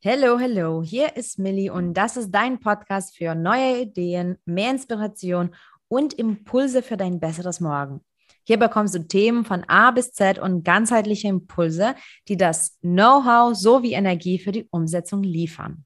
Hello, 0.00 0.38
hello, 0.38 0.80
hier 0.80 1.16
ist 1.16 1.40
Millie 1.40 1.72
und 1.72 1.92
das 1.92 2.16
ist 2.16 2.30
dein 2.30 2.60
Podcast 2.60 3.16
für 3.16 3.34
neue 3.34 3.80
Ideen, 3.80 4.38
mehr 4.44 4.70
Inspiration 4.70 5.52
und 5.88 6.14
Impulse 6.14 6.84
für 6.84 6.96
dein 6.96 7.18
besseres 7.18 7.58
Morgen. 7.58 8.00
Hier 8.44 8.60
bekommst 8.60 8.94
du 8.94 9.00
Themen 9.08 9.44
von 9.44 9.64
A 9.64 9.90
bis 9.90 10.12
Z 10.12 10.38
und 10.38 10.62
ganzheitliche 10.62 11.26
Impulse, 11.26 11.96
die 12.28 12.36
das 12.36 12.78
Know-how 12.80 13.56
sowie 13.56 13.94
Energie 13.94 14.38
für 14.38 14.52
die 14.52 14.68
Umsetzung 14.70 15.24
liefern. 15.24 15.84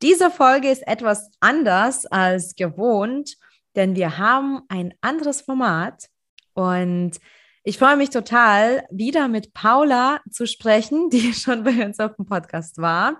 Diese 0.00 0.30
Folge 0.30 0.70
ist 0.70 0.88
etwas 0.88 1.30
anders 1.40 2.06
als 2.06 2.54
gewohnt, 2.54 3.36
denn 3.76 3.96
wir 3.96 4.16
haben 4.16 4.62
ein 4.68 4.94
anderes 5.02 5.42
Format 5.42 6.08
und 6.54 7.20
ich 7.66 7.78
freue 7.78 7.96
mich 7.96 8.10
total, 8.10 8.86
wieder 8.90 9.26
mit 9.26 9.54
Paula 9.54 10.20
zu 10.30 10.46
sprechen, 10.46 11.08
die 11.08 11.32
schon 11.34 11.64
bei 11.64 11.84
uns 11.84 11.98
auf 11.98 12.14
dem 12.16 12.26
Podcast 12.26 12.78
war. 12.78 13.18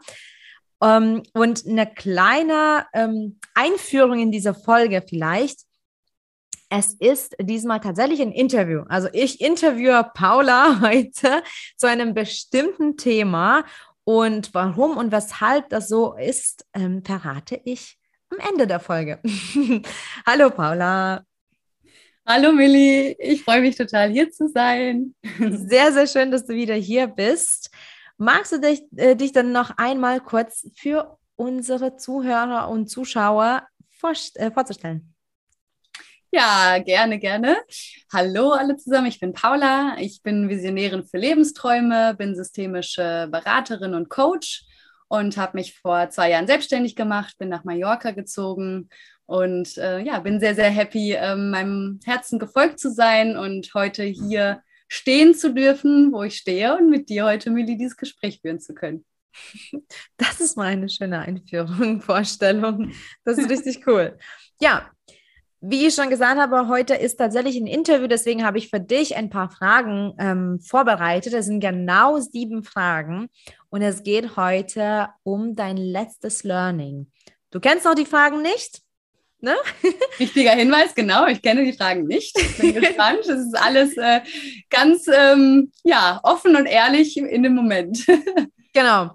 Ähm, 0.82 1.22
und 1.32 1.66
eine 1.66 1.86
kleine 1.86 2.86
um, 2.92 3.40
Einführung 3.54 4.20
in 4.20 4.30
diese 4.30 4.54
Folge 4.54 5.02
vielleicht. 5.06 5.60
Es 6.68 6.94
ist 6.94 7.36
diesmal 7.40 7.80
tatsächlich 7.80 8.20
ein 8.20 8.32
Interview. 8.32 8.82
Also 8.88 9.08
ich 9.12 9.40
interviewe 9.40 10.10
Paula 10.14 10.80
heute 10.82 11.42
zu 11.76 11.88
einem 11.88 12.12
bestimmten 12.12 12.98
Thema. 12.98 13.64
Und 14.04 14.52
warum 14.52 14.98
und 14.98 15.10
weshalb 15.10 15.70
das 15.70 15.88
so 15.88 16.14
ist, 16.14 16.66
ähm, 16.74 17.02
verrate 17.02 17.58
ich 17.64 17.98
am 18.28 18.38
Ende 18.50 18.66
der 18.66 18.80
Folge. 18.80 19.20
Hallo 20.26 20.50
Paula. 20.50 21.24
Hallo 22.26 22.52
Milli, 22.52 23.14
ich 23.18 23.44
freue 23.44 23.60
mich 23.60 23.76
total 23.76 24.10
hier 24.10 24.30
zu 24.30 24.48
sein. 24.48 25.14
Sehr, 25.38 25.92
sehr 25.92 26.06
schön, 26.06 26.30
dass 26.30 26.46
du 26.46 26.54
wieder 26.54 26.74
hier 26.74 27.06
bist. 27.06 27.70
Magst 28.16 28.50
du 28.52 28.60
dich, 28.60 28.82
äh, 28.96 29.14
dich 29.14 29.32
dann 29.32 29.52
noch 29.52 29.76
einmal 29.76 30.20
kurz 30.20 30.66
für 30.74 31.18
unsere 31.36 31.98
Zuhörer 31.98 32.70
und 32.70 32.88
Zuschauer 32.88 33.68
vor, 33.90 34.12
äh, 34.36 34.50
vorzustellen? 34.50 35.14
Ja, 36.30 36.78
gerne, 36.78 37.18
gerne. 37.18 37.58
Hallo 38.10 38.52
alle 38.52 38.78
zusammen, 38.78 39.08
ich 39.08 39.20
bin 39.20 39.34
Paula, 39.34 39.98
ich 39.98 40.22
bin 40.22 40.48
Visionärin 40.48 41.04
für 41.04 41.18
Lebensträume, 41.18 42.14
bin 42.14 42.34
systemische 42.34 43.28
Beraterin 43.30 43.92
und 43.92 44.08
Coach 44.08 44.64
und 45.08 45.36
habe 45.36 45.58
mich 45.58 45.78
vor 45.78 46.08
zwei 46.08 46.30
Jahren 46.30 46.46
selbstständig 46.46 46.96
gemacht, 46.96 47.36
bin 47.36 47.50
nach 47.50 47.64
Mallorca 47.64 48.12
gezogen 48.12 48.88
und 49.26 49.76
äh, 49.78 50.00
ja, 50.00 50.20
bin 50.20 50.40
sehr, 50.40 50.54
sehr 50.54 50.70
happy, 50.70 51.12
äh, 51.12 51.36
meinem 51.36 52.00
Herzen 52.04 52.38
gefolgt 52.38 52.78
zu 52.78 52.90
sein 52.90 53.36
und 53.36 53.72
heute 53.74 54.02
hier 54.02 54.62
stehen 54.88 55.34
zu 55.34 55.52
dürfen, 55.52 56.12
wo 56.12 56.22
ich 56.22 56.36
stehe 56.36 56.76
und 56.76 56.90
mit 56.90 57.08
dir 57.08 57.24
heute, 57.24 57.50
Millie, 57.50 57.76
dieses 57.76 57.96
Gespräch 57.96 58.40
führen 58.40 58.60
zu 58.60 58.74
können. 58.74 59.04
Das 60.16 60.40
ist 60.40 60.56
mal 60.56 60.66
eine 60.66 60.88
schöne 60.88 61.20
Einführung, 61.20 62.00
Vorstellung. 62.00 62.92
Das 63.24 63.38
ist 63.38 63.50
richtig 63.50 63.86
cool. 63.86 64.16
Ja, 64.60 64.90
wie 65.60 65.86
ich 65.86 65.94
schon 65.94 66.10
gesagt 66.10 66.38
habe, 66.38 66.68
heute 66.68 66.94
ist 66.94 67.16
tatsächlich 67.16 67.56
ein 67.56 67.66
Interview, 67.66 68.06
deswegen 68.06 68.44
habe 68.44 68.58
ich 68.58 68.68
für 68.68 68.80
dich 68.80 69.16
ein 69.16 69.30
paar 69.30 69.50
Fragen 69.50 70.14
ähm, 70.18 70.60
vorbereitet. 70.60 71.32
Es 71.32 71.46
sind 71.46 71.60
genau 71.60 72.20
sieben 72.20 72.62
Fragen 72.62 73.28
und 73.70 73.80
es 73.80 74.02
geht 74.02 74.36
heute 74.36 75.08
um 75.22 75.56
dein 75.56 75.78
letztes 75.78 76.44
Learning. 76.44 77.10
Du 77.50 77.60
kennst 77.60 77.86
noch 77.86 77.94
die 77.94 78.04
Fragen 78.04 78.42
nicht? 78.42 78.83
Ne? 79.44 79.54
Wichtiger 80.18 80.52
Hinweis, 80.52 80.94
genau, 80.94 81.26
ich 81.26 81.42
kenne 81.42 81.64
die 81.64 81.74
Fragen 81.74 82.06
nicht. 82.06 82.34
Ich 82.38 82.56
bin 82.56 82.74
gespannt. 82.80 83.20
Das 83.26 83.40
ist 83.40 83.54
alles 83.54 83.94
äh, 83.98 84.20
ganz 84.70 85.06
ähm, 85.06 85.70
ja, 85.82 86.18
offen 86.22 86.56
und 86.56 86.64
ehrlich 86.64 87.18
in 87.18 87.42
dem 87.42 87.54
Moment. 87.54 88.06
genau. 88.72 89.10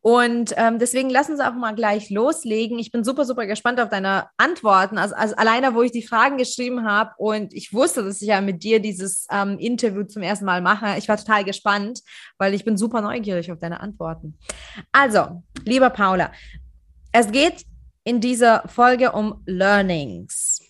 Und 0.00 0.54
ähm, 0.56 0.78
deswegen 0.78 1.10
lass 1.10 1.28
uns 1.28 1.40
auch 1.40 1.52
mal 1.52 1.74
gleich 1.74 2.08
loslegen. 2.08 2.78
Ich 2.78 2.92
bin 2.92 3.04
super, 3.04 3.26
super 3.26 3.44
gespannt 3.46 3.78
auf 3.78 3.90
deine 3.90 4.28
Antworten. 4.38 4.96
Also, 4.96 5.14
also 5.14 5.36
alleine, 5.36 5.74
wo 5.74 5.82
ich 5.82 5.92
die 5.92 6.02
Fragen 6.02 6.38
geschrieben 6.38 6.86
habe 6.86 7.12
und 7.18 7.52
ich 7.52 7.74
wusste, 7.74 8.02
dass 8.02 8.22
ich 8.22 8.28
ja 8.28 8.40
mit 8.40 8.62
dir 8.62 8.80
dieses 8.80 9.26
ähm, 9.30 9.58
Interview 9.58 10.04
zum 10.04 10.22
ersten 10.22 10.46
Mal 10.46 10.62
mache. 10.62 10.96
Ich 10.98 11.08
war 11.08 11.18
total 11.18 11.44
gespannt, 11.44 12.00
weil 12.38 12.54
ich 12.54 12.64
bin 12.64 12.78
super 12.78 13.02
neugierig 13.02 13.52
auf 13.52 13.58
deine 13.58 13.80
Antworten. 13.80 14.38
Also, 14.92 15.42
lieber 15.66 15.90
Paula, 15.90 16.32
es 17.12 17.30
geht 17.30 17.66
in 18.04 18.20
dieser 18.20 18.68
Folge 18.68 19.12
um 19.12 19.42
Learnings. 19.46 20.60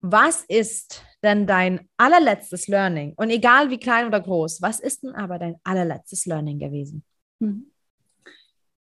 Was 0.00 0.44
ist 0.44 1.02
denn 1.22 1.46
dein 1.46 1.88
allerletztes 1.96 2.68
Learning? 2.68 3.14
Und 3.16 3.30
egal 3.30 3.70
wie 3.70 3.78
klein 3.78 4.06
oder 4.06 4.20
groß, 4.20 4.60
was 4.60 4.78
ist 4.78 5.02
denn 5.02 5.14
aber 5.14 5.38
dein 5.38 5.56
allerletztes 5.64 6.26
Learning 6.26 6.58
gewesen? 6.58 7.02
Mhm. 7.40 7.70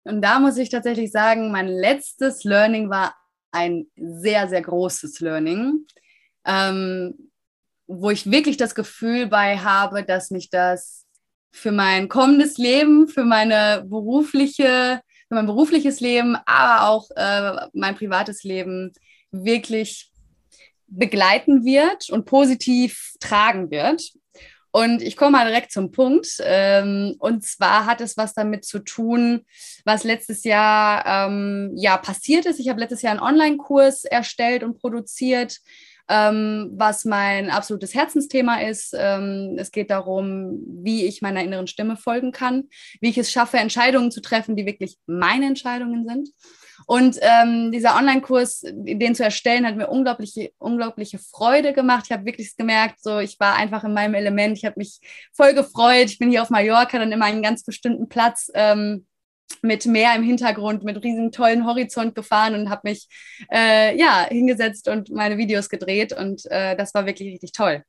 Und 0.03 0.21
da 0.21 0.39
muss 0.39 0.57
ich 0.57 0.69
tatsächlich 0.69 1.11
sagen, 1.11 1.51
mein 1.51 1.69
letztes 1.69 2.43
Learning 2.43 2.89
war 2.89 3.15
ein 3.51 3.87
sehr, 3.95 4.49
sehr 4.49 4.61
großes 4.61 5.21
Learning, 5.21 5.85
ähm, 6.45 7.31
wo 7.87 8.09
ich 8.09 8.29
wirklich 8.29 8.57
das 8.57 8.75
Gefühl 8.75 9.27
bei 9.27 9.57
habe, 9.57 10.03
dass 10.03 10.29
mich 10.29 10.49
das 10.49 11.05
für 11.53 11.71
mein 11.71 12.09
kommendes 12.09 12.57
Leben, 12.57 13.07
für 13.07 13.23
meine 13.23 13.85
berufliche 13.87 15.01
für 15.33 15.37
mein 15.37 15.47
berufliches 15.47 15.99
Leben, 15.99 16.37
aber 16.45 16.87
auch 16.89 17.09
äh, 17.15 17.67
mein 17.73 17.95
privates 17.95 18.43
Leben 18.43 18.93
wirklich 19.31 20.11
begleiten 20.87 21.65
wird 21.65 22.09
und 22.11 22.25
positiv 22.25 23.13
tragen 23.19 23.71
wird. 23.71 24.11
Und 24.69 25.01
ich 25.01 25.17
komme 25.17 25.31
mal 25.31 25.47
direkt 25.47 25.71
zum 25.71 25.91
Punkt. 25.91 26.27
Ähm, 26.41 27.15
und 27.19 27.43
zwar 27.43 27.85
hat 27.85 28.01
es 28.01 28.15
was 28.15 28.33
damit 28.33 28.63
zu 28.63 28.79
tun, 28.79 29.45
was 29.85 30.03
letztes 30.03 30.43
Jahr 30.43 31.03
ähm, 31.05 31.71
ja 31.75 31.97
passiert 31.97 32.45
ist. 32.45 32.59
Ich 32.59 32.69
habe 32.69 32.79
letztes 32.79 33.01
Jahr 33.01 33.11
einen 33.11 33.19
Online-Kurs 33.19 34.05
erstellt 34.05 34.63
und 34.63 34.79
produziert 34.79 35.59
ähm, 36.09 36.71
was 36.73 37.05
mein 37.05 37.49
absolutes 37.49 37.93
Herzensthema 37.93 38.61
ist. 38.61 38.93
Ähm, 38.97 39.55
es 39.57 39.71
geht 39.71 39.89
darum, 39.89 40.59
wie 40.83 41.05
ich 41.05 41.21
meiner 41.21 41.43
inneren 41.43 41.67
Stimme 41.67 41.97
folgen 41.97 42.31
kann, 42.31 42.65
wie 43.01 43.09
ich 43.09 43.17
es 43.17 43.31
schaffe, 43.31 43.57
Entscheidungen 43.57 44.11
zu 44.11 44.21
treffen, 44.21 44.55
die 44.55 44.65
wirklich 44.65 44.97
meine 45.05 45.47
Entscheidungen 45.47 46.07
sind. 46.07 46.29
Und 46.85 47.17
ähm, 47.21 47.71
dieser 47.71 47.95
Online-Kurs, 47.95 48.63
den 48.65 49.15
zu 49.15 49.23
erstellen, 49.23 49.65
hat 49.65 49.77
mir 49.77 49.87
unglaubliche, 49.87 50.51
unglaubliche 50.57 51.19
Freude 51.19 51.71
gemacht. 51.71 52.05
Ich 52.05 52.11
habe 52.11 52.25
wirklich 52.25 52.55
gemerkt, 52.57 53.01
so 53.01 53.19
ich 53.19 53.39
war 53.39 53.55
einfach 53.55 53.83
in 53.83 53.93
meinem 53.93 54.15
Element. 54.15 54.57
Ich 54.57 54.65
habe 54.65 54.75
mich 54.77 54.99
voll 55.31 55.53
gefreut. 55.53 56.05
Ich 56.05 56.19
bin 56.19 56.29
hier 56.29 56.41
auf 56.41 56.49
Mallorca 56.49 56.99
dann 56.99 57.11
immer 57.11 57.25
einen 57.25 57.43
ganz 57.43 57.63
bestimmten 57.63 58.09
Platz. 58.09 58.51
Ähm, 58.53 59.05
mit 59.61 59.85
Meer 59.85 60.15
im 60.15 60.23
Hintergrund, 60.23 60.83
mit 60.83 61.03
riesen 61.03 61.31
tollen 61.31 61.65
Horizont 61.65 62.15
gefahren 62.15 62.55
und 62.55 62.69
habe 62.69 62.81
mich 62.85 63.07
äh, 63.51 63.97
ja 63.97 64.25
hingesetzt 64.27 64.87
und 64.87 65.09
meine 65.09 65.37
Videos 65.37 65.69
gedreht 65.69 66.13
und 66.13 66.49
äh, 66.49 66.75
das 66.75 66.93
war 66.93 67.05
wirklich 67.05 67.33
richtig 67.33 67.51
toll. 67.51 67.83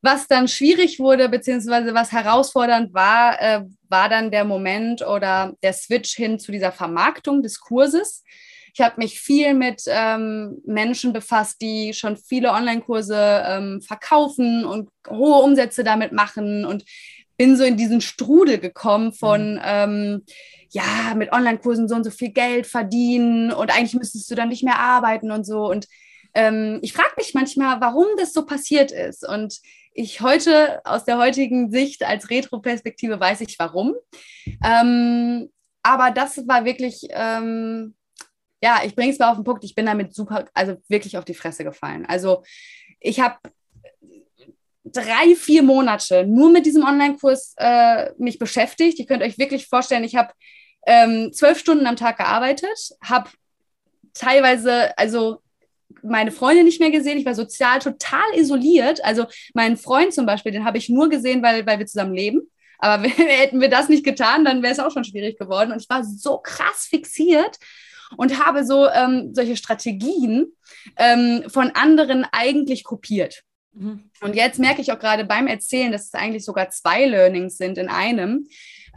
Was 0.00 0.28
dann 0.28 0.46
schwierig 0.46 1.00
wurde, 1.00 1.28
beziehungsweise 1.28 1.92
was 1.92 2.12
herausfordernd 2.12 2.94
war, 2.94 3.40
äh, 3.42 3.64
war 3.88 4.08
dann 4.08 4.30
der 4.30 4.44
Moment 4.44 5.04
oder 5.04 5.54
der 5.62 5.72
Switch 5.72 6.14
hin 6.14 6.38
zu 6.38 6.52
dieser 6.52 6.70
Vermarktung 6.70 7.42
des 7.42 7.60
Kurses. 7.60 8.22
Ich 8.74 8.80
habe 8.80 8.94
mich 8.98 9.20
viel 9.20 9.54
mit 9.54 9.82
ähm, 9.88 10.62
Menschen 10.64 11.12
befasst, 11.12 11.60
die 11.60 11.92
schon 11.94 12.16
viele 12.16 12.52
Online-Kurse 12.52 13.42
ähm, 13.44 13.82
verkaufen 13.82 14.64
und 14.64 14.88
hohe 15.08 15.42
Umsätze 15.42 15.82
damit 15.82 16.12
machen 16.12 16.64
und 16.64 16.84
bin 17.38 17.56
so 17.56 17.64
in 17.64 17.76
diesen 17.78 18.02
Strudel 18.02 18.58
gekommen 18.58 19.12
von, 19.12 19.54
mhm. 19.54 19.60
ähm, 19.64 20.22
ja, 20.70 21.14
mit 21.16 21.32
Online-Kursen 21.32 21.88
so 21.88 21.94
und 21.94 22.04
so 22.04 22.10
viel 22.10 22.30
Geld 22.30 22.66
verdienen 22.66 23.52
und 23.52 23.74
eigentlich 23.74 23.94
müsstest 23.94 24.30
du 24.30 24.34
dann 24.34 24.50
nicht 24.50 24.64
mehr 24.64 24.78
arbeiten 24.78 25.30
und 25.30 25.46
so. 25.46 25.70
Und 25.70 25.86
ähm, 26.34 26.78
ich 26.82 26.92
frage 26.92 27.14
mich 27.16 27.32
manchmal, 27.32 27.80
warum 27.80 28.06
das 28.18 28.34
so 28.34 28.44
passiert 28.44 28.92
ist. 28.92 29.26
Und 29.26 29.58
ich 29.94 30.20
heute 30.20 30.80
aus 30.84 31.04
der 31.04 31.18
heutigen 31.18 31.70
Sicht 31.70 32.04
als 32.04 32.28
Retro-Perspektive 32.28 33.18
weiß 33.18 33.40
ich 33.40 33.58
warum. 33.58 33.94
Ähm, 34.62 35.48
aber 35.82 36.10
das 36.10 36.46
war 36.46 36.64
wirklich, 36.64 37.08
ähm, 37.10 37.94
ja, 38.62 38.80
ich 38.84 38.94
bringe 38.94 39.12
es 39.12 39.18
mal 39.18 39.30
auf 39.30 39.38
den 39.38 39.44
Punkt, 39.44 39.64
ich 39.64 39.74
bin 39.74 39.86
damit 39.86 40.14
super, 40.14 40.44
also 40.54 40.76
wirklich 40.88 41.16
auf 41.16 41.24
die 41.24 41.34
Fresse 41.34 41.64
gefallen. 41.64 42.04
Also 42.06 42.42
ich 43.00 43.20
habe 43.20 43.38
drei, 44.92 45.34
vier 45.36 45.62
Monate 45.62 46.26
nur 46.26 46.50
mit 46.50 46.66
diesem 46.66 46.84
Online-Kurs 46.84 47.54
äh, 47.56 48.10
mich 48.18 48.38
beschäftigt. 48.38 48.98
Ihr 48.98 49.06
könnt 49.06 49.22
euch 49.22 49.38
wirklich 49.38 49.66
vorstellen, 49.66 50.04
ich 50.04 50.16
habe 50.16 50.32
ähm, 50.86 51.32
zwölf 51.32 51.58
Stunden 51.58 51.86
am 51.86 51.96
Tag 51.96 52.18
gearbeitet, 52.18 52.90
habe 53.02 53.30
teilweise, 54.14 54.96
also 54.98 55.42
meine 56.02 56.30
Freunde 56.30 56.64
nicht 56.64 56.80
mehr 56.80 56.90
gesehen. 56.90 57.18
Ich 57.18 57.26
war 57.26 57.34
sozial 57.34 57.78
total 57.78 58.34
isoliert. 58.34 59.04
Also 59.04 59.26
meinen 59.54 59.76
Freund 59.76 60.12
zum 60.12 60.26
Beispiel, 60.26 60.52
den 60.52 60.64
habe 60.64 60.78
ich 60.78 60.88
nur 60.88 61.08
gesehen, 61.08 61.42
weil, 61.42 61.66
weil 61.66 61.78
wir 61.78 61.86
zusammen 61.86 62.14
leben. 62.14 62.50
Aber 62.78 63.04
hätten 63.08 63.60
wir 63.60 63.68
das 63.68 63.88
nicht 63.88 64.04
getan, 64.04 64.44
dann 64.44 64.62
wäre 64.62 64.72
es 64.72 64.78
auch 64.78 64.92
schon 64.92 65.04
schwierig 65.04 65.38
geworden. 65.38 65.72
Und 65.72 65.82
ich 65.82 65.88
war 65.88 66.04
so 66.04 66.38
krass 66.38 66.86
fixiert 66.88 67.58
und 68.16 68.44
habe 68.44 68.64
so 68.64 68.88
ähm, 68.88 69.34
solche 69.34 69.56
Strategien 69.56 70.52
ähm, 70.96 71.44
von 71.48 71.70
anderen 71.72 72.26
eigentlich 72.30 72.84
kopiert. 72.84 73.42
Mhm. 73.72 74.10
Und 74.20 74.34
jetzt 74.34 74.58
merke 74.58 74.80
ich 74.80 74.92
auch 74.92 74.98
gerade 74.98 75.24
beim 75.24 75.46
Erzählen, 75.46 75.92
dass 75.92 76.06
es 76.06 76.14
eigentlich 76.14 76.44
sogar 76.44 76.70
zwei 76.70 77.06
Learnings 77.06 77.56
sind 77.56 77.78
in 77.78 77.88
einem. 77.88 78.46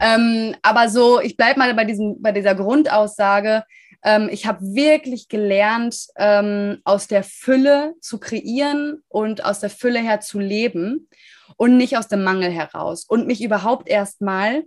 Ähm, 0.00 0.54
aber 0.62 0.88
so, 0.88 1.20
ich 1.20 1.36
bleibe 1.36 1.58
mal 1.58 1.74
bei, 1.74 1.84
diesem, 1.84 2.20
bei 2.20 2.32
dieser 2.32 2.54
Grundaussage. 2.54 3.64
Ähm, 4.04 4.28
ich 4.32 4.46
habe 4.46 4.60
wirklich 4.62 5.28
gelernt, 5.28 6.06
ähm, 6.16 6.80
aus 6.84 7.06
der 7.06 7.22
Fülle 7.22 7.94
zu 8.00 8.18
kreieren 8.18 9.02
und 9.08 9.44
aus 9.44 9.60
der 9.60 9.70
Fülle 9.70 10.00
her 10.00 10.20
zu 10.20 10.40
leben 10.40 11.08
und 11.56 11.76
nicht 11.76 11.96
aus 11.96 12.08
dem 12.08 12.24
Mangel 12.24 12.50
heraus 12.50 13.04
und 13.04 13.26
mich 13.26 13.42
überhaupt 13.42 13.88
erstmal 13.88 14.64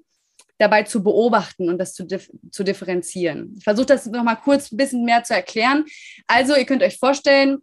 dabei 0.57 0.83
zu 0.83 1.03
beobachten 1.03 1.67
und 1.67 1.79
das 1.79 1.93
zu, 1.93 2.05
dif 2.05 2.29
zu 2.49 2.63
differenzieren. 2.63 3.55
Ich 3.57 3.63
versuche 3.63 3.87
das 3.87 4.05
nochmal 4.05 4.37
kurz 4.41 4.71
ein 4.71 4.77
bisschen 4.77 5.03
mehr 5.03 5.23
zu 5.23 5.33
erklären. 5.33 5.83
Also, 6.27 6.55
ihr 6.55 6.65
könnt 6.65 6.83
euch 6.83 6.97
vorstellen, 6.97 7.57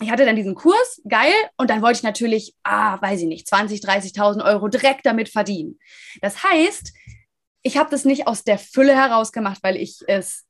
ich 0.00 0.10
hatte 0.10 0.24
dann 0.24 0.36
diesen 0.36 0.54
Kurs, 0.54 1.00
geil, 1.08 1.32
und 1.56 1.70
dann 1.70 1.82
wollte 1.82 1.98
ich 1.98 2.02
natürlich, 2.02 2.54
ah, 2.62 3.00
weiß 3.00 3.20
ich 3.22 3.26
nicht, 3.26 3.48
20, 3.48 3.80
30.000 3.80 4.44
Euro 4.44 4.68
direkt 4.68 5.06
damit 5.06 5.28
verdienen. 5.28 5.78
Das 6.20 6.44
heißt, 6.44 6.92
ich 7.62 7.76
habe 7.76 7.90
das 7.90 8.04
nicht 8.04 8.26
aus 8.26 8.44
der 8.44 8.58
Fülle 8.58 8.94
heraus 8.94 9.32
gemacht, 9.32 9.58
weil 9.62 9.76
ich 9.76 9.98
es 10.06 10.46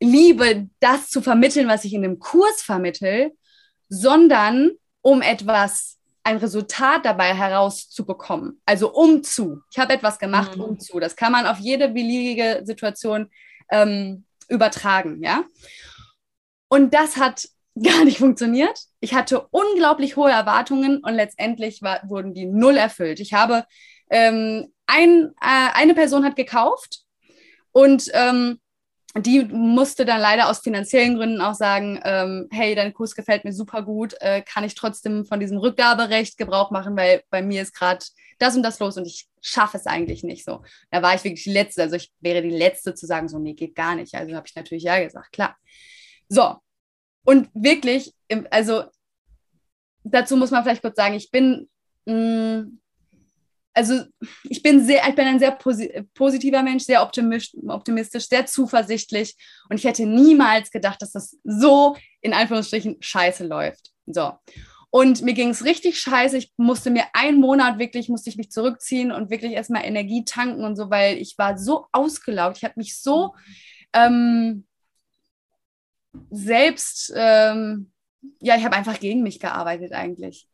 liebe, 0.00 0.68
das 0.80 1.10
zu 1.10 1.20
vermitteln, 1.20 1.68
was 1.68 1.84
ich 1.84 1.92
in 1.92 2.02
dem 2.02 2.18
Kurs 2.18 2.62
vermittel, 2.62 3.32
sondern 3.88 4.72
um 5.02 5.20
etwas 5.20 5.98
ein 6.22 6.38
Resultat 6.38 7.04
dabei 7.04 7.34
herauszubekommen. 7.34 8.60
Also 8.64 8.92
um 8.92 9.22
zu. 9.22 9.62
Ich 9.70 9.78
habe 9.78 9.92
etwas 9.92 10.18
gemacht, 10.18 10.56
mhm. 10.56 10.62
um 10.62 10.80
zu. 10.80 11.00
Das 11.00 11.16
kann 11.16 11.32
man 11.32 11.46
auf 11.46 11.58
jede 11.58 11.88
beliebige 11.88 12.62
Situation 12.64 13.30
ähm, 13.70 14.24
übertragen, 14.48 15.22
ja. 15.22 15.44
Und 16.68 16.94
das 16.94 17.16
hat 17.16 17.48
gar 17.82 18.04
nicht 18.04 18.18
funktioniert. 18.18 18.78
Ich 19.00 19.14
hatte 19.14 19.46
unglaublich 19.50 20.16
hohe 20.16 20.30
Erwartungen 20.30 20.98
und 20.98 21.14
letztendlich 21.14 21.82
war, 21.82 22.00
wurden 22.08 22.34
die 22.34 22.46
null 22.46 22.76
erfüllt. 22.76 23.20
Ich 23.20 23.32
habe 23.32 23.64
ähm, 24.10 24.72
ein, 24.86 25.32
äh, 25.40 25.70
eine 25.74 25.94
Person 25.94 26.24
hat 26.24 26.36
gekauft 26.36 27.04
und 27.72 28.10
ähm, 28.12 28.60
die 29.16 29.44
musste 29.44 30.04
dann 30.04 30.20
leider 30.20 30.48
aus 30.48 30.60
finanziellen 30.60 31.16
Gründen 31.16 31.40
auch 31.40 31.54
sagen, 31.54 32.00
ähm, 32.04 32.48
hey, 32.52 32.74
dein 32.74 32.94
Kurs 32.94 33.16
gefällt 33.16 33.44
mir 33.44 33.52
super 33.52 33.82
gut, 33.82 34.14
äh, 34.20 34.42
kann 34.42 34.62
ich 34.62 34.74
trotzdem 34.76 35.24
von 35.24 35.40
diesem 35.40 35.58
Rückgaberecht 35.58 36.38
Gebrauch 36.38 36.70
machen, 36.70 36.96
weil 36.96 37.22
bei 37.30 37.42
mir 37.42 37.62
ist 37.62 37.74
gerade 37.74 38.04
das 38.38 38.56
und 38.56 38.62
das 38.62 38.78
los 38.78 38.96
und 38.96 39.06
ich 39.06 39.28
schaffe 39.42 39.76
es 39.76 39.86
eigentlich 39.86 40.22
nicht 40.22 40.44
so. 40.44 40.62
Da 40.90 41.02
war 41.02 41.14
ich 41.14 41.24
wirklich 41.24 41.42
die 41.42 41.52
Letzte, 41.52 41.82
also 41.82 41.96
ich 41.96 42.12
wäre 42.20 42.40
die 42.40 42.50
Letzte 42.50 42.94
zu 42.94 43.06
sagen, 43.06 43.28
so, 43.28 43.38
nee, 43.38 43.54
geht 43.54 43.74
gar 43.74 43.96
nicht. 43.96 44.14
Also 44.14 44.34
habe 44.34 44.46
ich 44.46 44.54
natürlich 44.54 44.84
ja 44.84 45.02
gesagt, 45.02 45.32
klar. 45.32 45.56
So, 46.28 46.54
und 47.24 47.48
wirklich, 47.54 48.14
also 48.50 48.84
dazu 50.04 50.36
muss 50.36 50.50
man 50.50 50.62
vielleicht 50.62 50.82
kurz 50.82 50.96
sagen, 50.96 51.14
ich 51.14 51.30
bin 51.30 51.68
mh, 52.06 52.14
mm, 52.62 52.80
also 53.72 54.02
ich 54.48 54.62
bin 54.62 54.84
sehr, 54.84 55.08
ich 55.08 55.14
bin 55.14 55.26
ein 55.26 55.38
sehr 55.38 55.56
positiver 56.14 56.62
Mensch, 56.62 56.84
sehr 56.84 57.02
optimistisch, 57.02 58.28
sehr 58.28 58.46
zuversichtlich 58.46 59.36
und 59.68 59.76
ich 59.76 59.84
hätte 59.84 60.06
niemals 60.06 60.70
gedacht, 60.70 61.00
dass 61.02 61.12
das 61.12 61.38
so 61.44 61.96
in 62.20 62.32
Anführungsstrichen 62.32 62.96
scheiße 63.00 63.46
läuft. 63.46 63.90
So. 64.06 64.32
Und 64.90 65.22
mir 65.22 65.34
ging 65.34 65.50
es 65.50 65.64
richtig 65.64 66.00
scheiße. 66.00 66.36
Ich 66.36 66.52
musste 66.56 66.90
mir 66.90 67.04
einen 67.12 67.38
Monat 67.38 67.78
wirklich, 67.78 68.08
musste 68.08 68.28
ich 68.28 68.36
mich 68.36 68.50
zurückziehen 68.50 69.12
und 69.12 69.30
wirklich 69.30 69.52
erstmal 69.52 69.84
Energie 69.84 70.24
tanken 70.24 70.64
und 70.64 70.74
so, 70.74 70.90
weil 70.90 71.16
ich 71.18 71.38
war 71.38 71.56
so 71.56 71.86
ausgelaugt. 71.92 72.56
Ich 72.56 72.64
habe 72.64 72.74
mich 72.76 73.00
so 73.00 73.34
ähm, 73.92 74.66
selbst, 76.30 77.12
ähm, 77.14 77.92
ja, 78.40 78.56
ich 78.56 78.64
habe 78.64 78.76
einfach 78.76 78.98
gegen 79.00 79.22
mich 79.22 79.40
gearbeitet 79.40 79.92
eigentlich. 79.92 80.48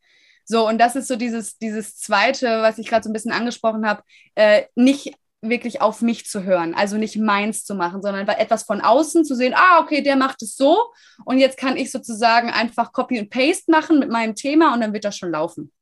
So, 0.44 0.68
und 0.68 0.78
das 0.78 0.94
ist 0.94 1.08
so 1.08 1.16
dieses, 1.16 1.58
dieses 1.58 1.96
Zweite, 1.96 2.62
was 2.62 2.78
ich 2.78 2.88
gerade 2.88 3.02
so 3.02 3.10
ein 3.10 3.12
bisschen 3.12 3.32
angesprochen 3.32 3.86
habe, 3.86 4.02
äh, 4.36 4.64
nicht 4.76 5.14
wirklich 5.42 5.80
auf 5.80 6.02
mich 6.02 6.26
zu 6.26 6.44
hören, 6.44 6.74
also 6.74 6.96
nicht 6.96 7.16
meins 7.16 7.64
zu 7.64 7.74
machen, 7.74 8.02
sondern 8.02 8.26
etwas 8.28 8.62
von 8.64 8.80
außen 8.80 9.24
zu 9.24 9.34
sehen, 9.34 9.54
ah, 9.56 9.80
okay, 9.80 10.02
der 10.02 10.16
macht 10.16 10.42
es 10.42 10.56
so 10.56 10.92
und 11.24 11.38
jetzt 11.38 11.58
kann 11.58 11.76
ich 11.76 11.90
sozusagen 11.90 12.50
einfach 12.50 12.92
Copy 12.92 13.18
und 13.18 13.30
Paste 13.30 13.70
machen 13.70 13.98
mit 13.98 14.10
meinem 14.10 14.34
Thema 14.34 14.72
und 14.72 14.80
dann 14.80 14.92
wird 14.92 15.04
das 15.04 15.16
schon 15.16 15.30
laufen. 15.30 15.72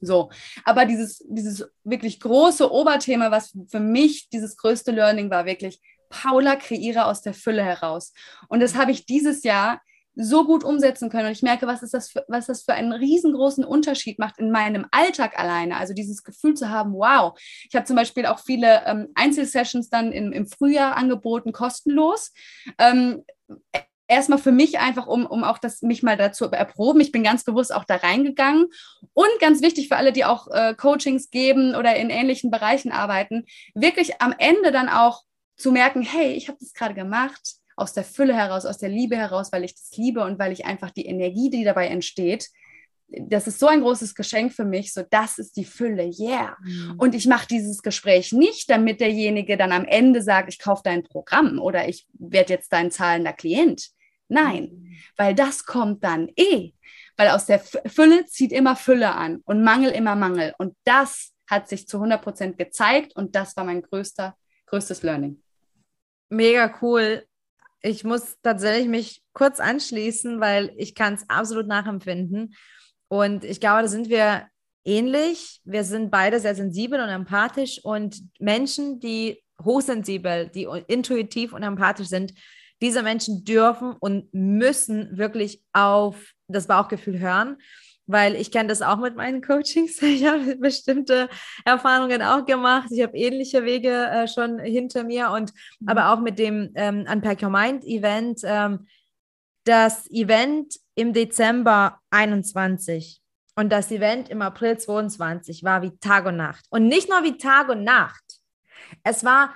So, 0.00 0.30
aber 0.64 0.86
dieses, 0.86 1.24
dieses 1.28 1.68
wirklich 1.84 2.20
große 2.20 2.70
Oberthema, 2.70 3.30
was 3.30 3.56
für 3.68 3.80
mich 3.80 4.28
dieses 4.30 4.56
größte 4.56 4.92
Learning 4.92 5.30
war, 5.30 5.44
wirklich, 5.44 5.80
Paula, 6.10 6.56
kreiere 6.56 7.06
aus 7.06 7.22
der 7.22 7.32
Fülle 7.32 7.64
heraus. 7.64 8.12
Und 8.48 8.60
das 8.60 8.74
habe 8.74 8.90
ich 8.90 9.06
dieses 9.06 9.42
Jahr 9.42 9.80
so 10.14 10.44
gut 10.44 10.64
umsetzen 10.64 11.08
können. 11.08 11.26
Und 11.26 11.32
ich 11.32 11.42
merke, 11.42 11.66
was, 11.66 11.82
ist 11.82 11.94
das 11.94 12.10
für, 12.10 12.24
was 12.28 12.46
das 12.46 12.62
für 12.62 12.74
einen 12.74 12.92
riesengroßen 12.92 13.64
Unterschied 13.64 14.18
macht 14.18 14.38
in 14.38 14.50
meinem 14.50 14.86
Alltag 14.90 15.38
alleine. 15.38 15.76
Also 15.76 15.94
dieses 15.94 16.24
Gefühl 16.24 16.54
zu 16.54 16.68
haben, 16.68 16.92
wow. 16.92 17.38
Ich 17.68 17.74
habe 17.74 17.86
zum 17.86 17.96
Beispiel 17.96 18.26
auch 18.26 18.40
viele 18.40 18.82
ähm, 18.86 19.08
Einzelsessions 19.14 19.88
dann 19.88 20.12
im, 20.12 20.32
im 20.32 20.46
Frühjahr 20.46 20.96
angeboten, 20.96 21.52
kostenlos. 21.52 22.32
Ähm, 22.78 23.24
erstmal 24.08 24.38
für 24.38 24.52
mich 24.52 24.80
einfach, 24.80 25.06
um, 25.06 25.24
um 25.24 25.44
auch 25.44 25.58
das 25.58 25.82
mich 25.82 26.02
mal 26.02 26.16
dazu 26.16 26.46
erproben. 26.46 27.00
Ich 27.00 27.12
bin 27.12 27.22
ganz 27.22 27.44
bewusst 27.44 27.72
auch 27.72 27.84
da 27.84 27.96
reingegangen. 27.96 28.66
Und 29.14 29.30
ganz 29.40 29.62
wichtig 29.62 29.88
für 29.88 29.96
alle, 29.96 30.12
die 30.12 30.24
auch 30.24 30.48
äh, 30.48 30.74
Coachings 30.74 31.30
geben 31.30 31.76
oder 31.76 31.94
in 31.94 32.10
ähnlichen 32.10 32.50
Bereichen 32.50 32.90
arbeiten, 32.90 33.46
wirklich 33.74 34.20
am 34.20 34.34
Ende 34.36 34.72
dann 34.72 34.88
auch 34.88 35.22
zu 35.60 35.72
merken, 35.72 36.02
hey, 36.02 36.32
ich 36.32 36.48
habe 36.48 36.58
das 36.60 36.72
gerade 36.72 36.94
gemacht 36.94 37.56
aus 37.76 37.92
der 37.92 38.04
Fülle 38.04 38.34
heraus, 38.34 38.66
aus 38.66 38.78
der 38.78 38.88
Liebe 38.88 39.16
heraus, 39.16 39.52
weil 39.52 39.64
ich 39.64 39.74
das 39.74 39.96
liebe 39.96 40.22
und 40.22 40.38
weil 40.38 40.52
ich 40.52 40.66
einfach 40.66 40.90
die 40.90 41.06
Energie, 41.06 41.50
die 41.50 41.64
dabei 41.64 41.88
entsteht, 41.88 42.48
das 43.08 43.46
ist 43.46 43.58
so 43.58 43.66
ein 43.66 43.80
großes 43.80 44.14
Geschenk 44.14 44.52
für 44.52 44.64
mich, 44.64 44.92
so 44.92 45.02
das 45.10 45.38
ist 45.38 45.56
die 45.56 45.64
Fülle, 45.64 46.10
yeah. 46.18 46.56
Mhm. 46.62 46.94
Und 46.98 47.14
ich 47.14 47.26
mache 47.26 47.48
dieses 47.48 47.82
Gespräch 47.82 48.32
nicht, 48.32 48.70
damit 48.70 49.00
derjenige 49.00 49.56
dann 49.56 49.72
am 49.72 49.84
Ende 49.84 50.22
sagt, 50.22 50.48
ich 50.52 50.58
kaufe 50.58 50.82
dein 50.84 51.02
Programm 51.02 51.58
oder 51.58 51.88
ich 51.88 52.06
werde 52.12 52.52
jetzt 52.52 52.72
dein 52.72 52.90
zahlender 52.90 53.32
Klient. 53.32 53.88
Nein, 54.28 54.70
mhm. 54.72 54.96
weil 55.16 55.34
das 55.34 55.64
kommt 55.64 56.04
dann 56.04 56.28
eh, 56.36 56.72
weil 57.16 57.28
aus 57.28 57.46
der 57.46 57.58
Fülle 57.58 58.24
zieht 58.26 58.52
immer 58.52 58.76
Fülle 58.76 59.12
an 59.12 59.42
und 59.44 59.62
Mangel 59.62 59.90
immer 59.90 60.14
Mangel. 60.14 60.54
Und 60.56 60.74
das 60.84 61.32
hat 61.46 61.68
sich 61.68 61.88
zu 61.88 61.98
100 61.98 62.22
Prozent 62.22 62.58
gezeigt 62.58 63.14
und 63.16 63.34
das 63.34 63.56
war 63.56 63.64
mein 63.64 63.82
größter, 63.82 64.36
größtes 64.66 65.02
Learning. 65.02 65.42
Mega 66.30 66.74
cool 66.80 67.24
ich 67.82 68.04
muss 68.04 68.36
tatsächlich 68.42 68.88
mich 68.88 69.22
kurz 69.32 69.60
anschließen, 69.60 70.40
weil 70.40 70.72
ich 70.76 70.94
kann 70.94 71.14
es 71.14 71.28
absolut 71.28 71.66
nachempfinden. 71.66 72.54
Und 73.08 73.44
ich 73.44 73.60
glaube, 73.60 73.82
da 73.82 73.88
sind 73.88 74.08
wir 74.08 74.46
ähnlich. 74.84 75.60
Wir 75.64 75.84
sind 75.84 76.10
beide 76.10 76.40
sehr 76.40 76.54
sensibel 76.54 77.00
und 77.00 77.08
empathisch 77.08 77.82
und 77.82 78.20
Menschen, 78.38 79.00
die 79.00 79.42
hochsensibel, 79.62 80.48
die 80.48 80.68
intuitiv 80.86 81.52
und 81.52 81.62
empathisch 81.62 82.08
sind, 82.08 82.32
diese 82.80 83.02
Menschen 83.02 83.44
dürfen 83.44 83.94
und 84.00 84.32
müssen 84.32 85.18
wirklich 85.18 85.62
auf 85.72 86.32
das 86.48 86.66
Bauchgefühl 86.66 87.18
hören 87.18 87.58
weil 88.10 88.36
ich 88.36 88.50
kenne 88.50 88.68
das 88.68 88.82
auch 88.82 88.98
mit 88.98 89.16
meinen 89.16 89.42
Coachings. 89.42 90.00
Ich 90.10 90.26
habe 90.26 90.56
bestimmte 90.56 91.28
Erfahrungen 91.64 92.22
auch 92.22 92.44
gemacht. 92.44 92.88
Ich 92.90 93.02
habe 93.02 93.16
ähnliche 93.16 93.64
Wege 93.64 93.90
äh, 93.90 94.28
schon 94.28 94.58
hinter 94.58 95.04
mir 95.04 95.30
und 95.30 95.52
mhm. 95.80 95.88
aber 95.88 96.12
auch 96.12 96.20
mit 96.20 96.38
dem 96.38 96.70
ähm, 96.74 97.06
Unpack 97.10 97.42
Your 97.42 97.50
Mind 97.50 97.84
Event. 97.84 98.40
Ähm, 98.44 98.86
das 99.64 100.10
Event 100.10 100.74
im 100.94 101.12
Dezember 101.12 101.98
21 102.10 103.20
und 103.56 103.70
das 103.70 103.90
Event 103.90 104.30
im 104.30 104.42
April 104.42 104.78
22 104.78 105.64
war 105.64 105.82
wie 105.82 105.96
Tag 105.98 106.26
und 106.26 106.36
Nacht. 106.36 106.64
Und 106.70 106.86
nicht 106.86 107.08
nur 107.08 107.22
wie 107.22 107.36
Tag 107.36 107.68
und 107.68 107.84
Nacht. 107.84 108.24
Es 109.04 109.24
war 109.24 109.54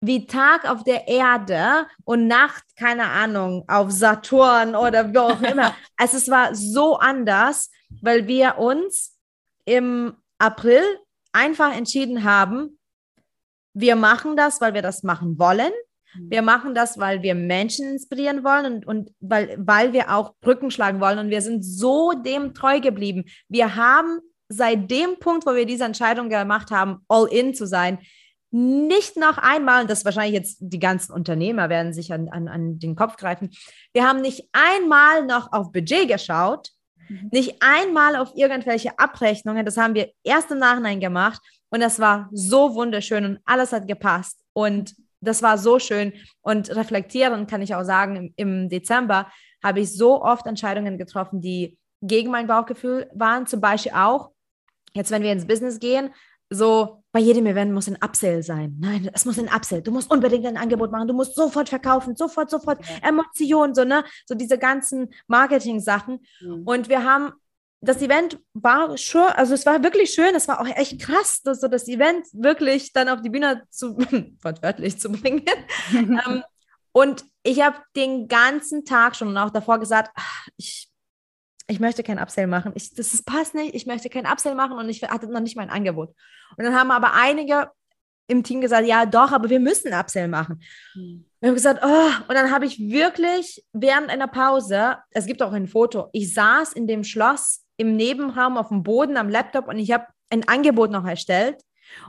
wie 0.00 0.26
Tag 0.26 0.68
auf 0.70 0.84
der 0.84 1.08
Erde 1.08 1.86
und 2.04 2.26
Nacht, 2.26 2.64
keine 2.76 3.04
Ahnung, 3.04 3.64
auf 3.66 3.90
Saturn 3.90 4.74
oder 4.74 5.12
wie 5.12 5.18
auch 5.18 5.40
immer. 5.40 5.74
also 5.96 6.16
es 6.16 6.28
war 6.28 6.54
so 6.54 6.98
anders, 6.98 7.70
weil 8.02 8.26
wir 8.26 8.58
uns 8.58 9.18
im 9.64 10.14
April 10.38 10.82
einfach 11.32 11.76
entschieden 11.76 12.24
haben, 12.24 12.78
wir 13.74 13.96
machen 13.96 14.36
das, 14.36 14.60
weil 14.60 14.74
wir 14.74 14.82
das 14.82 15.02
machen 15.02 15.38
wollen. 15.38 15.72
Mhm. 16.14 16.30
Wir 16.30 16.42
machen 16.42 16.74
das, 16.74 16.98
weil 16.98 17.22
wir 17.22 17.34
Menschen 17.34 17.90
inspirieren 17.90 18.42
wollen 18.42 18.66
und, 18.66 18.86
und 18.86 19.10
weil, 19.20 19.54
weil 19.58 19.92
wir 19.92 20.14
auch 20.14 20.34
Brücken 20.40 20.70
schlagen 20.70 21.00
wollen. 21.00 21.18
Und 21.18 21.30
wir 21.30 21.42
sind 21.42 21.62
so 21.62 22.12
dem 22.12 22.54
treu 22.54 22.80
geblieben. 22.80 23.24
Wir 23.48 23.76
haben 23.76 24.20
seit 24.48 24.90
dem 24.90 25.18
Punkt, 25.18 25.46
wo 25.46 25.54
wir 25.54 25.66
diese 25.66 25.84
Entscheidung 25.84 26.28
gemacht 26.28 26.70
haben, 26.70 27.00
all 27.08 27.26
in 27.26 27.54
zu 27.54 27.66
sein, 27.66 27.98
nicht 28.50 29.16
noch 29.16 29.38
einmal, 29.38 29.82
und 29.82 29.90
das 29.90 30.04
wahrscheinlich 30.04 30.34
jetzt 30.34 30.58
die 30.60 30.78
ganzen 30.78 31.12
Unternehmer 31.12 31.68
werden 31.68 31.92
sich 31.92 32.12
an, 32.12 32.28
an, 32.28 32.48
an 32.48 32.78
den 32.78 32.94
Kopf 32.94 33.16
greifen, 33.16 33.50
wir 33.92 34.08
haben 34.08 34.22
nicht 34.22 34.48
einmal 34.52 35.26
noch 35.26 35.52
auf 35.52 35.72
Budget 35.72 36.08
geschaut, 36.08 36.70
mhm. 37.08 37.28
nicht 37.32 37.56
einmal 37.60 38.16
auf 38.16 38.32
irgendwelche 38.34 38.98
Abrechnungen, 38.98 39.64
das 39.64 39.76
haben 39.76 39.94
wir 39.94 40.10
erst 40.22 40.50
im 40.50 40.58
Nachhinein 40.58 41.00
gemacht 41.00 41.40
und 41.70 41.80
das 41.80 41.98
war 42.00 42.28
so 42.32 42.74
wunderschön 42.74 43.24
und 43.24 43.38
alles 43.44 43.72
hat 43.72 43.88
gepasst 43.88 44.40
und 44.52 44.94
das 45.20 45.42
war 45.42 45.58
so 45.58 45.78
schön 45.78 46.12
und 46.42 46.74
reflektieren 46.74 47.46
kann 47.46 47.62
ich 47.62 47.74
auch 47.74 47.84
sagen, 47.84 48.16
im, 48.16 48.34
im 48.36 48.68
Dezember 48.68 49.30
habe 49.62 49.80
ich 49.80 49.92
so 49.92 50.22
oft 50.22 50.46
Entscheidungen 50.46 50.98
getroffen, 50.98 51.40
die 51.40 51.78
gegen 52.02 52.30
mein 52.30 52.46
Bauchgefühl 52.46 53.10
waren. 53.14 53.46
Zum 53.46 53.60
Beispiel 53.60 53.92
auch, 53.92 54.30
jetzt 54.94 55.10
wenn 55.10 55.22
wir 55.22 55.32
ins 55.32 55.46
Business 55.46 55.80
gehen, 55.80 56.14
so 56.50 57.02
bei 57.16 57.22
jedem 57.22 57.46
Event 57.46 57.72
muss 57.72 57.88
ein 57.88 57.96
Upsell 58.04 58.42
sein. 58.42 58.76
Nein, 58.78 59.08
es 59.10 59.24
muss 59.24 59.38
ein 59.38 59.48
Upsell. 59.48 59.80
Du 59.80 59.90
musst 59.90 60.10
unbedingt 60.10 60.44
ein 60.44 60.58
Angebot 60.58 60.92
machen. 60.92 61.08
Du 61.08 61.14
musst 61.14 61.34
sofort 61.34 61.66
verkaufen, 61.66 62.14
sofort, 62.14 62.50
sofort. 62.50 62.78
Ja. 62.86 63.08
Emotionen, 63.08 63.74
so, 63.74 63.84
ne? 63.84 64.04
So 64.26 64.34
diese 64.34 64.58
ganzen 64.58 65.08
Marketing-Sachen. 65.26 66.20
Mhm. 66.42 66.62
Und 66.66 66.90
wir 66.90 67.04
haben 67.04 67.32
das 67.80 68.02
Event 68.02 68.38
war 68.52 68.98
schon, 68.98 69.22
also 69.28 69.54
es 69.54 69.64
war 69.64 69.82
wirklich 69.82 70.10
schön, 70.10 70.34
es 70.34 70.46
war 70.46 70.60
auch 70.60 70.66
echt 70.66 71.00
krass, 71.00 71.40
dass 71.42 71.62
so 71.62 71.68
das 71.68 71.88
Event 71.88 72.26
wirklich 72.34 72.92
dann 72.92 73.08
auf 73.08 73.22
die 73.22 73.30
Bühne 73.30 73.62
zu, 73.70 73.96
wortwörtlich 74.42 75.00
zu 75.00 75.10
bringen. 75.10 75.42
ähm, 75.94 76.44
und 76.92 77.24
ich 77.42 77.62
habe 77.62 77.78
den 77.96 78.28
ganzen 78.28 78.84
Tag 78.84 79.16
schon 79.16 79.28
und 79.28 79.38
auch 79.38 79.48
davor 79.50 79.78
gesagt, 79.78 80.10
ach, 80.16 80.48
ich, 80.58 80.85
ich 81.68 81.80
möchte 81.80 82.02
kein 82.02 82.18
Upsell 82.18 82.46
machen. 82.46 82.72
Ich, 82.74 82.94
das 82.94 83.12
ist, 83.12 83.26
passt 83.26 83.54
nicht, 83.54 83.74
ich 83.74 83.86
möchte 83.86 84.08
kein 84.08 84.26
Upsell 84.26 84.54
machen 84.54 84.78
und 84.78 84.88
ich 84.88 85.02
hatte 85.02 85.26
noch 85.28 85.40
nicht 85.40 85.56
mein 85.56 85.70
Angebot. 85.70 86.14
Und 86.56 86.64
dann 86.64 86.74
haben 86.74 86.90
aber 86.90 87.14
einige 87.14 87.70
im 88.28 88.42
Team 88.42 88.60
gesagt, 88.60 88.86
ja 88.86 89.06
doch, 89.06 89.32
aber 89.32 89.50
wir 89.50 89.60
müssen 89.60 89.92
Upsell 89.92 90.28
machen. 90.28 90.62
Mhm. 90.94 91.24
Wir 91.40 91.48
haben 91.48 91.54
gesagt, 91.54 91.82
oh, 91.84 92.10
und 92.28 92.34
dann 92.34 92.50
habe 92.50 92.66
ich 92.66 92.78
wirklich 92.78 93.64
während 93.72 94.10
einer 94.10 94.26
Pause, 94.26 94.96
es 95.10 95.26
gibt 95.26 95.42
auch 95.42 95.52
ein 95.52 95.68
Foto, 95.68 96.08
ich 96.12 96.34
saß 96.34 96.72
in 96.72 96.86
dem 96.86 97.04
Schloss 97.04 97.64
im 97.76 97.94
Nebenraum 97.94 98.56
auf 98.56 98.68
dem 98.68 98.82
Boden 98.82 99.16
am 99.16 99.28
Laptop 99.28 99.68
und 99.68 99.78
ich 99.78 99.92
habe 99.92 100.06
ein 100.30 100.48
Angebot 100.48 100.90
noch 100.90 101.04
erstellt. 101.04 101.62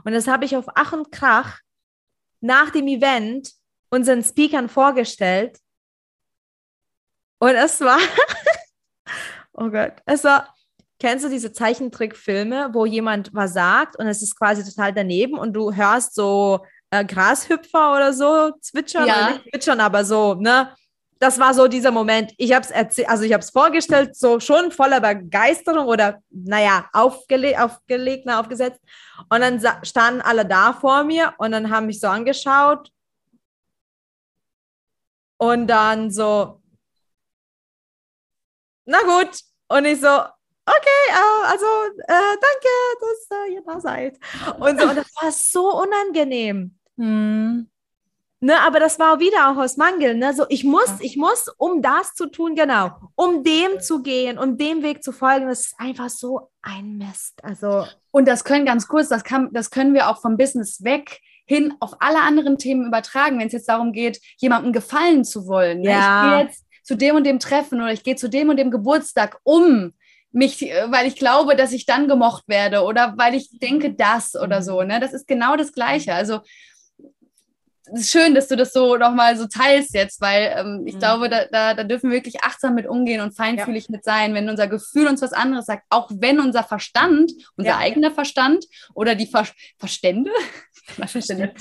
Und 0.04 0.12
das 0.12 0.26
habe 0.26 0.44
ich 0.44 0.56
auf 0.56 0.66
Ach 0.74 0.92
und 0.92 1.12
Krach 1.12 1.60
nach 2.40 2.70
dem 2.70 2.88
Event 2.88 3.52
unseren 3.90 4.22
Speakern 4.22 4.68
vorgestellt. 4.68 5.58
Und 7.38 7.54
es 7.54 7.80
war, 7.80 7.98
oh 9.58 9.70
Gott, 9.70 9.92
war, 10.24 10.54
kennst 10.98 11.24
du 11.24 11.28
diese 11.28 11.52
Zeichentrickfilme, 11.52 12.70
wo 12.72 12.86
jemand 12.86 13.30
was 13.34 13.52
sagt 13.54 13.98
und 13.98 14.06
es 14.06 14.22
ist 14.22 14.36
quasi 14.36 14.64
total 14.64 14.92
daneben 14.92 15.38
und 15.38 15.52
du 15.52 15.74
hörst 15.74 16.14
so 16.14 16.64
äh, 16.90 17.04
Grashüpfer 17.04 17.94
oder 17.94 18.12
so 18.12 18.52
zwitschern, 18.60 19.06
ja. 19.06 19.14
oder 19.14 19.30
nicht 19.32 19.50
zwitschern, 19.50 19.80
aber 19.80 20.04
so, 20.04 20.34
ne? 20.34 20.70
das 21.18 21.38
war 21.38 21.52
so 21.52 21.66
dieser 21.66 21.90
Moment. 21.90 22.32
Ich 22.36 22.52
habe 22.52 22.64
es 22.64 23.06
also 23.06 23.24
ich 23.24 23.32
habe 23.32 23.42
es 23.42 23.50
vorgestellt, 23.50 24.16
so 24.16 24.38
schon 24.40 24.70
voller 24.70 25.00
Begeisterung 25.00 25.86
oder 25.86 26.22
naja, 26.30 26.88
aufgele 26.92 27.62
aufgelegt, 27.62 28.24
na, 28.26 28.40
aufgesetzt. 28.40 28.80
Und 29.28 29.40
dann 29.40 29.60
standen 29.82 30.20
alle 30.20 30.46
da 30.46 30.72
vor 30.72 31.04
mir 31.04 31.34
und 31.38 31.52
dann 31.52 31.70
haben 31.70 31.86
mich 31.86 32.00
so 32.00 32.06
angeschaut. 32.06 32.90
Und 35.38 35.66
dann 35.66 36.10
so, 36.10 36.60
na 38.86 38.98
gut. 39.02 39.47
Und 39.68 39.84
ich 39.84 40.00
so, 40.00 40.08
okay, 40.08 41.14
also 41.46 41.66
äh, 42.06 42.36
danke, 42.40 42.68
dass 43.00 43.38
äh, 43.38 43.54
ihr 43.54 43.62
da 43.64 43.80
seid. 43.80 44.18
Und, 44.58 44.80
so, 44.80 44.88
und 44.88 44.96
das 44.96 45.14
war 45.20 45.32
so 45.32 45.82
unangenehm. 45.82 46.76
Hm. 46.96 47.68
Ne, 48.40 48.54
aber 48.60 48.78
das 48.78 49.00
war 49.00 49.18
wieder 49.18 49.50
auch 49.50 49.56
aus 49.56 49.76
Mangel. 49.76 50.14
Ne? 50.14 50.32
So, 50.32 50.44
ich 50.48 50.62
muss, 50.62 50.92
ich 51.00 51.16
muss, 51.16 51.48
um 51.58 51.82
das 51.82 52.14
zu 52.14 52.30
tun, 52.30 52.54
genau, 52.54 52.92
um 53.16 53.42
dem 53.42 53.80
zu 53.80 54.00
gehen, 54.00 54.38
um 54.38 54.56
dem 54.56 54.84
Weg 54.84 55.02
zu 55.02 55.10
folgen, 55.10 55.48
das 55.48 55.60
ist 55.60 55.74
einfach 55.78 56.08
so 56.08 56.50
ein 56.62 56.98
Mist. 56.98 57.42
Also 57.42 57.84
und 58.12 58.28
das 58.28 58.44
können 58.44 58.64
ganz 58.64 58.86
kurz, 58.86 59.08
das 59.08 59.24
kann, 59.24 59.48
das 59.52 59.70
können 59.70 59.92
wir 59.92 60.08
auch 60.08 60.20
vom 60.20 60.36
Business 60.36 60.84
weg 60.84 61.20
hin 61.46 61.74
auf 61.80 61.96
alle 61.98 62.20
anderen 62.20 62.58
Themen 62.58 62.86
übertragen, 62.86 63.40
wenn 63.40 63.46
es 63.46 63.54
jetzt 63.54 63.68
darum 63.68 63.92
geht, 63.92 64.20
jemandem 64.36 64.72
gefallen 64.72 65.24
zu 65.24 65.46
wollen. 65.46 65.80
Ne? 65.80 65.90
Ja. 65.90 66.24
Ich 66.24 66.30
gehe 66.30 66.46
jetzt 66.46 66.64
zu 66.88 66.96
dem 66.96 67.16
und 67.16 67.24
dem 67.24 67.38
Treffen 67.38 67.82
oder 67.82 67.92
ich 67.92 68.02
gehe 68.02 68.16
zu 68.16 68.30
dem 68.30 68.48
und 68.48 68.56
dem 68.56 68.70
Geburtstag, 68.70 69.38
um 69.42 69.92
mich, 70.32 70.62
weil 70.62 71.06
ich 71.06 71.16
glaube, 71.16 71.54
dass 71.54 71.72
ich 71.72 71.84
dann 71.84 72.08
gemocht 72.08 72.44
werde 72.46 72.82
oder 72.82 73.12
weil 73.18 73.34
ich 73.34 73.50
denke 73.58 73.92
das 73.92 74.34
oder 74.34 74.62
so. 74.62 74.82
Ne? 74.82 74.98
Das 74.98 75.12
ist 75.12 75.26
genau 75.26 75.54
das 75.56 75.74
Gleiche. 75.74 76.14
Also 76.14 76.40
ist 77.92 78.10
schön, 78.10 78.34
dass 78.34 78.48
du 78.48 78.56
das 78.56 78.72
so 78.72 78.96
nochmal 78.96 79.36
so 79.36 79.46
teilst 79.46 79.94
jetzt, 79.94 80.22
weil 80.22 80.54
ähm, 80.56 80.84
ich 80.86 80.94
mhm. 80.94 80.98
glaube, 80.98 81.28
da, 81.28 81.44
da, 81.44 81.74
da, 81.74 81.84
dürfen 81.84 82.08
wir 82.08 82.16
wirklich 82.16 82.42
achtsam 82.42 82.74
mit 82.74 82.86
umgehen 82.86 83.20
und 83.20 83.36
feinfühlig 83.36 83.88
ja. 83.88 83.92
mit 83.92 84.04
sein, 84.04 84.32
wenn 84.32 84.48
unser 84.48 84.66
Gefühl 84.66 85.08
uns 85.08 85.20
was 85.20 85.34
anderes 85.34 85.66
sagt, 85.66 85.84
auch 85.90 86.10
wenn 86.14 86.40
unser 86.40 86.64
Verstand, 86.64 87.32
unser 87.56 87.72
ja. 87.72 87.78
eigener 87.78 88.12
Verstand 88.12 88.64
oder 88.94 89.14
die 89.14 89.26
Ver 89.26 89.46
Verstände, 89.76 90.30
Verstände 90.96 91.52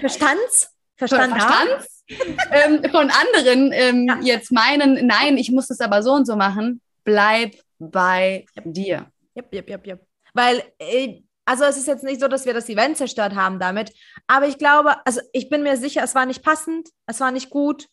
Verstands? 0.00 0.74
Verstand 0.96 1.32
Verstands 1.32 1.99
ähm, 2.52 2.82
von 2.90 3.10
anderen 3.10 3.72
ähm, 3.72 4.06
ja. 4.08 4.18
jetzt 4.22 4.52
meinen, 4.52 5.06
nein, 5.06 5.36
ich 5.36 5.50
muss 5.50 5.68
das 5.68 5.80
aber 5.80 6.02
so 6.02 6.12
und 6.12 6.26
so 6.26 6.36
machen, 6.36 6.80
bleib 7.04 7.54
bei 7.78 8.44
dir. 8.64 9.10
Yep, 9.36 9.54
yep, 9.54 9.70
yep, 9.70 9.86
yep. 9.86 10.06
Weil 10.34 10.62
äh, 10.78 11.22
also 11.44 11.64
es 11.64 11.76
ist 11.76 11.88
jetzt 11.88 12.04
nicht 12.04 12.20
so, 12.20 12.28
dass 12.28 12.46
wir 12.46 12.54
das 12.54 12.68
Event 12.68 12.96
zerstört 12.96 13.34
haben 13.34 13.58
damit, 13.58 13.92
aber 14.26 14.46
ich 14.46 14.58
glaube, 14.58 14.94
also 15.04 15.20
ich 15.32 15.48
bin 15.48 15.62
mir 15.62 15.76
sicher, 15.76 16.02
es 16.04 16.14
war 16.14 16.26
nicht 16.26 16.44
passend, 16.44 16.90
es 17.06 17.20
war 17.20 17.32
nicht 17.32 17.50
gut 17.50 17.88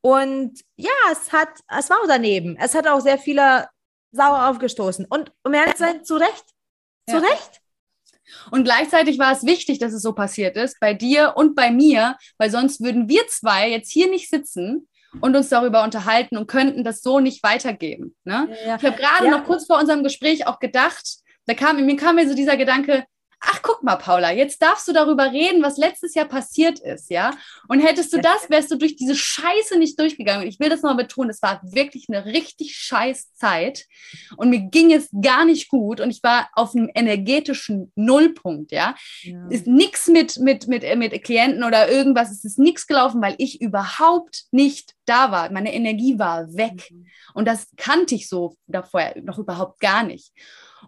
und 0.00 0.60
ja, 0.76 0.90
es 1.10 1.32
hat, 1.32 1.48
es 1.76 1.90
war 1.90 1.98
daneben. 2.06 2.56
Es 2.56 2.74
hat 2.74 2.86
auch 2.86 3.00
sehr 3.00 3.18
viele 3.18 3.68
sauer 4.12 4.48
aufgestoßen 4.48 5.06
und 5.08 5.32
um 5.42 5.54
ehrlich 5.54 5.74
zu 5.74 5.84
sein, 5.84 6.04
zu 6.04 6.16
Recht, 6.16 6.44
zu 7.08 7.16
ja. 7.16 7.22
Recht. 7.22 7.60
Und 8.50 8.64
gleichzeitig 8.64 9.18
war 9.18 9.32
es 9.32 9.44
wichtig, 9.44 9.78
dass 9.78 9.92
es 9.92 10.02
so 10.02 10.12
passiert 10.12 10.56
ist, 10.56 10.80
bei 10.80 10.94
dir 10.94 11.34
und 11.36 11.54
bei 11.54 11.70
mir, 11.70 12.16
weil 12.38 12.50
sonst 12.50 12.82
würden 12.82 13.08
wir 13.08 13.26
zwei 13.28 13.70
jetzt 13.70 13.90
hier 13.90 14.10
nicht 14.10 14.30
sitzen 14.30 14.88
und 15.20 15.36
uns 15.36 15.48
darüber 15.48 15.84
unterhalten 15.84 16.36
und 16.36 16.46
könnten 16.46 16.84
das 16.84 17.02
so 17.02 17.20
nicht 17.20 17.42
weitergeben. 17.42 18.14
Ne? 18.24 18.48
Ja, 18.66 18.76
Ich 18.76 18.84
habe 18.84 18.96
gerade 18.96 19.26
ja. 19.26 19.30
noch 19.30 19.44
kurz 19.44 19.66
vor 19.66 19.78
unserem 19.78 20.02
Gespräch 20.02 20.46
auch 20.46 20.58
gedacht, 20.58 21.18
da 21.46 21.54
kam, 21.54 21.84
mir 21.84 21.96
kam 21.96 22.16
mir 22.16 22.28
so 22.28 22.34
dieser 22.34 22.56
Gedanke, 22.56 23.04
ach 23.40 23.62
guck 23.62 23.82
mal, 23.82 23.96
Paula, 23.96 24.32
jetzt 24.32 24.60
darfst 24.62 24.88
du 24.88 24.92
darüber 24.92 25.30
reden, 25.32 25.62
was 25.62 25.76
letztes 25.76 26.14
Jahr 26.14 26.26
passiert 26.26 26.80
ist, 26.80 27.10
ja? 27.10 27.30
Und 27.68 27.80
hättest 27.80 28.12
du 28.12 28.20
das, 28.20 28.50
wärst 28.50 28.70
du 28.70 28.76
durch 28.76 28.96
diese 28.96 29.14
Scheiße 29.14 29.78
nicht 29.78 29.98
durchgegangen. 29.98 30.42
Und 30.42 30.48
ich 30.48 30.58
will 30.58 30.68
das 30.68 30.82
noch 30.82 30.96
betonen, 30.96 31.30
es 31.30 31.42
war 31.42 31.60
wirklich 31.62 32.06
eine 32.08 32.24
richtig 32.24 32.76
scheiß 32.76 33.34
Zeit 33.34 33.86
und 34.36 34.50
mir 34.50 34.60
ging 34.60 34.92
es 34.92 35.08
gar 35.22 35.44
nicht 35.44 35.68
gut 35.68 36.00
und 36.00 36.10
ich 36.10 36.22
war 36.22 36.48
auf 36.54 36.74
einem 36.74 36.90
energetischen 36.94 37.92
Nullpunkt, 37.94 38.72
ja? 38.72 38.94
ja. 39.22 39.48
Ist 39.48 39.66
nichts 39.66 40.08
mit, 40.08 40.38
mit, 40.38 40.66
mit, 40.66 40.82
mit 40.96 41.22
Klienten 41.22 41.62
oder 41.62 41.90
irgendwas, 41.90 42.30
es 42.30 42.44
ist 42.44 42.58
nichts 42.58 42.86
gelaufen, 42.86 43.22
weil 43.22 43.36
ich 43.38 43.60
überhaupt 43.60 44.44
nicht 44.50 44.94
da 45.06 45.30
war. 45.30 45.50
Meine 45.50 45.72
Energie 45.72 46.18
war 46.18 46.54
weg. 46.54 46.90
Mhm. 46.90 47.06
Und 47.34 47.46
das 47.46 47.68
kannte 47.76 48.14
ich 48.14 48.28
so 48.28 48.56
davor 48.66 49.12
noch 49.22 49.38
überhaupt 49.38 49.80
gar 49.80 50.02
nicht. 50.02 50.32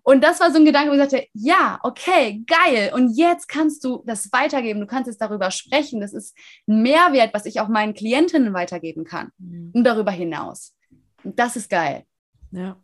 Und 0.03 0.23
das 0.23 0.41
war 0.41 0.51
so 0.51 0.59
ein 0.59 0.65
Gedanke, 0.65 0.91
wo 0.91 0.95
ich 0.95 1.01
sagte, 1.01 1.27
ja, 1.33 1.79
okay, 1.83 2.43
geil. 2.47 2.93
Und 2.95 3.17
jetzt 3.17 3.49
kannst 3.49 3.85
du 3.85 4.03
das 4.07 4.33
weitergeben. 4.33 4.81
Du 4.81 4.87
kannst 4.87 5.09
jetzt 5.09 5.21
darüber 5.21 5.51
sprechen. 5.51 6.01
Das 6.01 6.13
ist 6.13 6.37
ein 6.67 6.83
Mehrwert, 6.83 7.35
was 7.35 7.47
ich 7.47 7.61
auch 7.61 7.69
meinen 7.69 7.95
Klientinnen 7.95 8.53
weitergeben 8.55 9.05
kann. 9.05 9.31
Mhm. 9.39 9.73
Und 9.75 9.85
darüber 9.85 10.11
hinaus. 10.11 10.75
Und 11.23 11.39
das 11.39 11.57
ist 11.57 11.69
geil. 11.69 12.05
Ja. 12.51 12.77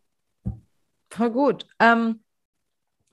Voll 1.11 1.31
gut. 1.31 1.67
Ähm, 1.79 2.21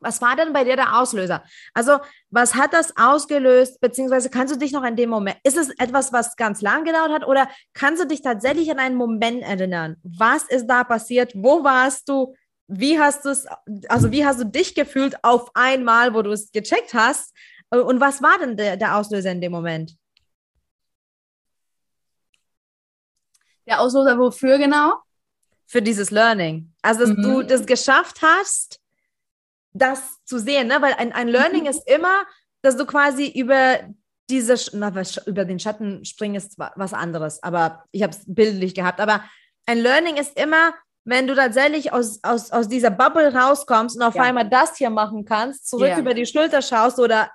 was 0.03 0.22
war 0.22 0.36
denn 0.36 0.51
bei 0.51 0.65
dir 0.65 0.75
der 0.75 1.00
Auslöser? 1.00 1.43
Also, 1.74 2.00
was 2.29 2.55
hat 2.55 2.74
das 2.74 2.95
ausgelöst? 2.98 3.79
Beziehungsweise 3.79 4.29
kannst 4.29 4.53
du 4.53 4.60
dich 4.60 4.74
noch 4.74 4.83
an 4.83 4.98
den 4.98 5.10
Moment, 5.10 5.38
ist 5.43 5.57
es 5.57 5.69
etwas, 5.79 6.12
was 6.12 6.36
ganz 6.36 6.62
lang 6.62 6.83
gedauert 6.83 7.12
hat? 7.12 7.25
Oder 7.25 7.48
kannst 7.74 8.03
du 8.03 8.07
dich 8.07 8.22
tatsächlich 8.22 8.69
an 8.69 8.79
einen 8.79 8.95
Moment 8.95 9.43
erinnern? 9.43 9.95
Was 10.03 10.43
ist 10.43 10.67
da 10.67 10.83
passiert? 10.83 11.31
Wo 11.36 11.63
warst 11.63 12.10
du? 12.10 12.36
Wie 12.67 13.00
hast 13.00 13.25
du 13.25 13.29
es, 13.29 13.46
also 13.89 14.12
wie 14.12 14.25
hast 14.25 14.39
du 14.39 14.46
dich 14.46 14.75
gefühlt 14.75 15.24
auf 15.24 15.51
einmal, 15.53 16.13
wo 16.13 16.22
du 16.22 16.32
es 16.32 16.51
gecheckt 16.51 16.93
hast? 16.93 17.34
Und 17.70 18.00
was 18.00 18.22
war 18.22 18.38
denn 18.39 18.55
der, 18.55 18.77
der 18.77 18.98
Auslöser 18.98 19.32
in 19.32 19.41
dem 19.41 19.51
Moment? 19.51 19.98
Der 23.65 23.79
Auslöser 23.79 24.17
wofür 24.17 24.58
genau? 24.58 24.96
Für 25.65 25.82
dieses 25.82 26.12
Learning. 26.12 26.74
Also, 26.82 27.01
dass 27.01 27.17
mhm. 27.17 27.22
du 27.22 27.43
das 27.43 27.65
geschafft 27.65 28.22
hast, 28.22 28.79
das 29.74 30.24
zu 30.25 30.38
sehen, 30.38 30.67
ne? 30.67 30.82
Weil 30.82 30.93
ein, 30.93 31.12
ein 31.13 31.27
Learning 31.27 31.62
mhm. 31.63 31.70
ist 31.70 31.89
immer, 31.89 32.25
dass 32.62 32.77
du 32.77 32.86
quasi 32.86 33.27
über 33.27 33.79
diese, 34.29 34.55
na, 34.74 34.91
über 35.25 35.46
den 35.46 35.60
Schatten 35.60 36.05
springen 36.05 36.36
ist 36.36 36.58
was 36.58 36.93
anderes, 36.93 37.41
aber 37.43 37.84
ich 37.91 38.03
habe 38.03 38.13
es 38.13 38.24
bildlich 38.25 38.74
gehabt. 38.74 39.00
Aber 39.00 39.24
ein 39.65 39.79
Learning 39.79 40.17
ist 40.17 40.39
immer, 40.39 40.74
wenn 41.05 41.27
du 41.27 41.36
tatsächlich 41.36 41.91
aus, 41.91 42.19
aus, 42.24 42.51
aus 42.51 42.67
dieser 42.67 42.91
Bubble 42.91 43.33
rauskommst 43.33 43.98
und 43.98 44.03
auf 44.03 44.15
ja. 44.15 44.24
einmal 44.24 44.50
das 44.50 44.77
hier 44.77 44.89
machen 44.89 45.25
kannst, 45.25 45.67
zurück 45.67 45.89
ja. 45.89 46.00
über 46.00 46.13
die 46.13 46.25
Schulter 46.25 46.62
schaust 46.62 47.00
oder 47.00 47.29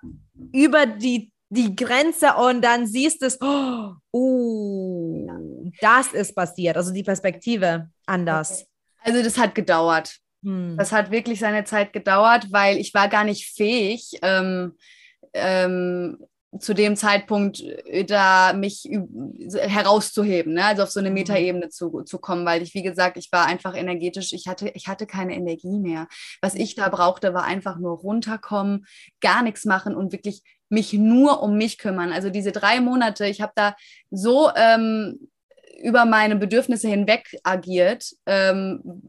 über 0.52 0.86
die, 0.86 1.32
die 1.50 1.76
Grenze 1.76 2.34
und 2.34 2.62
dann 2.62 2.86
siehst 2.86 3.22
es, 3.22 3.38
oh, 3.40 3.92
uh, 4.12 5.70
das 5.80 6.12
ist 6.12 6.34
passiert, 6.34 6.76
also 6.76 6.92
die 6.92 7.02
Perspektive 7.02 7.90
anders. 8.06 8.66
Also 9.02 9.22
das 9.22 9.36
hat 9.38 9.54
gedauert. 9.54 10.16
Hm. 10.42 10.76
Das 10.76 10.92
hat 10.92 11.10
wirklich 11.10 11.40
seine 11.40 11.64
Zeit 11.64 11.92
gedauert, 11.92 12.46
weil 12.50 12.78
ich 12.78 12.94
war 12.94 13.08
gar 13.08 13.24
nicht 13.24 13.52
fähig, 13.54 14.18
ähm, 14.22 14.76
ähm, 15.34 16.18
zu 16.58 16.74
dem 16.74 16.96
Zeitpunkt 16.96 17.60
äh, 17.60 18.04
da 18.04 18.52
mich 18.52 18.88
herauszuheben, 19.54 20.54
ne? 20.54 20.64
also 20.64 20.82
auf 20.82 20.90
so 20.90 21.00
eine 21.00 21.10
mhm. 21.10 21.14
Metaebene 21.14 21.68
zu, 21.68 22.02
zu 22.02 22.18
kommen, 22.18 22.46
weil 22.46 22.62
ich, 22.62 22.74
wie 22.74 22.82
gesagt, 22.82 23.16
ich 23.16 23.28
war 23.32 23.46
einfach 23.46 23.76
energetisch, 23.76 24.32
ich 24.32 24.46
hatte, 24.46 24.70
ich 24.74 24.88
hatte 24.88 25.06
keine 25.06 25.34
Energie 25.34 25.78
mehr. 25.78 26.08
Was 26.40 26.54
ich 26.54 26.74
da 26.74 26.88
brauchte, 26.88 27.34
war 27.34 27.44
einfach 27.44 27.78
nur 27.78 27.98
runterkommen, 27.98 28.86
gar 29.20 29.42
nichts 29.42 29.64
machen 29.64 29.94
und 29.94 30.12
wirklich 30.12 30.42
mich 30.70 30.92
nur 30.92 31.42
um 31.42 31.56
mich 31.56 31.78
kümmern. 31.78 32.12
Also 32.12 32.30
diese 32.30 32.52
drei 32.52 32.80
Monate, 32.80 33.26
ich 33.26 33.40
habe 33.40 33.52
da 33.54 33.74
so 34.10 34.50
ähm, 34.54 35.28
über 35.82 36.04
meine 36.04 36.36
Bedürfnisse 36.36 36.88
hinweg 36.88 37.38
agiert, 37.42 38.10
ähm, 38.26 39.02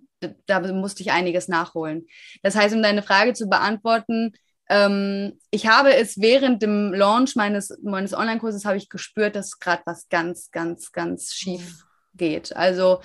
da 0.45 0.59
musste 0.59 1.01
ich 1.01 1.11
einiges 1.11 1.47
nachholen. 1.47 2.05
Das 2.43 2.55
heißt, 2.55 2.75
um 2.75 2.83
deine 2.83 3.03
Frage 3.03 3.33
zu 3.33 3.47
beantworten, 3.47 4.33
ähm, 4.69 5.39
ich 5.49 5.67
habe 5.67 5.95
es 5.95 6.21
während 6.21 6.61
dem 6.61 6.93
Launch 6.93 7.35
meines, 7.35 7.77
meines 7.81 8.13
Online-Kurses 8.13 8.65
habe 8.65 8.77
ich 8.77 8.87
gespürt, 8.87 9.35
dass 9.35 9.59
gerade 9.59 9.81
was 9.85 10.07
ganz, 10.09 10.51
ganz, 10.51 10.91
ganz 10.91 11.33
schief 11.33 11.85
geht. 12.13 12.55
Also 12.55 13.01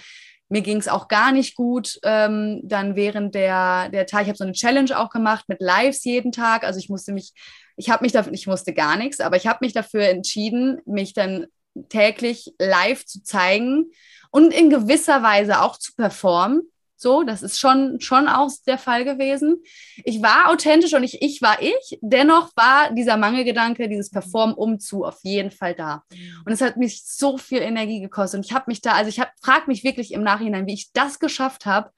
mir 0.48 0.60
ging 0.60 0.76
es 0.76 0.88
auch 0.88 1.08
gar 1.08 1.32
nicht 1.32 1.56
gut. 1.56 1.98
Ähm, 2.02 2.60
dann 2.62 2.96
während 2.96 3.34
der, 3.34 3.88
der 3.88 4.06
Tag, 4.06 4.22
ich 4.22 4.28
habe 4.28 4.36
so 4.36 4.44
eine 4.44 4.52
Challenge 4.52 4.98
auch 4.98 5.08
gemacht 5.08 5.46
mit 5.48 5.60
Lives 5.60 6.04
jeden 6.04 6.32
Tag. 6.32 6.64
Also 6.64 6.78
ich 6.78 6.90
musste 6.90 7.12
mich, 7.12 7.32
ich 7.76 7.88
habe 7.90 8.04
mich 8.04 8.12
dafür, 8.12 8.32
ich 8.34 8.46
musste 8.46 8.74
gar 8.74 8.96
nichts, 8.96 9.20
aber 9.20 9.36
ich 9.36 9.46
habe 9.46 9.58
mich 9.62 9.72
dafür 9.72 10.02
entschieden, 10.02 10.80
mich 10.84 11.14
dann 11.14 11.46
täglich 11.88 12.52
live 12.58 13.04
zu 13.06 13.22
zeigen 13.22 13.90
und 14.30 14.52
in 14.52 14.70
gewisser 14.70 15.22
Weise 15.22 15.60
auch 15.60 15.78
zu 15.78 15.94
performen. 15.94 16.62
So, 17.04 17.22
das 17.22 17.42
ist 17.42 17.60
schon, 17.60 18.00
schon 18.00 18.28
auch 18.28 18.50
der 18.66 18.78
Fall 18.78 19.04
gewesen. 19.04 19.62
Ich 20.04 20.22
war 20.22 20.48
authentisch 20.48 20.94
und 20.94 21.04
ich, 21.04 21.20
ich 21.20 21.42
war 21.42 21.60
ich. 21.60 21.98
Dennoch 22.00 22.50
war 22.56 22.94
dieser 22.94 23.18
Mangelgedanke, 23.18 23.90
dieses 23.90 24.10
Perform 24.10 24.54
umzu 24.54 25.04
auf 25.04 25.18
jeden 25.22 25.50
Fall 25.50 25.74
da. 25.74 26.02
Und 26.46 26.52
es 26.52 26.62
hat 26.62 26.78
mich 26.78 27.02
so 27.04 27.36
viel 27.36 27.60
Energie 27.60 28.00
gekostet. 28.00 28.38
Und 28.38 28.46
ich 28.46 28.54
habe 28.54 28.64
mich 28.68 28.80
da, 28.80 28.92
also 28.92 29.10
ich 29.10 29.20
frage 29.42 29.64
mich 29.66 29.84
wirklich 29.84 30.14
im 30.14 30.22
Nachhinein, 30.22 30.66
wie 30.66 30.72
ich 30.72 30.92
das 30.94 31.18
geschafft 31.18 31.66
habe. 31.66 31.90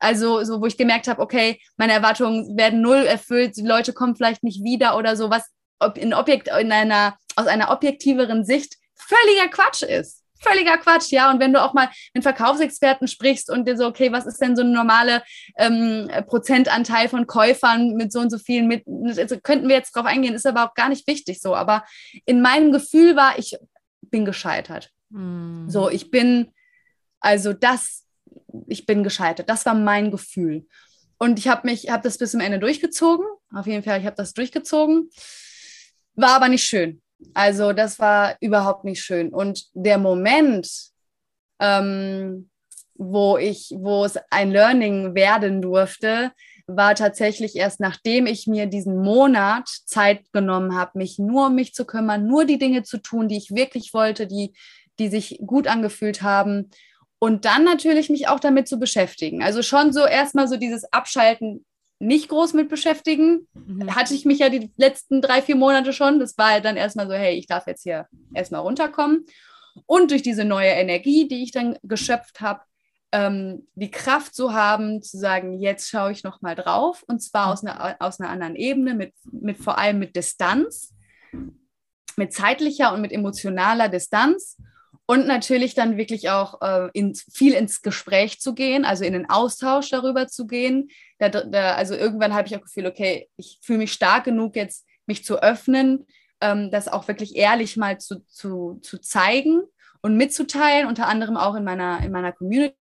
Also, 0.00 0.42
so, 0.42 0.60
wo 0.60 0.66
ich 0.66 0.76
gemerkt 0.76 1.06
habe, 1.06 1.22
okay, 1.22 1.60
meine 1.76 1.92
Erwartungen 1.92 2.56
werden 2.56 2.82
null 2.82 3.04
erfüllt, 3.06 3.56
die 3.56 3.62
Leute 3.62 3.92
kommen 3.92 4.16
vielleicht 4.16 4.42
nicht 4.42 4.64
wieder 4.64 4.96
oder 4.96 5.14
so, 5.14 5.30
was 5.30 5.48
in 5.94 6.12
Objekt, 6.14 6.48
in 6.48 6.72
einer, 6.72 7.16
aus 7.36 7.46
einer 7.46 7.70
objektiveren 7.70 8.44
Sicht 8.44 8.74
völliger 8.96 9.46
Quatsch 9.52 9.84
ist 9.84 10.24
völliger 10.40 10.78
Quatsch, 10.78 11.10
ja. 11.10 11.30
Und 11.30 11.40
wenn 11.40 11.52
du 11.52 11.62
auch 11.62 11.74
mal 11.74 11.88
mit 12.14 12.22
Verkaufsexperten 12.22 13.08
sprichst 13.08 13.50
und 13.50 13.66
dir 13.66 13.76
so, 13.76 13.86
okay, 13.86 14.12
was 14.12 14.26
ist 14.26 14.40
denn 14.40 14.56
so 14.56 14.62
ein 14.62 14.72
normaler 14.72 15.22
ähm, 15.56 16.10
Prozentanteil 16.26 17.08
von 17.08 17.26
Käufern 17.26 17.94
mit 17.94 18.12
so 18.12 18.20
und 18.20 18.30
so 18.30 18.38
vielen, 18.38 18.66
mit, 18.66 18.84
also 19.18 19.38
könnten 19.40 19.68
wir 19.68 19.76
jetzt 19.76 19.94
drauf 19.94 20.06
eingehen, 20.06 20.34
ist 20.34 20.46
aber 20.46 20.64
auch 20.64 20.74
gar 20.74 20.88
nicht 20.88 21.06
wichtig 21.06 21.40
so. 21.40 21.54
Aber 21.54 21.84
in 22.24 22.40
meinem 22.40 22.72
Gefühl 22.72 23.16
war, 23.16 23.38
ich 23.38 23.56
bin 24.02 24.24
gescheitert. 24.24 24.90
Mhm. 25.10 25.68
So, 25.68 25.90
ich 25.90 26.10
bin, 26.10 26.52
also 27.20 27.52
das, 27.52 28.04
ich 28.66 28.86
bin 28.86 29.02
gescheitert. 29.02 29.48
Das 29.48 29.66
war 29.66 29.74
mein 29.74 30.10
Gefühl. 30.10 30.66
Und 31.18 31.38
ich 31.38 31.48
habe 31.48 31.66
mich, 31.66 31.90
habe 31.90 32.04
das 32.04 32.18
bis 32.18 32.30
zum 32.30 32.40
Ende 32.40 32.58
durchgezogen. 32.58 33.26
Auf 33.52 33.66
jeden 33.66 33.82
Fall, 33.82 33.98
ich 34.00 34.06
habe 34.06 34.16
das 34.16 34.34
durchgezogen. 34.34 35.10
War 36.14 36.30
aber 36.30 36.48
nicht 36.48 36.64
schön. 36.64 37.02
Also 37.34 37.72
das 37.72 37.98
war 37.98 38.36
überhaupt 38.40 38.84
nicht 38.84 39.02
schön. 39.02 39.30
Und 39.30 39.66
der 39.74 39.98
Moment, 39.98 40.70
ähm, 41.60 42.50
wo 42.94 43.36
ich, 43.36 43.72
wo 43.76 44.04
es 44.04 44.18
ein 44.30 44.50
Learning 44.50 45.14
werden 45.14 45.62
durfte, 45.62 46.32
war 46.66 46.94
tatsächlich 46.94 47.56
erst 47.56 47.80
nachdem 47.80 48.26
ich 48.26 48.46
mir 48.46 48.66
diesen 48.66 48.98
Monat 48.98 49.68
Zeit 49.86 50.30
genommen 50.32 50.76
habe, 50.76 50.98
mich 50.98 51.18
nur 51.18 51.46
um 51.46 51.54
mich 51.54 51.72
zu 51.72 51.86
kümmern, 51.86 52.26
nur 52.26 52.44
die 52.44 52.58
Dinge 52.58 52.82
zu 52.82 52.98
tun, 52.98 53.28
die 53.28 53.38
ich 53.38 53.54
wirklich 53.54 53.94
wollte, 53.94 54.26
die, 54.26 54.52
die 54.98 55.08
sich 55.08 55.40
gut 55.46 55.66
angefühlt 55.66 56.22
haben. 56.22 56.70
Und 57.20 57.46
dann 57.46 57.64
natürlich 57.64 58.10
mich 58.10 58.28
auch 58.28 58.38
damit 58.38 58.68
zu 58.68 58.78
beschäftigen. 58.78 59.42
Also 59.42 59.62
schon 59.62 59.92
so 59.92 60.04
erstmal 60.04 60.46
so 60.46 60.56
dieses 60.56 60.84
Abschalten 60.92 61.64
nicht 61.98 62.28
groß 62.28 62.54
mit 62.54 62.68
beschäftigen. 62.68 63.48
Mhm. 63.54 63.94
Hatte 63.94 64.14
ich 64.14 64.24
mich 64.24 64.38
ja 64.38 64.48
die 64.48 64.70
letzten 64.76 65.20
drei, 65.20 65.42
vier 65.42 65.56
Monate 65.56 65.92
schon. 65.92 66.20
Das 66.20 66.38
war 66.38 66.60
dann 66.60 66.76
erstmal 66.76 67.08
so, 67.08 67.14
hey, 67.14 67.36
ich 67.36 67.46
darf 67.46 67.66
jetzt 67.66 67.82
hier 67.82 68.06
erstmal 68.34 68.60
runterkommen. 68.60 69.26
Und 69.86 70.10
durch 70.10 70.22
diese 70.22 70.44
neue 70.44 70.70
Energie, 70.70 71.28
die 71.28 71.42
ich 71.42 71.52
dann 71.52 71.76
geschöpft 71.82 72.40
habe, 72.40 72.62
ähm, 73.10 73.66
die 73.74 73.90
Kraft 73.90 74.34
zu 74.34 74.52
haben, 74.52 75.02
zu 75.02 75.18
sagen, 75.18 75.60
jetzt 75.60 75.88
schaue 75.88 76.12
ich 76.12 76.24
nochmal 76.24 76.54
drauf. 76.54 77.04
Und 77.06 77.20
zwar 77.20 77.46
mhm. 77.46 77.52
aus 77.52 77.64
einer, 77.64 77.96
aus 78.00 78.20
einer 78.20 78.30
anderen 78.30 78.56
Ebene, 78.56 78.94
mit, 78.94 79.14
mit 79.30 79.58
vor 79.58 79.78
allem 79.78 79.98
mit 79.98 80.14
Distanz, 80.14 80.94
mit 82.16 82.32
zeitlicher 82.32 82.92
und 82.92 83.00
mit 83.00 83.12
emotionaler 83.12 83.88
Distanz. 83.88 84.56
Und 85.10 85.26
natürlich 85.26 85.74
dann 85.74 85.96
wirklich 85.96 86.28
auch 86.28 86.60
äh, 86.60 86.90
in, 86.92 87.14
viel 87.14 87.54
ins 87.54 87.80
Gespräch 87.80 88.40
zu 88.40 88.54
gehen, 88.54 88.84
also 88.84 89.04
in 89.04 89.14
den 89.14 89.30
Austausch 89.30 89.88
darüber 89.88 90.28
zu 90.28 90.46
gehen, 90.46 90.90
da, 91.18 91.30
da, 91.30 91.76
also 91.76 91.94
irgendwann 91.94 92.34
habe 92.34 92.46
ich 92.46 92.54
auch 92.54 92.60
Gefühl, 92.60 92.86
okay, 92.86 93.26
ich 93.38 93.58
fühle 93.62 93.78
mich 93.78 93.92
stark 93.94 94.24
genug, 94.24 94.54
jetzt 94.54 94.86
mich 95.06 95.24
zu 95.24 95.42
öffnen, 95.42 96.04
ähm, 96.42 96.70
das 96.70 96.88
auch 96.88 97.08
wirklich 97.08 97.36
ehrlich 97.36 97.78
mal 97.78 97.98
zu, 97.98 98.22
zu, 98.26 98.80
zu 98.82 98.98
zeigen 98.98 99.62
und 100.02 100.18
mitzuteilen, 100.18 100.86
unter 100.86 101.06
anderem 101.06 101.38
auch 101.38 101.54
in 101.54 101.64
meiner, 101.64 102.04
in 102.04 102.12
meiner 102.12 102.32
Community. 102.32 102.74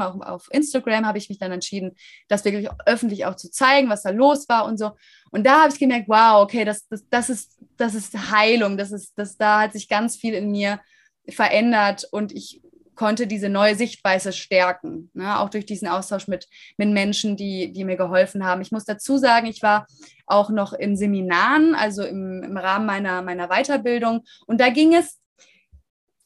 Auch 0.00 0.18
auf 0.22 0.48
Instagram 0.52 1.04
habe 1.04 1.18
ich 1.18 1.28
mich 1.28 1.38
dann 1.38 1.52
entschieden, 1.52 1.94
das 2.28 2.46
wirklich 2.46 2.70
öffentlich 2.86 3.26
auch 3.26 3.36
zu 3.36 3.50
zeigen, 3.50 3.90
was 3.90 4.02
da 4.02 4.10
los 4.10 4.48
war 4.48 4.64
und 4.64 4.78
so. 4.78 4.92
Und 5.30 5.44
da 5.44 5.60
habe 5.60 5.72
ich 5.74 5.78
gemerkt, 5.78 6.08
wow, 6.08 6.42
okay, 6.42 6.64
das, 6.64 6.88
das, 6.88 7.06
das, 7.10 7.28
ist, 7.28 7.58
das 7.76 7.94
ist 7.94 8.30
Heilung, 8.30 8.78
das 8.78 8.92
ist, 8.92 9.12
das, 9.18 9.36
da 9.36 9.60
hat 9.60 9.74
sich 9.74 9.90
ganz 9.90 10.16
viel 10.16 10.32
in 10.32 10.50
mir 10.50 10.80
verändert 11.28 12.06
und 12.10 12.32
ich 12.32 12.60
konnte 12.96 13.26
diese 13.26 13.48
neue 13.48 13.76
Sichtweise 13.76 14.32
stärken, 14.32 15.10
ne? 15.12 15.38
auch 15.38 15.50
durch 15.50 15.66
diesen 15.66 15.86
Austausch 15.86 16.26
mit, 16.26 16.48
mit 16.78 16.88
Menschen, 16.88 17.36
die, 17.36 17.72
die 17.72 17.84
mir 17.84 17.96
geholfen 17.96 18.44
haben. 18.44 18.62
Ich 18.62 18.72
muss 18.72 18.84
dazu 18.84 19.18
sagen, 19.18 19.46
ich 19.46 19.62
war 19.62 19.86
auch 20.26 20.50
noch 20.50 20.72
in 20.72 20.96
Seminaren, 20.96 21.74
also 21.74 22.02
im, 22.02 22.42
im 22.42 22.56
Rahmen 22.56 22.86
meiner, 22.86 23.22
meiner 23.22 23.48
Weiterbildung. 23.48 24.24
Und 24.46 24.60
da 24.60 24.70
ging 24.70 24.94
es 24.94 25.20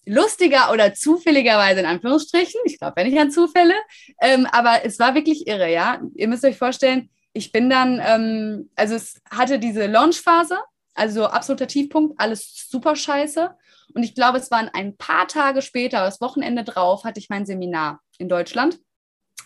lustiger 0.07 0.73
oder 0.73 0.95
zufälligerweise 0.95 1.81
in 1.81 1.87
Anführungsstrichen, 1.87 2.61
ich 2.65 2.79
glaube, 2.79 2.95
wenn 2.97 3.09
nicht 3.09 3.21
an 3.21 3.31
Zufälle, 3.31 3.75
ähm, 4.23 4.47
aber 4.51 4.85
es 4.85 4.99
war 4.99 5.15
wirklich 5.15 5.47
irre, 5.47 5.71
ja. 5.71 6.01
Ihr 6.15 6.29
müsst 6.29 6.45
euch 6.45 6.57
vorstellen, 6.57 7.11
ich 7.33 7.53
bin 7.53 7.69
dann, 7.69 8.01
ähm, 8.05 8.71
also 8.77 8.95
es 8.95 9.21
hatte 9.31 9.59
diese 9.59 9.87
Launchphase, 9.87 10.59
also 10.95 11.27
absoluter 11.27 11.67
Tiefpunkt, 11.67 12.19
alles 12.19 12.67
super 12.69 12.97
scheiße. 12.97 13.55
Und 13.95 14.03
ich 14.03 14.15
glaube, 14.15 14.39
es 14.39 14.51
waren 14.51 14.69
ein 14.69 14.97
paar 14.97 15.27
Tage 15.29 15.63
später, 15.63 16.01
das 16.01 16.21
Wochenende 16.21 16.65
drauf, 16.65 17.05
hatte 17.05 17.21
ich 17.21 17.29
mein 17.29 17.47
Seminar 17.47 18.01
in 18.19 18.29
Deutschland. 18.29 18.79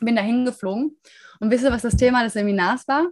Bin 0.00 0.16
da 0.16 0.22
hingeflogen. 0.22 0.98
Und 1.40 1.50
wisst 1.50 1.64
ihr, 1.64 1.72
was 1.72 1.82
das 1.82 1.96
Thema 1.96 2.24
des 2.24 2.32
Seminars 2.32 2.86
war? 2.88 3.08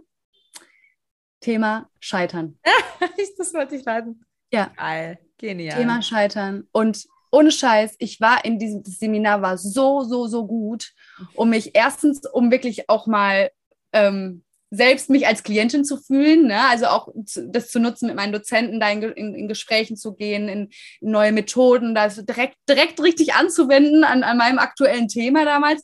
Thema 1.39 1.89
Scheitern. 1.99 2.57
das 3.37 3.53
wollte 3.53 3.75
ich 3.75 3.85
leiten. 3.85 4.25
Ja. 4.51 4.71
Geil. 4.77 5.19
Genial. 5.37 5.77
Thema 5.77 6.01
Scheitern. 6.01 6.67
Und 6.71 7.05
ohne 7.31 7.51
Scheiß, 7.51 7.95
ich 7.97 8.21
war 8.21 8.45
in 8.45 8.59
diesem 8.59 8.83
Seminar 8.85 9.41
war 9.41 9.57
so, 9.57 10.03
so, 10.03 10.27
so 10.27 10.45
gut, 10.45 10.93
um 11.33 11.49
mich 11.49 11.71
erstens, 11.73 12.21
um 12.31 12.51
wirklich 12.51 12.89
auch 12.89 13.07
mal 13.07 13.49
ähm, 13.91 14.43
selbst 14.75 15.09
mich 15.11 15.27
als 15.27 15.43
Klientin 15.43 15.85
zu 15.85 15.97
fühlen, 15.97 16.47
ne? 16.47 16.67
also 16.67 16.87
auch 16.87 17.07
zu, 17.25 17.47
das 17.47 17.69
zu 17.69 17.79
nutzen, 17.79 18.07
mit 18.07 18.15
meinen 18.15 18.33
Dozenten 18.33 18.79
da 18.79 18.89
in, 18.89 19.03
in, 19.03 19.35
in 19.35 19.47
Gesprächen 19.47 19.95
zu 19.95 20.15
gehen, 20.15 20.49
in, 20.49 20.69
in, 20.99 21.09
neue 21.11 21.31
Methoden, 21.31 21.93
das 21.93 22.25
direkt, 22.25 22.57
direkt 22.67 23.01
richtig 23.01 23.35
anzuwenden 23.35 24.03
an, 24.03 24.23
an 24.23 24.37
meinem 24.37 24.57
aktuellen 24.57 25.07
Thema 25.07 25.45
damals. 25.45 25.83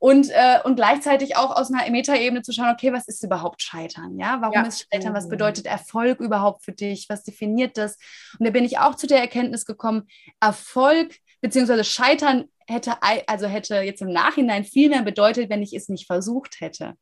Und, 0.00 0.30
äh, 0.30 0.60
und 0.62 0.76
gleichzeitig 0.76 1.36
auch 1.36 1.56
aus 1.56 1.72
einer 1.72 1.90
Metaebene 1.90 2.42
zu 2.42 2.52
schauen, 2.52 2.70
okay, 2.72 2.92
was 2.92 3.08
ist 3.08 3.24
überhaupt 3.24 3.62
Scheitern? 3.62 4.16
Ja, 4.18 4.38
warum 4.40 4.54
ja. 4.54 4.62
ist 4.62 4.86
Scheitern? 4.92 5.14
Was 5.14 5.28
bedeutet 5.28 5.66
Erfolg 5.66 6.20
überhaupt 6.20 6.62
für 6.62 6.72
dich? 6.72 7.06
Was 7.08 7.24
definiert 7.24 7.76
das? 7.76 7.96
Und 8.38 8.46
da 8.46 8.50
bin 8.50 8.64
ich 8.64 8.78
auch 8.78 8.94
zu 8.94 9.08
der 9.08 9.18
Erkenntnis 9.18 9.64
gekommen, 9.64 10.06
Erfolg 10.38 11.16
bzw. 11.40 11.82
Scheitern 11.82 12.44
hätte, 12.68 12.92
also 13.26 13.48
hätte 13.48 13.76
jetzt 13.76 14.02
im 14.02 14.12
Nachhinein 14.12 14.62
viel 14.64 14.90
mehr 14.90 15.02
bedeutet, 15.02 15.50
wenn 15.50 15.62
ich 15.62 15.72
es 15.72 15.88
nicht 15.88 16.06
versucht 16.06 16.60
hätte. 16.60 16.94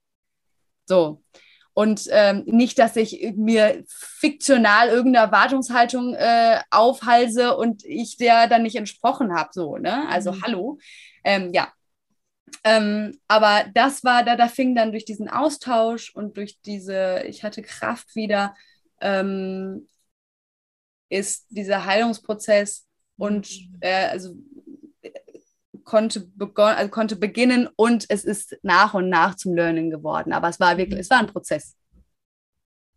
So. 0.87 1.23
Und 1.75 2.09
ähm, 2.11 2.45
nicht, 2.47 2.79
dass 2.79 2.97
ich 2.97 3.35
mir 3.37 3.85
fiktional 3.87 4.89
irgendeine 4.89 5.27
Erwartungshaltung 5.27 6.15
äh, 6.15 6.61
aufhalse 6.71 7.55
und 7.55 7.85
ich 7.85 8.17
der 8.17 8.47
dann 8.47 8.63
nicht 8.63 8.77
entsprochen 8.77 9.35
habe. 9.35 9.51
So, 9.53 9.77
ne? 9.77 10.09
Also 10.09 10.33
mhm. 10.33 10.43
hallo. 10.43 10.79
Ähm, 11.23 11.53
ja. 11.53 11.71
Ähm, 12.65 13.19
aber 13.29 13.67
das 13.75 14.05
war, 14.05 14.25
da, 14.25 14.37
da 14.37 14.49
fing 14.49 14.75
dann 14.75 14.91
durch 14.93 15.05
diesen 15.05 15.29
Austausch 15.29 16.15
und 16.15 16.39
durch 16.39 16.59
diese, 16.63 17.23
ich 17.27 17.45
hatte 17.45 17.61
Kraft 17.61 18.17
wieder, 18.17 18.55
ähm, 19.03 19.87
ist 21.11 21.47
dieser 21.51 21.85
Heilungsprozess 21.85 22.87
und 23.19 23.51
mhm. 23.51 23.79
äh, 23.81 24.07
also 24.07 24.35
konnte, 25.87 26.29
also 26.57 26.91
konnte 26.91 27.17
beginnen 27.17 27.69
und 27.77 28.05
es 28.09 28.25
ist 28.25 28.59
nach 28.63 28.93
und 28.93 29.09
nach 29.09 29.37
zum 29.37 29.55
Learning 29.55 29.89
geworden. 29.89 30.33
Aber 30.33 30.49
es 30.49 30.61
war 30.61 30.77
wirklich, 30.77 31.01
es 31.01 31.11
war 31.11 31.21
ein 31.21 31.29
Prozess. 31.29 31.77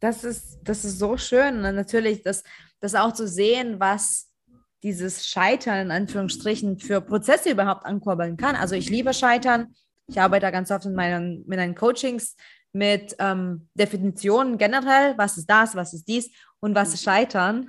Das 0.02 0.24
ist, 0.24 0.60
das 0.64 0.84
ist 0.84 0.98
so 0.98 1.16
schön. 1.16 1.64
Und 1.64 1.76
natürlich, 1.76 2.24
das, 2.24 2.44
das 2.82 2.96
auch 2.96 3.14
zu 3.14 3.28
sehen, 3.28 3.80
was 3.80 4.30
dieses 4.82 5.28
Scheitern 5.28 5.88
in 5.88 5.92
Anführungsstrichen 5.92 6.80
für 6.80 7.00
Prozesse 7.02 7.52
überhaupt 7.52 7.86
ankurbeln 7.86 8.38
kann. 8.38 8.56
Also 8.56 8.76
ich 8.76 8.90
liebe 8.90 9.14
Scheitern. 9.14 9.76
Ich 10.08 10.20
arbeite 10.20 10.48
da 10.48 10.52
ganz 10.52 10.72
oft 10.72 10.86
in 10.86 10.96
meinen, 10.96 11.44
mit 11.46 11.60
meinen 11.60 11.76
Coachings 11.76 12.36
mit 12.72 13.16
ähm, 13.20 13.68
Definitionen 13.74 14.58
generell, 14.58 15.18
was 15.18 15.38
ist 15.38 15.50
das, 15.50 15.76
was 15.76 15.94
ist 15.94 16.08
dies 16.08 16.30
und 16.60 16.76
was 16.76 16.94
ist 16.94 17.04
Scheitern, 17.04 17.68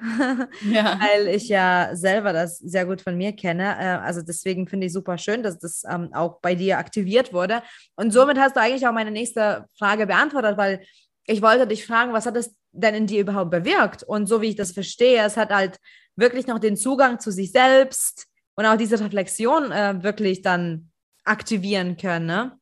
ja. 0.71 0.99
weil 1.01 1.29
ich 1.29 1.49
ja 1.49 1.91
selber 1.95 2.33
das 2.33 2.59
sehr 2.59 2.85
gut 2.85 3.01
von 3.01 3.17
mir 3.17 3.33
kenne. 3.33 3.77
Äh, 3.79 4.05
also 4.05 4.21
deswegen 4.23 4.67
finde 4.67 4.87
ich 4.87 4.93
super 4.93 5.17
schön, 5.17 5.43
dass 5.43 5.59
das 5.59 5.85
ähm, 5.89 6.13
auch 6.13 6.41
bei 6.41 6.55
dir 6.55 6.79
aktiviert 6.79 7.33
wurde. 7.33 7.63
Und 7.97 8.13
somit 8.13 8.39
hast 8.39 8.57
du 8.57 8.61
eigentlich 8.61 8.87
auch 8.87 8.93
meine 8.93 9.11
nächste 9.11 9.67
Frage 9.79 10.07
beantwortet, 10.07 10.59
weil 10.59 10.85
ich 11.27 11.41
wollte 11.41 11.67
dich 11.67 11.87
fragen, 11.87 12.13
was 12.13 12.27
hat 12.27 12.37
es 12.37 12.55
denn 12.73 12.95
in 12.95 13.07
dir 13.07 13.21
überhaupt 13.21 13.51
bewirkt? 13.51 14.03
Und 14.03 14.27
so 14.27 14.41
wie 14.43 14.49
ich 14.49 14.57
das 14.57 14.73
verstehe, 14.73 15.25
es 15.25 15.37
hat 15.37 15.51
halt 15.51 15.79
wirklich 16.17 16.47
noch 16.47 16.59
den 16.59 16.77
Zugang 16.77 17.21
zu 17.21 17.31
sich 17.31 17.53
selbst 17.53 18.27
und 18.55 18.67
auch 18.67 18.77
diese 18.77 19.01
Reflexion 19.01 19.71
äh, 19.71 20.03
wirklich 20.03 20.43
dann 20.43 20.91
aktivieren 21.25 21.97
können. 21.97 22.27
Ne? 22.27 22.60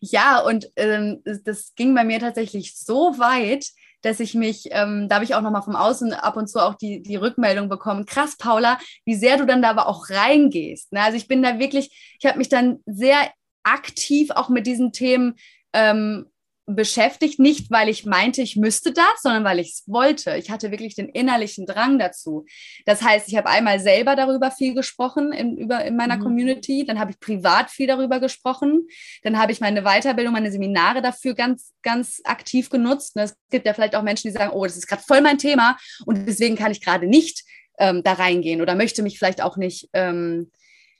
Ja, 0.00 0.40
und 0.40 0.70
ähm, 0.76 1.22
das 1.44 1.74
ging 1.74 1.94
bei 1.94 2.04
mir 2.04 2.20
tatsächlich 2.20 2.76
so 2.76 3.18
weit, 3.18 3.66
dass 4.02 4.20
ich 4.20 4.34
mich, 4.34 4.68
ähm, 4.70 5.08
da 5.08 5.16
habe 5.16 5.24
ich 5.24 5.34
auch 5.34 5.40
nochmal 5.40 5.62
vom 5.62 5.76
Außen 5.76 6.12
ab 6.12 6.36
und 6.36 6.48
zu 6.48 6.60
auch 6.60 6.74
die, 6.74 7.02
die 7.02 7.16
Rückmeldung 7.16 7.68
bekommen, 7.68 8.04
krass, 8.04 8.36
Paula, 8.36 8.78
wie 9.04 9.14
sehr 9.14 9.38
du 9.38 9.46
dann 9.46 9.62
da 9.62 9.70
aber 9.70 9.88
auch 9.88 10.10
reingehst. 10.10 10.92
Ne? 10.92 11.00
Also 11.00 11.16
ich 11.16 11.26
bin 11.26 11.42
da 11.42 11.58
wirklich, 11.58 12.16
ich 12.20 12.26
habe 12.26 12.38
mich 12.38 12.48
dann 12.48 12.80
sehr 12.84 13.16
aktiv 13.62 14.30
auch 14.30 14.50
mit 14.50 14.66
diesen 14.66 14.92
Themen 14.92 15.36
ähm, 15.72 16.26
beschäftigt, 16.66 17.38
nicht 17.38 17.70
weil 17.70 17.88
ich 17.88 18.06
meinte, 18.06 18.40
ich 18.40 18.56
müsste 18.56 18.92
das, 18.92 19.22
sondern 19.22 19.44
weil 19.44 19.58
ich 19.58 19.72
es 19.72 19.82
wollte. 19.86 20.36
Ich 20.36 20.50
hatte 20.50 20.70
wirklich 20.70 20.94
den 20.94 21.08
innerlichen 21.08 21.66
Drang 21.66 21.98
dazu. 21.98 22.46
Das 22.86 23.02
heißt, 23.02 23.28
ich 23.28 23.36
habe 23.36 23.50
einmal 23.50 23.80
selber 23.80 24.16
darüber 24.16 24.50
viel 24.50 24.74
gesprochen 24.74 25.32
in, 25.32 25.58
über, 25.58 25.84
in 25.84 25.96
meiner 25.96 26.16
mhm. 26.16 26.22
Community, 26.22 26.84
dann 26.86 26.98
habe 26.98 27.10
ich 27.10 27.20
privat 27.20 27.70
viel 27.70 27.86
darüber 27.86 28.18
gesprochen, 28.18 28.88
dann 29.22 29.38
habe 29.38 29.52
ich 29.52 29.60
meine 29.60 29.82
Weiterbildung, 29.82 30.32
meine 30.32 30.50
Seminare 30.50 31.02
dafür 31.02 31.34
ganz, 31.34 31.72
ganz 31.82 32.22
aktiv 32.24 32.70
genutzt. 32.70 33.12
Es 33.16 33.36
gibt 33.50 33.66
ja 33.66 33.74
vielleicht 33.74 33.94
auch 33.94 34.02
Menschen, 34.02 34.28
die 34.28 34.34
sagen, 34.34 34.52
oh, 34.52 34.64
das 34.64 34.76
ist 34.76 34.86
gerade 34.86 35.02
voll 35.02 35.20
mein 35.20 35.38
Thema 35.38 35.76
und 36.06 36.26
deswegen 36.26 36.56
kann 36.56 36.72
ich 36.72 36.80
gerade 36.80 37.06
nicht 37.06 37.44
ähm, 37.78 38.02
da 38.02 38.14
reingehen 38.14 38.62
oder 38.62 38.74
möchte 38.74 39.02
mich 39.02 39.18
vielleicht 39.18 39.42
auch 39.42 39.56
nicht 39.56 39.88
ähm, 39.92 40.50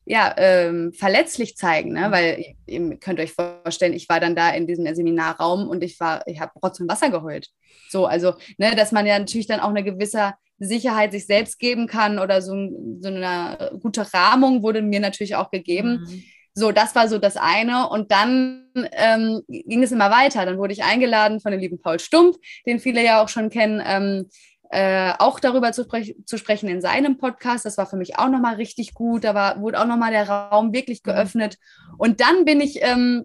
ja, 0.07 0.35
ähm, 0.37 0.93
verletzlich 0.93 1.57
zeigen, 1.57 1.93
ne? 1.93 2.09
Mhm. 2.09 2.13
weil 2.13 2.45
ihr 2.67 2.97
könnt 2.99 3.21
euch 3.21 3.33
vorstellen, 3.33 3.95
ich 3.95 4.09
war 4.09 4.21
dann 4.21 4.37
da 4.37 4.51
in 4.51 4.67
diesem 4.67 4.93
Seminarraum 4.95 5.69
und 5.69 5.83
ich 5.83 5.99
war, 6.01 6.27
ich 6.27 6.41
habe 6.41 6.53
Rotz 6.63 6.81
und 6.81 6.91
Wasser 6.91 7.11
geheult. 7.11 7.49
So, 7.89 8.07
also, 8.07 8.35
ne, 8.59 8.75
dass 8.77 8.93
man 8.93 9.07
ja 9.07 9.19
natürlich 9.19 9.47
dann 9.47 9.61
auch 9.61 9.71
eine 9.71 9.85
gewisse 9.85 10.35
Sicherheit 10.59 11.13
sich 11.13 11.27
selbst 11.27 11.59
geben 11.59 11.87
kann 11.87 12.19
oder 12.19 12.43
so, 12.43 12.55
so 13.01 13.09
eine 13.09 13.79
gute 13.83 14.13
Rahmung 14.13 14.63
wurde 14.63 14.83
mir 14.83 15.01
natürlich 15.01 15.37
auch 15.37 15.51
gegeben. 15.51 16.05
Mhm. 16.07 16.23
So, 16.57 16.71
das 16.71 16.95
war 16.95 17.09
so 17.09 17.19
das 17.19 17.37
eine. 17.37 17.89
Und 17.89 18.13
dann 18.13 18.69
ähm, 18.93 19.43
ging 19.49 19.83
es 19.83 19.91
immer 19.91 20.11
weiter. 20.11 20.47
Dann 20.47 20.59
wurde 20.59 20.73
ich 20.73 20.85
eingeladen 20.85 21.41
von 21.41 21.51
dem 21.51 21.61
lieben 21.61 21.81
Paul 21.81 21.99
Stumpf, 21.99 22.37
den 22.65 22.79
viele 22.79 23.05
ja 23.05 23.23
auch 23.23 23.29
schon 23.29 23.51
kennen, 23.51 23.83
ähm, 23.85 24.29
äh, 24.75 25.13
auch 25.21 25.39
darüber 25.39 25.71
zu, 25.71 25.87
zu, 26.27 26.37
sprechen 26.37 26.69
in 26.69 26.81
seinem 26.81 27.17
Podcast. 27.17 27.65
Das 27.65 27.79
war 27.79 27.87
für 27.87 27.97
mich 27.97 28.19
auch 28.19 28.29
nochmal 28.29 28.57
richtig 28.57 28.93
gut. 28.93 29.23
Da 29.23 29.33
war, 29.33 29.61
wurde 29.61 29.81
auch 29.81 29.87
nochmal 29.87 30.11
der 30.11 30.29
Raum 30.29 30.73
wirklich 30.73 31.01
mhm. 31.05 31.13
geöffnet. 31.13 31.59
Und 31.97 32.21
dann 32.21 32.45
bin 32.45 32.61
ich 32.61 32.83
ähm, 32.83 33.25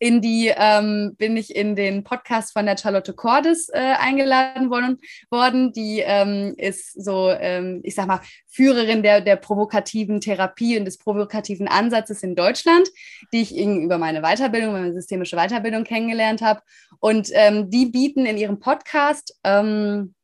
in 0.00 0.20
die, 0.20 0.52
ähm, 0.52 1.14
bin 1.16 1.36
ich 1.36 1.54
in 1.54 1.76
den 1.76 2.02
Podcast 2.02 2.54
von 2.54 2.66
der 2.66 2.76
Charlotte 2.76 3.12
Cordes 3.12 3.68
äh, 3.68 3.78
eingeladen 3.78 4.68
worden, 4.68 4.98
worden. 5.30 5.72
Die 5.72 6.00
ähm, 6.00 6.54
ist 6.58 7.00
so, 7.00 7.30
ähm, 7.30 7.82
ich 7.84 7.94
sag 7.94 8.08
mal, 8.08 8.20
Führerin 8.48 9.04
der, 9.04 9.20
der 9.20 9.36
provokativen 9.36 10.20
Therapie 10.20 10.76
und 10.76 10.86
des 10.86 10.98
provokativen 10.98 11.68
Ansatzes 11.68 12.24
in 12.24 12.34
Deutschland, 12.34 12.88
die 13.32 13.42
ich 13.42 13.56
über 13.56 13.96
meine 13.96 14.22
Weiterbildung, 14.22 14.72
meine 14.72 14.92
systemische 14.92 15.36
Weiterbildung 15.36 15.84
kennengelernt 15.84 16.42
habe. 16.42 16.62
Und 16.98 17.28
ähm, 17.34 17.70
die 17.70 17.86
bieten 17.86 18.26
in 18.26 18.38
ihrem 18.38 18.58
Podcast 18.58 19.38
ähm, 19.44 20.14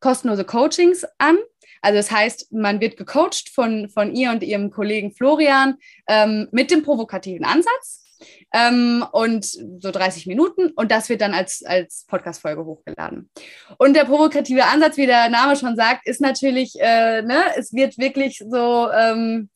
kostenlose 0.00 0.44
Coachings 0.44 1.04
an. 1.18 1.38
Also 1.80 1.96
das 1.96 2.10
heißt, 2.10 2.52
man 2.52 2.80
wird 2.80 2.96
gecoacht 2.96 3.50
von, 3.54 3.88
von 3.88 4.14
ihr 4.14 4.30
und 4.30 4.42
ihrem 4.42 4.70
Kollegen 4.70 5.12
Florian 5.12 5.76
ähm, 6.08 6.48
mit 6.50 6.70
dem 6.70 6.82
provokativen 6.82 7.44
Ansatz 7.44 8.04
ähm, 8.52 9.04
und 9.12 9.44
so 9.44 9.90
30 9.90 10.26
Minuten 10.26 10.70
und 10.70 10.90
das 10.90 11.08
wird 11.08 11.20
dann 11.20 11.34
als, 11.34 11.62
als 11.64 12.04
Podcast-Folge 12.08 12.64
hochgeladen. 12.64 13.30
Und 13.78 13.94
der 13.94 14.04
provokative 14.04 14.64
Ansatz, 14.64 14.96
wie 14.96 15.06
der 15.06 15.28
Name 15.28 15.56
schon 15.56 15.76
sagt, 15.76 16.06
ist 16.06 16.20
natürlich, 16.20 16.74
äh, 16.80 17.22
ne, 17.22 17.44
es 17.56 17.72
wird 17.72 17.98
wirklich 17.98 18.38
so 18.38 18.90
ähm, 18.90 19.50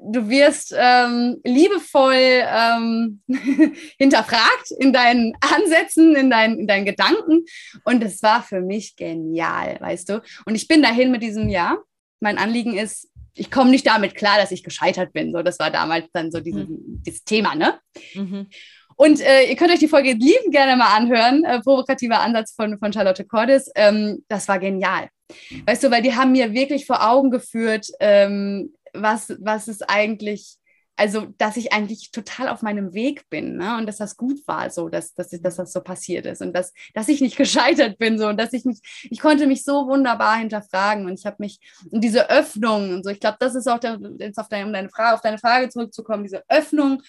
du 0.00 0.28
wirst 0.28 0.74
ähm, 0.76 1.40
liebevoll 1.44 2.14
ähm, 2.14 3.22
hinterfragt 3.98 4.70
in 4.78 4.92
deinen 4.92 5.34
Ansätzen, 5.40 6.14
in, 6.14 6.30
dein, 6.30 6.58
in 6.58 6.66
deinen 6.66 6.84
Gedanken. 6.84 7.44
Und 7.84 8.02
es 8.02 8.22
war 8.22 8.42
für 8.42 8.60
mich 8.60 8.96
genial, 8.96 9.78
weißt 9.80 10.08
du. 10.10 10.22
Und 10.44 10.54
ich 10.54 10.68
bin 10.68 10.82
dahin 10.82 11.10
mit 11.10 11.22
diesem 11.22 11.48
Ja. 11.48 11.78
Mein 12.20 12.38
Anliegen 12.38 12.76
ist, 12.76 13.08
ich 13.34 13.50
komme 13.50 13.70
nicht 13.70 13.86
damit 13.86 14.14
klar, 14.16 14.38
dass 14.38 14.50
ich 14.50 14.64
gescheitert 14.64 15.12
bin. 15.12 15.32
So, 15.32 15.42
das 15.42 15.58
war 15.58 15.70
damals 15.70 16.06
dann 16.12 16.32
so 16.32 16.40
dieses, 16.40 16.68
mhm. 16.68 17.02
dieses 17.06 17.24
Thema, 17.24 17.54
ne? 17.54 17.78
Mhm. 18.14 18.48
Und 18.96 19.20
äh, 19.20 19.44
ihr 19.44 19.54
könnt 19.54 19.70
euch 19.70 19.78
die 19.78 19.86
Folge 19.86 20.10
lieben 20.12 20.50
gerne 20.50 20.76
mal 20.76 20.96
anhören. 20.96 21.44
Äh, 21.44 21.60
provokativer 21.60 22.20
Ansatz 22.20 22.52
von, 22.52 22.78
von 22.78 22.92
Charlotte 22.92 23.24
Cordes. 23.24 23.70
Ähm, 23.76 24.24
das 24.26 24.48
war 24.48 24.58
genial. 24.58 25.08
Weißt 25.66 25.84
du, 25.84 25.90
weil 25.90 26.02
die 26.02 26.14
haben 26.14 26.32
mir 26.32 26.52
wirklich 26.52 26.84
vor 26.84 27.06
Augen 27.06 27.30
geführt, 27.30 27.86
ähm, 28.00 28.74
was, 29.02 29.34
was 29.40 29.68
ist 29.68 29.88
eigentlich, 29.88 30.56
also 30.96 31.26
dass 31.38 31.56
ich 31.56 31.72
eigentlich 31.72 32.10
total 32.10 32.48
auf 32.48 32.62
meinem 32.62 32.92
Weg 32.92 33.28
bin 33.30 33.56
ne? 33.56 33.76
und 33.76 33.86
dass 33.86 33.98
das 33.98 34.16
gut 34.16 34.46
war, 34.46 34.70
so 34.70 34.88
dass, 34.88 35.14
dass, 35.14 35.30
dass 35.30 35.56
das 35.56 35.72
so 35.72 35.80
passiert 35.80 36.26
ist 36.26 36.42
und 36.42 36.52
dass, 36.52 36.72
dass 36.94 37.08
ich 37.08 37.20
nicht 37.20 37.36
gescheitert 37.38 37.98
bin 37.98 38.18
so 38.18 38.26
und 38.28 38.38
dass 38.38 38.52
ich 38.52 38.64
mich, 38.64 38.80
ich 39.10 39.20
konnte 39.20 39.46
mich 39.46 39.64
so 39.64 39.86
wunderbar 39.86 40.36
hinterfragen 40.36 41.06
und 41.06 41.18
ich 41.18 41.26
habe 41.26 41.36
mich 41.38 41.60
und 41.90 42.02
diese 42.02 42.30
Öffnung 42.30 42.92
und 42.92 43.04
so, 43.04 43.10
ich 43.10 43.20
glaube, 43.20 43.38
das 43.40 43.54
ist 43.54 43.68
auch 43.68 43.78
der, 43.78 43.98
jetzt 44.18 44.38
auf 44.38 44.48
deine, 44.48 44.66
um 44.66 44.72
deine 44.72 44.90
Frage, 44.90 45.14
auf 45.14 45.22
deine 45.22 45.38
Frage 45.38 45.68
zurückzukommen, 45.68 46.24
diese 46.24 46.42
Öffnung 46.48 47.02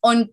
und 0.00 0.30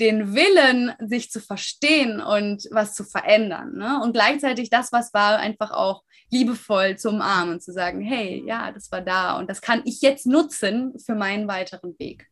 den 0.00 0.34
Willen, 0.34 0.92
sich 0.98 1.30
zu 1.30 1.40
verstehen 1.40 2.20
und 2.20 2.66
was 2.70 2.94
zu 2.94 3.04
verändern. 3.04 3.74
Ne? 3.74 4.00
Und 4.02 4.12
gleichzeitig 4.12 4.70
das, 4.70 4.92
was 4.92 5.12
war, 5.14 5.38
einfach 5.38 5.70
auch 5.70 6.02
liebevoll 6.30 6.96
zu 6.96 7.10
umarmen 7.10 7.54
und 7.54 7.62
zu 7.62 7.72
sagen, 7.72 8.00
hey, 8.00 8.42
ja, 8.46 8.72
das 8.72 8.90
war 8.90 9.00
da 9.00 9.38
und 9.38 9.50
das 9.50 9.60
kann 9.60 9.82
ich 9.84 10.00
jetzt 10.00 10.26
nutzen 10.26 10.94
für 11.04 11.14
meinen 11.14 11.48
weiteren 11.48 11.98
Weg. 11.98 12.26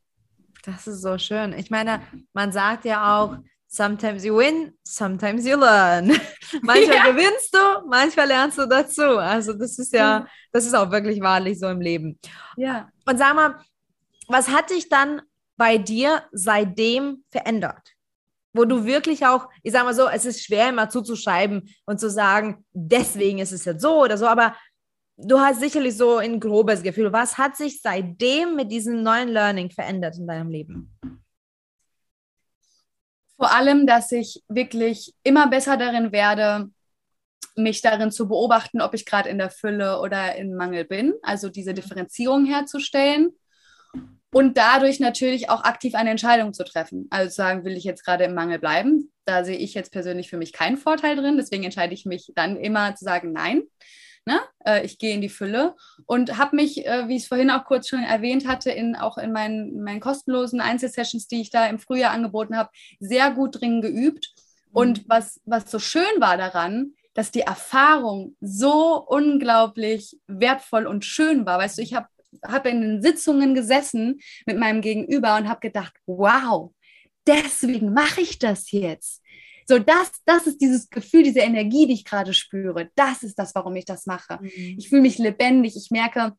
Das 0.64 0.87
ist 0.87 1.02
so 1.02 1.18
schön. 1.18 1.52
Ich 1.52 1.70
meine, 1.70 2.02
man 2.33 2.52
sagt 2.52 2.85
ja 2.85 3.18
auch, 3.18 3.37
sometimes 3.68 4.24
you 4.24 4.37
win, 4.37 4.72
sometimes 4.83 5.46
you 5.46 5.57
learn. 5.57 6.09
manchmal 6.62 6.96
ja. 6.96 7.11
gewinnst 7.11 7.54
du, 7.54 7.88
manchmal 7.88 8.28
lernst 8.28 8.59
du 8.59 8.66
dazu. 8.66 9.18
Also 9.18 9.52
das 9.52 9.78
ist 9.78 9.92
ja, 9.92 10.26
das 10.52 10.66
ist 10.66 10.74
auch 10.74 10.90
wirklich 10.90 11.20
wahrlich 11.20 11.59
so 11.59 11.68
im 11.68 11.81
Leben. 11.81 12.18
Ja. 12.57 12.88
Und 13.04 13.18
sag 13.18 13.35
mal, 13.35 13.61
was 14.26 14.48
hat 14.48 14.70
dich 14.70 14.88
dann 14.88 15.22
bei 15.59 15.77
dir 15.77 16.23
seitdem 16.33 17.25
verändert? 17.31 17.92
Wo 18.55 18.64
du 18.64 18.87
wirklich 18.87 19.27
auch, 19.27 19.49
ich 19.62 19.73
sage 19.73 19.85
mal 19.85 19.94
so, 19.94 20.09
es 20.09 20.25
ist 20.25 20.42
schwer 20.42 20.71
immer 20.71 20.88
zuzuschreiben 20.88 21.68
und 21.85 22.01
zu 22.01 22.09
sagen, 22.09 22.64
deswegen 22.73 23.40
ist 23.40 23.53
es 23.53 23.66
jetzt 23.66 23.83
so 23.83 24.03
oder 24.03 24.16
so, 24.16 24.27
aber 24.27 24.57
du 25.18 25.38
hast 25.38 25.61
sicherlich 25.61 25.97
so 25.97 26.16
ein 26.16 26.40
grobes 26.40 26.83
Gefühl. 26.83 27.12
Was 27.12 27.37
hat 27.37 27.57
sich 27.57 27.83
seitdem 27.83 28.57
mit 28.57 28.73
diesem 28.73 29.03
neuen 29.03 29.29
Learning 29.29 29.71
verändert 29.71 30.16
in 30.16 30.27
deinem 30.27 30.49
Leben? 30.49 30.99
Vor 33.37 33.53
allem, 33.53 33.87
dass 33.87 34.11
ich 34.11 34.42
wirklich 34.49 35.14
immer 35.23 35.49
besser 35.49 35.77
darin 35.77 36.11
werde, 36.11 36.71
mich 37.55 37.83
darin 37.83 38.11
zu 38.11 38.29
beobachten, 38.29 38.81
ob 38.81 38.94
ich 38.94 39.05
gerade 39.05 39.29
in 39.29 39.38
der 39.38 39.51
Fülle 39.51 40.01
oder 40.01 40.37
im 40.37 40.55
Mangel 40.55 40.85
bin. 40.85 41.14
Also 41.23 41.49
diese 41.49 41.75
Differenzierung 41.75 42.47
herzustellen 42.47 43.33
und 44.32 44.58
dadurch 44.58 45.00
natürlich 45.00 45.48
auch 45.48 45.64
aktiv 45.64 45.94
eine 45.94 46.10
Entscheidung 46.10 46.52
zu 46.52 46.64
treffen. 46.64 47.06
Also 47.10 47.34
sagen, 47.34 47.64
will 47.64 47.76
ich 47.76 47.84
jetzt 47.84 48.04
gerade 48.04 48.24
im 48.24 48.34
Mangel 48.34 48.58
bleiben? 48.58 49.10
Da 49.24 49.44
sehe 49.44 49.56
ich 49.56 49.74
jetzt 49.74 49.92
persönlich 49.92 50.28
für 50.28 50.36
mich 50.36 50.52
keinen 50.52 50.76
Vorteil 50.76 51.16
drin. 51.16 51.36
Deswegen 51.36 51.64
entscheide 51.64 51.94
ich 51.94 52.04
mich 52.04 52.32
dann 52.34 52.56
immer 52.56 52.94
zu 52.94 53.04
sagen, 53.04 53.32
nein. 53.32 53.62
Ne? 54.26 54.40
Äh, 54.66 54.84
ich 54.84 54.98
gehe 54.98 55.14
in 55.14 55.22
die 55.22 55.30
Fülle 55.30 55.74
und 56.04 56.36
habe 56.36 56.56
mich, 56.56 56.86
äh, 56.86 57.08
wie 57.08 57.16
ich 57.16 57.22
es 57.22 57.28
vorhin 57.28 57.50
auch 57.50 57.64
kurz 57.64 57.88
schon 57.88 58.02
erwähnt 58.02 58.46
hatte, 58.46 58.70
in, 58.70 58.94
auch 58.94 59.16
in 59.16 59.32
meinen, 59.32 59.76
in 59.76 59.82
meinen 59.82 60.00
kostenlosen 60.00 60.60
Einzelsessions, 60.60 61.28
die 61.28 61.40
ich 61.40 61.50
da 61.50 61.66
im 61.66 61.78
Frühjahr 61.78 62.12
angeboten 62.12 62.54
habe, 62.54 62.68
sehr 63.00 63.30
gut 63.30 63.60
drin 63.60 63.80
geübt. 63.80 64.34
Und 64.70 64.98
mhm. 64.98 65.04
was, 65.08 65.40
was 65.46 65.70
so 65.70 65.78
schön 65.78 66.02
war 66.18 66.36
daran, 66.36 66.92
dass 67.14 67.30
die 67.30 67.40
Erfahrung 67.40 68.36
so 68.40 69.02
unglaublich 69.06 70.18
wertvoll 70.26 70.86
und 70.86 71.06
schön 71.06 71.46
war. 71.46 71.58
Weißt 71.58 71.78
du, 71.78 71.82
ich 71.82 71.94
habe 71.94 72.08
habe 72.46 72.70
in 72.70 72.80
den 72.80 73.02
Sitzungen 73.02 73.54
gesessen 73.54 74.20
mit 74.46 74.58
meinem 74.58 74.80
Gegenüber 74.80 75.36
und 75.36 75.48
habe 75.48 75.60
gedacht, 75.60 75.94
wow, 76.06 76.72
deswegen 77.26 77.92
mache 77.92 78.20
ich 78.20 78.38
das 78.38 78.70
jetzt. 78.70 79.22
So, 79.66 79.78
das, 79.78 80.10
das 80.24 80.46
ist 80.46 80.62
dieses 80.62 80.88
Gefühl, 80.88 81.22
diese 81.22 81.40
Energie, 81.40 81.86
die 81.86 81.92
ich 81.92 82.04
gerade 82.04 82.32
spüre. 82.32 82.90
Das 82.94 83.22
ist 83.22 83.38
das, 83.38 83.54
warum 83.54 83.76
ich 83.76 83.84
das 83.84 84.06
mache. 84.06 84.38
Mhm. 84.40 84.76
Ich 84.78 84.88
fühle 84.88 85.02
mich 85.02 85.18
lebendig. 85.18 85.76
Ich 85.76 85.90
merke, 85.90 86.32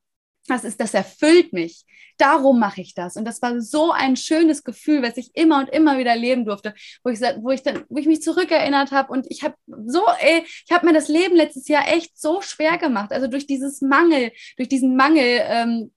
das 0.50 0.64
ist, 0.64 0.80
das 0.80 0.94
erfüllt 0.94 1.54
mich. 1.54 1.86
Darum 2.18 2.60
mache 2.60 2.82
ich 2.82 2.94
das. 2.94 3.16
Und 3.16 3.26
das 3.26 3.42
war 3.42 3.62
so 3.62 3.92
ein 3.92 4.18
schönes 4.18 4.64
Gefühl, 4.64 5.02
was 5.02 5.16
ich 5.16 5.32
immer 5.36 5.60
und 5.60 5.70
immer 5.70 5.98
wieder 5.98 6.16
leben 6.16 6.46
durfte, 6.46 6.74
wo 7.04 7.10
ich, 7.10 7.20
wo 7.20 7.52
ich, 7.52 7.64
dann, 7.64 7.86
wo 7.88 7.98
ich 7.98 8.08
mich 8.08 8.22
zurückerinnert 8.22 8.92
habe. 8.92 9.12
Und 9.14 9.26
ich 9.30 9.44
habe 9.44 9.56
so, 9.68 10.02
ey, 10.20 10.44
ich 10.44 10.72
habe 10.72 10.86
mir 10.86 10.94
das 10.94 11.08
Leben 11.08 11.36
letztes 11.36 11.68
Jahr 11.68 11.88
echt 11.88 12.20
so 12.20 12.42
schwer 12.42 12.78
gemacht. 12.78 13.14
Also 13.14 13.28
durch 13.28 13.48
dieses 13.48 13.82
Mangel, 13.82 14.32
durch 14.58 14.68
diesen 14.68 14.96
Mangel, 14.96 15.42
ähm, 15.44 15.92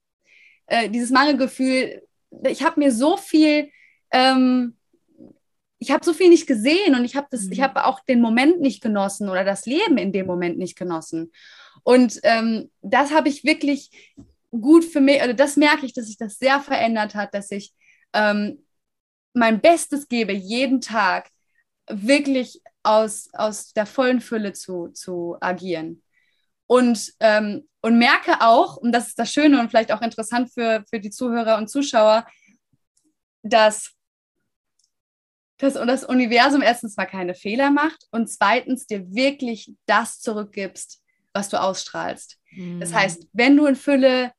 äh, 0.67 0.89
dieses 0.89 1.09
Mangelgefühl. 1.09 2.03
Ich 2.47 2.63
habe 2.63 2.79
mir 2.79 2.91
so 2.91 3.17
viel, 3.17 3.69
ähm, 4.11 4.77
ich 5.77 5.91
habe 5.91 6.05
so 6.05 6.13
viel 6.13 6.29
nicht 6.29 6.47
gesehen 6.47 6.95
und 6.95 7.03
ich 7.03 7.15
habe 7.15 7.27
das, 7.29 7.43
mhm. 7.43 7.51
ich 7.51 7.61
habe 7.61 7.85
auch 7.85 7.99
den 7.99 8.21
Moment 8.21 8.61
nicht 8.61 8.81
genossen 8.81 9.29
oder 9.29 9.43
das 9.43 9.65
Leben 9.65 9.97
in 9.97 10.13
dem 10.13 10.25
Moment 10.25 10.57
nicht 10.57 10.77
genossen. 10.77 11.31
Und 11.83 12.19
ähm, 12.23 12.71
das 12.81 13.11
habe 13.11 13.27
ich 13.27 13.43
wirklich 13.43 13.91
gut 14.61 14.85
für 14.85 15.01
mich, 15.01 15.21
also 15.21 15.33
das 15.33 15.57
merke 15.57 15.85
ich, 15.85 15.93
dass 15.93 16.05
sich 16.05 16.17
das 16.17 16.37
sehr 16.37 16.59
verändert 16.59 17.15
hat, 17.15 17.33
dass 17.33 17.51
ich 17.51 17.73
ähm, 18.13 18.65
mein 19.33 19.61
Bestes 19.61 20.07
gebe, 20.07 20.33
jeden 20.33 20.81
Tag 20.81 21.29
wirklich 21.89 22.61
aus, 22.83 23.29
aus 23.33 23.73
der 23.73 23.85
vollen 23.85 24.21
Fülle 24.21 24.53
zu, 24.53 24.89
zu 24.89 25.37
agieren. 25.41 26.03
Und, 26.67 27.13
ähm, 27.19 27.67
und 27.81 27.97
merke 27.97 28.41
auch, 28.41 28.77
und 28.77 28.91
das 28.91 29.09
ist 29.09 29.19
das 29.19 29.31
Schöne 29.31 29.59
und 29.59 29.69
vielleicht 29.69 29.91
auch 29.91 30.01
interessant 30.01 30.51
für, 30.53 30.83
für 30.89 30.99
die 30.99 31.09
Zuhörer 31.09 31.57
und 31.57 31.69
Zuschauer, 31.69 32.25
dass, 33.41 33.91
dass 35.57 35.73
das 35.73 36.05
Universum 36.05 36.61
erstens 36.61 36.95
mal 36.95 37.05
keine 37.05 37.35
Fehler 37.35 37.69
macht 37.71 38.07
und 38.11 38.29
zweitens 38.29 38.85
dir 38.85 39.13
wirklich 39.13 39.73
das 39.85 40.19
zurückgibst, 40.19 41.01
was 41.33 41.49
du 41.49 41.59
ausstrahlst. 41.59 42.37
Mhm. 42.51 42.79
Das 42.79 42.93
heißt, 42.93 43.27
wenn 43.33 43.57
du 43.57 43.65
in 43.65 43.75
Fülle 43.75 44.31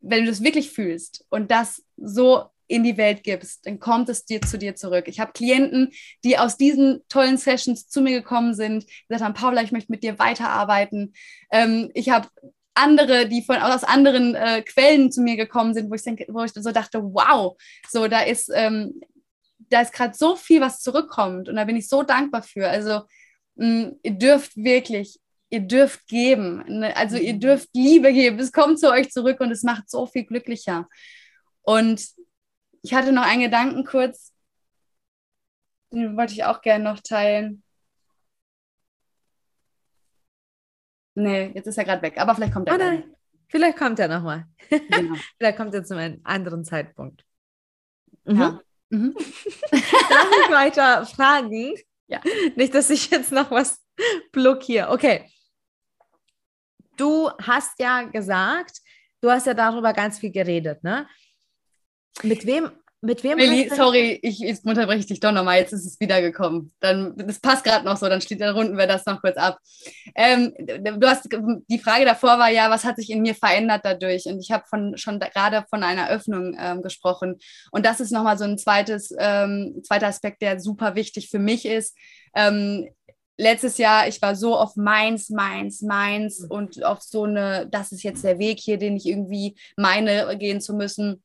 wenn 0.00 0.24
du 0.24 0.30
das 0.30 0.42
wirklich 0.42 0.70
fühlst 0.70 1.24
und 1.28 1.50
das 1.50 1.82
so 1.96 2.44
in 2.68 2.84
die 2.84 2.98
Welt 2.98 3.24
gibst, 3.24 3.66
dann 3.66 3.80
kommt 3.80 4.08
es 4.10 4.26
dir 4.26 4.42
zu 4.42 4.58
dir 4.58 4.76
zurück. 4.76 5.08
Ich 5.08 5.20
habe 5.20 5.32
Klienten, 5.32 5.90
die 6.22 6.38
aus 6.38 6.58
diesen 6.58 7.00
tollen 7.08 7.38
Sessions 7.38 7.88
zu 7.88 8.02
mir 8.02 8.20
gekommen 8.20 8.54
sind, 8.54 8.86
gesagt 9.08 9.24
haben, 9.24 9.34
Paula, 9.34 9.62
ich 9.62 9.72
möchte 9.72 9.90
mit 9.90 10.02
dir 10.02 10.18
weiterarbeiten. 10.18 11.14
Ähm, 11.50 11.90
ich 11.94 12.10
habe 12.10 12.28
andere, 12.74 13.26
die 13.26 13.42
von 13.42 13.56
aus 13.56 13.84
anderen 13.84 14.34
äh, 14.34 14.62
Quellen 14.62 15.10
zu 15.10 15.22
mir 15.22 15.36
gekommen 15.36 15.74
sind, 15.74 15.90
wo 15.90 15.94
ich, 15.94 16.02
denke, 16.02 16.26
wo 16.28 16.44
ich 16.44 16.52
so 16.52 16.70
dachte, 16.70 17.02
wow, 17.02 17.56
so 17.88 18.06
da 18.06 18.20
ist, 18.20 18.50
ähm, 18.54 19.00
da 19.58 19.80
ist 19.80 19.92
gerade 19.92 20.14
so 20.14 20.36
viel, 20.36 20.60
was 20.60 20.80
zurückkommt 20.80 21.48
und 21.48 21.56
da 21.56 21.64
bin 21.64 21.76
ich 21.76 21.88
so 21.88 22.02
dankbar 22.02 22.42
für. 22.42 22.68
Also 22.68 23.02
mh, 23.56 23.92
ihr 24.02 24.12
dürft 24.12 24.56
wirklich 24.56 25.18
ihr 25.50 25.60
dürft 25.60 26.06
geben. 26.06 26.64
Ne? 26.66 26.96
Also 26.96 27.16
ihr 27.16 27.34
mhm. 27.34 27.40
dürft 27.40 27.68
Liebe 27.74 28.12
geben. 28.12 28.38
Es 28.38 28.52
kommt 28.52 28.78
zu 28.78 28.90
euch 28.90 29.10
zurück 29.10 29.40
und 29.40 29.50
es 29.50 29.62
macht 29.62 29.88
so 29.90 30.06
viel 30.06 30.24
glücklicher. 30.24 30.88
Und 31.62 32.06
ich 32.82 32.94
hatte 32.94 33.12
noch 33.12 33.24
einen 33.24 33.42
Gedanken 33.42 33.84
kurz, 33.84 34.32
den 35.90 36.16
wollte 36.16 36.34
ich 36.34 36.44
auch 36.44 36.60
gerne 36.60 36.84
noch 36.84 37.00
teilen. 37.00 37.62
Nee, 41.14 41.50
jetzt 41.54 41.66
ist 41.66 41.78
er 41.78 41.84
gerade 41.84 42.02
weg, 42.02 42.18
aber 42.18 42.34
vielleicht 42.34 42.52
kommt 42.52 42.68
er. 42.68 42.74
Oh 42.74 42.78
nein, 42.78 43.16
vielleicht 43.48 43.76
kommt 43.76 43.98
er 43.98 44.08
nochmal. 44.08 44.46
Genau. 44.70 45.16
vielleicht 45.38 45.56
kommt 45.56 45.74
er 45.74 45.82
zu 45.82 45.96
einem 45.96 46.20
anderen 46.22 46.64
Zeitpunkt. 46.64 47.24
Mhm. 48.24 48.40
Ja. 48.40 48.60
Mhm. 48.90 49.14
Darf 49.70 50.30
ich 50.44 50.50
weiter 50.50 51.06
fragen? 51.06 51.74
Ja. 52.06 52.20
Nicht, 52.54 52.74
dass 52.74 52.90
ich 52.90 53.10
jetzt 53.10 53.32
noch 53.32 53.50
was 53.50 53.82
blockiere. 54.30 54.90
Okay 54.90 55.28
du 56.98 57.30
hast 57.42 57.78
ja 57.78 58.02
gesagt, 58.02 58.80
du 59.20 59.30
hast 59.30 59.46
ja 59.46 59.54
darüber 59.54 59.92
ganz 59.92 60.18
viel 60.18 60.30
geredet, 60.30 60.82
ne? 60.84 61.06
Mit 62.22 62.46
wem, 62.46 62.70
mit 63.00 63.22
wem 63.22 63.36
Millie, 63.36 63.72
sorry, 63.72 64.18
ich, 64.22 64.42
ich 64.42 64.58
unterbreche 64.64 65.06
dich 65.06 65.20
doch 65.20 65.30
nochmal, 65.30 65.58
jetzt 65.58 65.72
ist 65.72 65.86
es 65.86 66.00
wiedergekommen. 66.00 66.72
Dann, 66.80 67.16
das 67.16 67.38
passt 67.38 67.62
gerade 67.62 67.84
noch 67.84 67.96
so, 67.96 68.08
dann 68.08 68.20
steht 68.20 68.40
dann 68.40 68.56
runden 68.56 68.76
wir 68.76 68.88
das 68.88 69.06
noch 69.06 69.20
kurz 69.20 69.36
ab. 69.36 69.58
Ähm, 70.16 70.52
du 70.56 71.06
hast, 71.06 71.28
die 71.68 71.78
Frage 71.78 72.04
davor 72.04 72.40
war 72.40 72.50
ja, 72.50 72.70
was 72.70 72.84
hat 72.84 72.96
sich 72.96 73.10
in 73.10 73.22
mir 73.22 73.36
verändert 73.36 73.82
dadurch? 73.84 74.26
Und 74.26 74.40
ich 74.40 74.50
habe 74.50 74.64
von, 74.68 74.96
schon 74.96 75.20
gerade 75.20 75.64
von 75.70 75.84
einer 75.84 76.10
Öffnung 76.10 76.56
ähm, 76.58 76.82
gesprochen. 76.82 77.38
Und 77.70 77.86
das 77.86 78.00
ist 78.00 78.10
nochmal 78.10 78.36
so 78.36 78.44
ein 78.44 78.58
zweites, 78.58 79.14
ähm, 79.16 79.80
zweiter 79.84 80.08
Aspekt, 80.08 80.42
der 80.42 80.58
super 80.58 80.96
wichtig 80.96 81.30
für 81.30 81.38
mich 81.38 81.66
ist. 81.66 81.96
Ähm, 82.34 82.88
letztes 83.38 83.78
Jahr, 83.78 84.08
ich 84.08 84.20
war 84.20 84.34
so 84.34 84.56
auf 84.56 84.76
meins, 84.76 85.30
meins, 85.30 85.80
meins 85.80 86.40
mhm. 86.40 86.50
und 86.50 86.84
auf 86.84 87.00
so 87.00 87.22
eine, 87.24 87.66
das 87.70 87.92
ist 87.92 88.02
jetzt 88.02 88.24
der 88.24 88.38
Weg 88.38 88.58
hier, 88.58 88.76
den 88.76 88.96
ich 88.96 89.06
irgendwie 89.06 89.56
meine, 89.76 90.36
gehen 90.36 90.60
zu 90.60 90.74
müssen. 90.74 91.22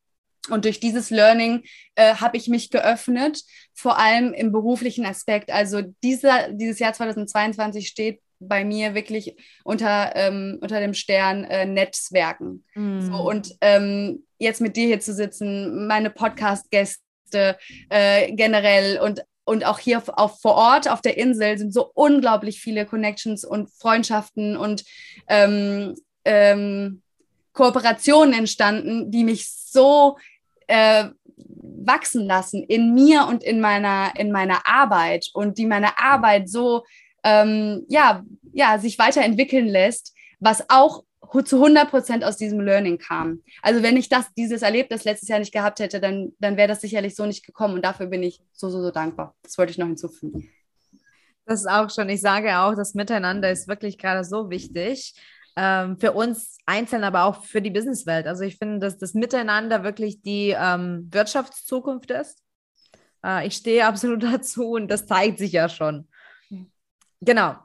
Und 0.50 0.66
durch 0.66 0.80
dieses 0.80 1.10
Learning 1.10 1.64
äh, 1.96 2.16
habe 2.16 2.38
ich 2.38 2.48
mich 2.48 2.70
geöffnet, 2.70 3.42
vor 3.74 3.98
allem 3.98 4.34
im 4.34 4.52
beruflichen 4.52 5.06
Aspekt. 5.06 5.52
Also 5.52 5.82
dieser, 6.04 6.52
dieses 6.52 6.80
Jahr 6.80 6.94
2022 6.94 7.88
steht 7.88 8.20
bei 8.40 8.66
mir 8.66 8.94
wirklich 8.94 9.38
unter, 9.64 10.14
ähm, 10.16 10.60
unter 10.62 10.82
dem 10.82 10.94
Stern 10.94 11.46
äh, 11.46 11.66
Netzwerken. 11.66 12.66
Mm. 12.76 13.00
So, 13.00 13.16
und 13.16 13.56
ähm, 13.62 14.26
jetzt 14.38 14.60
mit 14.60 14.76
dir 14.76 14.88
hier 14.88 15.00
zu 15.00 15.14
sitzen, 15.14 15.88
meine 15.88 16.10
Podcast-Gäste 16.10 17.58
äh, 17.90 18.34
generell 18.34 19.00
und 19.00 19.24
und 19.46 19.66
auch 19.66 19.80
hier 19.80 19.98
auf, 19.98 20.10
auf, 20.10 20.40
vor 20.42 20.56
Ort 20.56 20.90
auf 20.90 21.02
der 21.02 21.18
Insel 21.18 21.58
sind 21.58 21.74
so 21.74 21.92
unglaublich 21.94 22.60
viele 22.60 22.86
Connections 22.86 23.44
und 23.44 23.70
Freundschaften 23.70 24.58
und 24.58 24.84
ähm, 25.28 25.96
ähm, 26.26 27.02
Kooperationen 27.54 28.34
entstanden, 28.34 29.12
die 29.12 29.24
mich 29.24 29.50
so 29.50 30.18
äh, 30.68 31.06
wachsen 31.36 32.26
lassen 32.26 32.64
in 32.64 32.94
mir 32.94 33.28
und 33.28 33.44
in 33.44 33.60
meiner, 33.60 34.14
in 34.18 34.32
meiner 34.32 34.66
Arbeit 34.66 35.30
und 35.34 35.58
die 35.58 35.66
meine 35.66 36.00
Arbeit 36.00 36.50
so 36.50 36.84
ähm, 37.24 37.86
ja, 37.90 38.24
ja, 38.54 38.78
sich 38.78 39.00
weiterentwickeln 39.00 39.68
lässt, 39.68 40.14
was 40.40 40.70
auch 40.70 41.04
zu 41.42 41.58
100 41.58 41.90
Prozent 41.90 42.24
aus 42.24 42.38
diesem 42.38 42.60
Learning 42.60 42.98
kam. 42.98 43.42
Also 43.62 43.82
wenn 43.82 43.98
ich 43.98 44.10
das, 44.10 44.34
dieses 44.34 44.62
Erlebnis 44.62 45.04
letztes 45.04 45.30
Jahr 45.30 45.40
nicht 45.40 45.54
gehabt 45.54 45.80
hätte, 45.80 46.00
dann, 46.00 46.34
dann 46.40 46.58
wäre 46.58 46.68
das 46.68 46.82
sicherlich 46.82 47.16
so 47.16 47.26
nicht 47.26 47.46
gekommen 47.46 47.76
und 47.76 47.84
dafür 47.84 48.08
bin 48.08 48.24
ich 48.24 48.42
so, 48.52 48.70
so, 48.70 48.82
so 48.82 48.92
dankbar. 48.92 49.36
Das 49.42 49.58
wollte 49.58 49.72
ich 49.72 49.78
noch 49.78 49.88
hinzufügen. 49.88 50.50
Das 51.46 51.62
ist 51.62 51.68
auch 51.68 51.90
schon, 51.90 52.08
ich 52.10 52.22
sage 52.22 52.58
auch, 52.58 52.76
das 52.76 52.94
Miteinander 52.94 53.52
ist 53.52 53.68
wirklich 53.68 53.98
gerade 53.98 54.24
so 54.24 54.50
wichtig. 54.50 55.16
Ähm, 55.56 56.00
für 56.00 56.14
uns 56.14 56.58
einzeln, 56.66 57.04
aber 57.04 57.26
auch 57.26 57.44
für 57.44 57.62
die 57.62 57.70
Businesswelt. 57.70 58.26
Also 58.26 58.44
ich 58.44 58.58
finde, 58.58 58.80
dass 58.80 58.98
das 58.98 59.14
Miteinander 59.14 59.84
wirklich 59.84 60.22
die 60.22 60.56
ähm, 60.58 61.10
Wirtschaftszukunft 61.12 62.10
ist. 62.10 62.42
Äh, 63.24 63.48
ich 63.48 63.56
stehe 63.56 63.86
absolut 63.88 64.24
dazu 64.24 64.72
und 64.72 64.88
das 64.90 65.06
zeigt 65.06 65.38
sich 65.38 65.52
ja 65.52 65.70
schon. 65.70 66.08
Genau. 67.22 67.56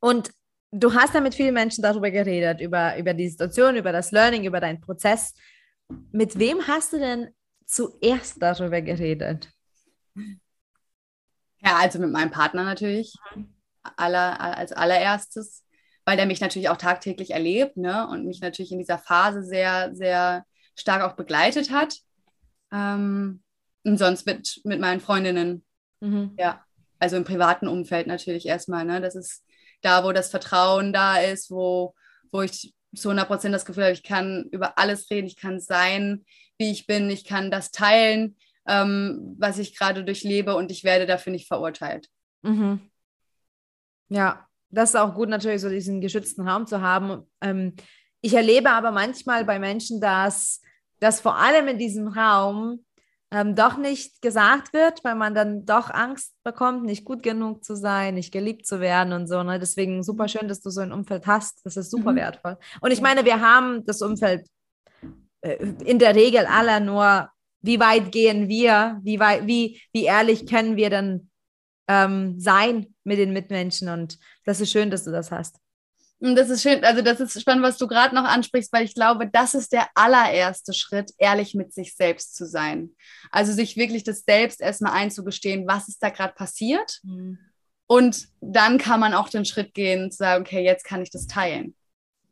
Und 0.00 0.30
du 0.70 0.94
hast 0.94 1.14
ja 1.14 1.20
mit 1.20 1.34
vielen 1.34 1.54
Menschen 1.54 1.82
darüber 1.82 2.10
geredet, 2.10 2.60
über, 2.60 2.96
über 2.98 3.14
die 3.14 3.28
Situation, 3.28 3.76
über 3.76 3.92
das 3.92 4.12
Learning, 4.12 4.44
über 4.44 4.60
deinen 4.60 4.80
Prozess. 4.80 5.34
Mit 6.12 6.38
wem 6.38 6.66
hast 6.66 6.92
du 6.92 6.98
denn 6.98 7.28
zuerst 7.64 8.42
darüber 8.42 8.80
geredet? 8.80 9.50
Ja, 10.14 11.76
also 11.76 11.98
mit 11.98 12.10
meinem 12.10 12.30
Partner 12.30 12.64
natürlich, 12.64 13.14
aller, 13.96 14.40
als 14.40 14.72
allererstes, 14.72 15.64
weil 16.04 16.16
der 16.16 16.26
mich 16.26 16.40
natürlich 16.40 16.68
auch 16.68 16.76
tagtäglich 16.76 17.30
erlebt 17.30 17.76
ne? 17.76 18.06
und 18.08 18.26
mich 18.26 18.40
natürlich 18.40 18.72
in 18.72 18.78
dieser 18.78 18.98
Phase 18.98 19.42
sehr, 19.42 19.94
sehr 19.94 20.44
stark 20.76 21.02
auch 21.02 21.16
begleitet 21.16 21.70
hat. 21.70 21.96
Ähm, 22.72 23.42
und 23.84 23.98
sonst 23.98 24.26
mit, 24.26 24.60
mit 24.64 24.80
meinen 24.80 25.00
Freundinnen. 25.00 25.64
Mhm. 26.00 26.34
Ja, 26.38 26.64
also 26.98 27.16
im 27.16 27.24
privaten 27.24 27.68
Umfeld 27.68 28.06
natürlich 28.06 28.46
erstmal. 28.46 28.84
Ne? 28.84 29.00
Das 29.00 29.14
ist 29.14 29.44
da, 29.86 30.04
wo 30.04 30.12
das 30.12 30.30
Vertrauen 30.30 30.92
da 30.92 31.18
ist, 31.18 31.50
wo, 31.50 31.94
wo 32.32 32.42
ich 32.42 32.74
zu 32.94 33.08
100 33.10 33.28
Prozent 33.28 33.54
das 33.54 33.64
Gefühl 33.64 33.84
habe, 33.84 33.92
ich 33.92 34.02
kann 34.02 34.48
über 34.50 34.78
alles 34.78 35.10
reden, 35.10 35.26
ich 35.26 35.36
kann 35.36 35.60
sein, 35.60 36.24
wie 36.58 36.70
ich 36.70 36.86
bin, 36.86 37.10
ich 37.10 37.24
kann 37.24 37.50
das 37.50 37.70
teilen, 37.70 38.36
ähm, 38.66 39.36
was 39.38 39.58
ich 39.58 39.78
gerade 39.78 40.04
durchlebe 40.04 40.56
und 40.56 40.70
ich 40.70 40.84
werde 40.84 41.06
dafür 41.06 41.32
nicht 41.32 41.46
verurteilt. 41.46 42.08
Mhm. 42.42 42.80
Ja, 44.08 44.46
das 44.70 44.90
ist 44.90 44.96
auch 44.96 45.14
gut, 45.14 45.28
natürlich 45.28 45.60
so 45.60 45.68
diesen 45.68 46.00
geschützten 46.00 46.48
Raum 46.48 46.66
zu 46.66 46.80
haben. 46.80 47.22
Ähm, 47.40 47.74
ich 48.20 48.34
erlebe 48.34 48.70
aber 48.70 48.90
manchmal 48.90 49.44
bei 49.44 49.58
Menschen, 49.58 50.00
dass, 50.00 50.60
dass 51.00 51.20
vor 51.20 51.36
allem 51.36 51.68
in 51.68 51.78
diesem 51.78 52.08
Raum 52.08 52.84
ähm, 53.32 53.56
doch 53.56 53.76
nicht 53.76 54.22
gesagt 54.22 54.72
wird, 54.72 55.02
weil 55.02 55.16
man 55.16 55.34
dann 55.34 55.66
doch 55.66 55.90
Angst 55.90 56.34
bekommt, 56.44 56.84
nicht 56.84 57.04
gut 57.04 57.22
genug 57.22 57.64
zu 57.64 57.74
sein, 57.74 58.14
nicht 58.14 58.32
geliebt 58.32 58.66
zu 58.66 58.80
werden 58.80 59.12
und 59.12 59.26
so. 59.26 59.42
Ne? 59.42 59.58
Deswegen 59.58 60.02
super 60.02 60.24
mhm. 60.24 60.28
schön, 60.28 60.48
dass 60.48 60.60
du 60.60 60.70
so 60.70 60.80
ein 60.80 60.92
Umfeld 60.92 61.26
hast. 61.26 61.64
Das 61.64 61.76
ist 61.76 61.90
super 61.90 62.12
mhm. 62.12 62.16
wertvoll. 62.16 62.56
Und 62.80 62.92
ich 62.92 63.00
meine, 63.00 63.24
wir 63.24 63.40
haben 63.40 63.84
das 63.84 64.00
Umfeld 64.00 64.46
äh, 65.40 65.56
in 65.84 65.98
der 65.98 66.14
Regel 66.14 66.46
alle 66.46 66.80
nur, 66.80 67.28
wie 67.62 67.80
weit 67.80 68.12
gehen 68.12 68.48
wir, 68.48 69.00
wie, 69.02 69.18
weit, 69.18 69.46
wie, 69.46 69.80
wie 69.92 70.04
ehrlich 70.04 70.46
können 70.46 70.76
wir 70.76 70.90
denn 70.90 71.30
ähm, 71.88 72.38
sein 72.38 72.94
mit 73.02 73.18
den 73.18 73.32
Mitmenschen. 73.32 73.88
Und 73.88 74.18
das 74.44 74.60
ist 74.60 74.70
schön, 74.70 74.90
dass 74.90 75.04
du 75.04 75.10
das 75.10 75.32
hast. 75.32 75.58
Das 76.18 76.48
ist 76.48 76.62
schön, 76.62 76.82
also 76.82 77.02
das 77.02 77.20
ist 77.20 77.38
spannend, 77.38 77.62
was 77.62 77.76
du 77.76 77.86
gerade 77.86 78.14
noch 78.14 78.24
ansprichst, 78.24 78.72
weil 78.72 78.84
ich 78.84 78.94
glaube, 78.94 79.28
das 79.28 79.54
ist 79.54 79.72
der 79.72 79.88
allererste 79.94 80.72
Schritt, 80.72 81.12
ehrlich 81.18 81.54
mit 81.54 81.74
sich 81.74 81.94
selbst 81.94 82.34
zu 82.34 82.46
sein. 82.46 82.90
Also 83.30 83.52
sich 83.52 83.76
wirklich 83.76 84.02
das 84.02 84.20
selbst 84.20 84.62
erstmal 84.62 84.92
einzugestehen, 84.92 85.66
was 85.66 85.88
ist 85.88 86.02
da 86.02 86.08
gerade 86.08 86.32
passiert. 86.32 87.00
Mhm. 87.02 87.38
Und 87.86 88.28
dann 88.40 88.78
kann 88.78 88.98
man 88.98 89.12
auch 89.12 89.28
den 89.28 89.44
Schritt 89.44 89.74
gehen, 89.74 90.10
zu 90.10 90.18
sagen, 90.18 90.42
okay, 90.42 90.64
jetzt 90.64 90.84
kann 90.84 91.02
ich 91.02 91.10
das 91.10 91.26
teilen. 91.26 91.74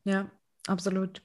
Ja, 0.04 0.30
absolut. 0.66 1.22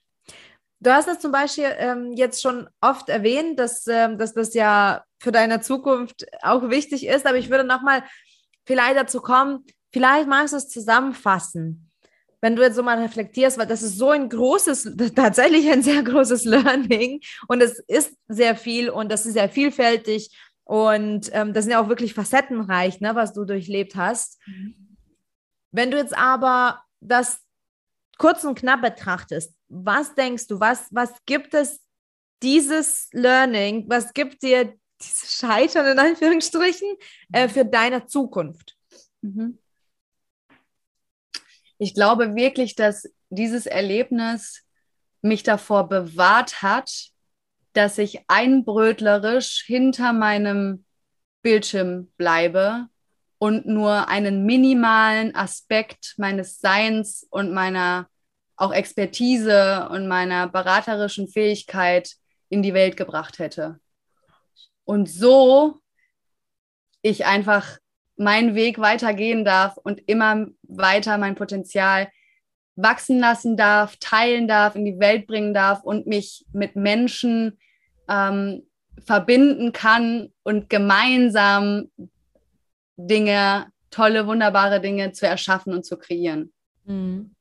Du 0.82 0.92
hast 0.92 1.08
das 1.08 1.20
zum 1.20 1.32
Beispiel 1.32 1.74
ähm, 1.78 2.14
jetzt 2.14 2.42
schon 2.42 2.70
oft 2.82 3.10
erwähnt, 3.10 3.60
dass, 3.60 3.88
ähm, 3.88 4.18
dass 4.18 4.34
das 4.34 4.54
ja 4.54 5.04
für 5.20 5.32
deine 5.32 5.62
Zukunft 5.62 6.26
auch 6.42 6.70
wichtig 6.70 7.06
ist, 7.06 7.26
aber 7.26 7.38
ich 7.38 7.50
würde 7.50 7.66
nochmal 7.66 8.04
vielleicht 8.66 8.98
dazu 8.98 9.22
kommen, 9.22 9.66
vielleicht 9.92 10.30
magst 10.30 10.54
du 10.54 10.58
es 10.58 10.70
zusammenfassen, 10.70 11.89
wenn 12.42 12.56
du 12.56 12.62
jetzt 12.62 12.76
so 12.76 12.84
mal 12.84 13.00
reflektierst, 13.00 13.58
weil 13.58 13.68
das 13.68 13.84
ist 13.84 13.98
so 13.98 14.12
ein 14.12 14.30
großes, 14.30 14.96
tatsächlich 15.16 15.70
ein 15.70 15.84
sehr 15.84 16.04
großes 16.04 16.44
Learning 16.46 17.22
und 17.48 17.62
es 17.62 17.80
ist 17.88 18.16
sehr 18.28 18.56
viel 18.56 18.90
und 18.90 19.12
das 19.12 19.26
ist 19.26 19.34
sehr 19.34 19.50
vielfältig 19.50 20.32
und 20.64 21.30
ähm, 21.34 21.54
das 21.54 21.66
sind 21.66 21.72
ja 21.72 21.82
auch 21.82 21.90
wirklich 21.90 22.14
facettenreich, 22.14 23.02
ne, 23.02 23.16
was 23.16 23.34
du 23.34 23.44
durchlebt 23.44 23.96
hast. 23.96 24.40
Mhm. 24.46 24.98
Wenn 25.72 25.92
du 25.92 25.98
jetzt 25.98 26.16
aber 26.16 26.84
das 27.00 27.42
kurz 28.18 28.44
und 28.44 28.58
knapp 28.58 28.82
betrachtest, 28.82 29.54
was 29.68 30.14
denkst 30.16 30.48
du, 30.48 30.60
was, 30.60 30.88
was 30.92 31.14
gibt 31.26 31.54
es 31.54 31.82
dieses 32.42 33.10
Learning, 33.14 33.86
was 33.88 34.14
gibt 34.14 34.44
dir 34.44 34.74
dieses 35.02 35.34
Scheitern 35.34 35.86
in 35.86 36.00
Anführungsstrichen 36.00 36.96
äh, 37.32 37.48
für 37.48 37.66
deine 37.66 38.06
Zukunft? 38.06 38.76
Mhm. 39.22 39.58
Ich 41.80 41.96
glaube 41.96 42.36
wirklich, 42.36 42.76
dass 42.76 43.10
dieses 43.30 43.66
Erlebnis 43.66 44.64
mich 45.22 45.44
davor 45.44 45.88
bewahrt 45.88 46.62
hat, 46.62 47.10
dass 47.74 47.98
ich 47.98 48.22
einbrötlerisch 48.28 49.64
hinter 49.66 50.14
meinem 50.14 50.86
Bildschirm 51.42 52.12
bleibe 52.18 52.88
und 53.38 53.66
nur 53.66 54.10
einen 54.10 54.46
minimalen 54.46 55.34
Aspekt 55.36 56.16
meines 56.18 56.60
Seins 56.60 57.26
und 57.30 57.54
meiner 57.54 58.10
auch 58.58 58.74
Expertise 58.74 59.88
und 59.90 60.08
meiner 60.08 60.50
beraterischen 60.50 61.30
Fähigkeit 61.30 62.14
in 62.50 62.62
die 62.62 62.74
Welt 62.74 62.98
gebracht 62.98 63.40
hätte. 63.40 63.80
Und 64.84 65.10
so 65.10 65.80
ich 67.02 67.26
einfach 67.26 67.78
meinen 68.20 68.54
Weg 68.54 68.80
weitergehen 68.80 69.46
darf 69.46 69.78
und 69.78 70.02
immer 70.08 70.48
weiter 70.64 71.18
mein 71.18 71.36
Potenzial 71.36 72.10
wachsen 72.76 73.20
lassen 73.20 73.58
darf, 73.58 73.98
teilen 74.00 74.48
darf, 74.48 74.76
in 74.76 74.86
die 74.86 75.00
Welt 75.00 75.28
bringen 75.28 75.54
darf 75.54 75.84
und 75.84 76.08
mich 76.08 76.46
mit 76.54 76.76
Menschen 76.76 77.58
ähm, 78.08 78.64
verbinden 79.06 79.72
kann 79.72 80.32
und 80.44 80.70
gemeinsam 80.70 81.90
Dinge, 82.98 83.68
tolle, 83.90 84.28
wunderbare 84.28 84.82
Dinge 84.82 85.12
zu 85.14 85.26
erschaffen 85.26 85.74
und 85.74 85.86
zu 85.86 85.98
kreieren. 85.98 86.54
Mhm. 86.86 87.36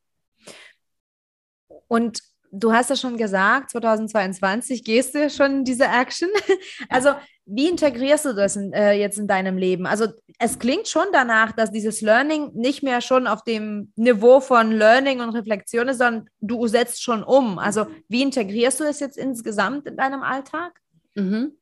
Und 1.89 2.21
du 2.53 2.73
hast 2.73 2.91
ja 2.91 2.97
schon 2.97 3.17
gesagt, 3.17 3.71
2022 3.71 4.85
gehst 4.85 5.15
du 5.15 5.29
schon 5.31 5.59
in 5.59 5.65
diese 5.65 5.87
Action. 5.87 6.29
Also 6.89 7.15
wie 7.51 7.69
integrierst 7.69 8.27
du 8.27 8.35
das 8.35 8.57
in, 8.57 8.73
äh, 8.73 8.93
jetzt 8.93 9.19
in 9.19 9.27
deinem 9.27 9.57
Leben? 9.57 9.87
Also 9.87 10.07
es 10.39 10.59
klingt 10.59 10.87
schon 10.87 11.07
danach, 11.13 11.53
dass 11.53 11.73
dieses 11.73 12.03
Learning 12.03 12.51
nicht 12.55 12.83
mehr 12.83 13.01
schon 13.01 13.27
auf 13.27 13.43
dem 13.43 13.93
Niveau 13.97 14.41
von 14.41 14.71
Learning 14.71 15.21
und 15.21 15.31
Reflexion 15.31 15.89
ist, 15.89 15.99
sondern 15.99 16.29
du 16.41 16.67
setzt 16.67 17.03
schon 17.03 17.25
um. 17.25 17.59
Also 17.59 17.87
wie 18.09 18.23
integrierst 18.23 18.81
du 18.81 18.85
das 18.85 19.01
jetzt 19.01 19.17
insgesamt 19.17 19.87
in 19.87 19.97
deinem 19.97 20.23
Alltag? 20.23 20.79
Mhm. 21.15 21.53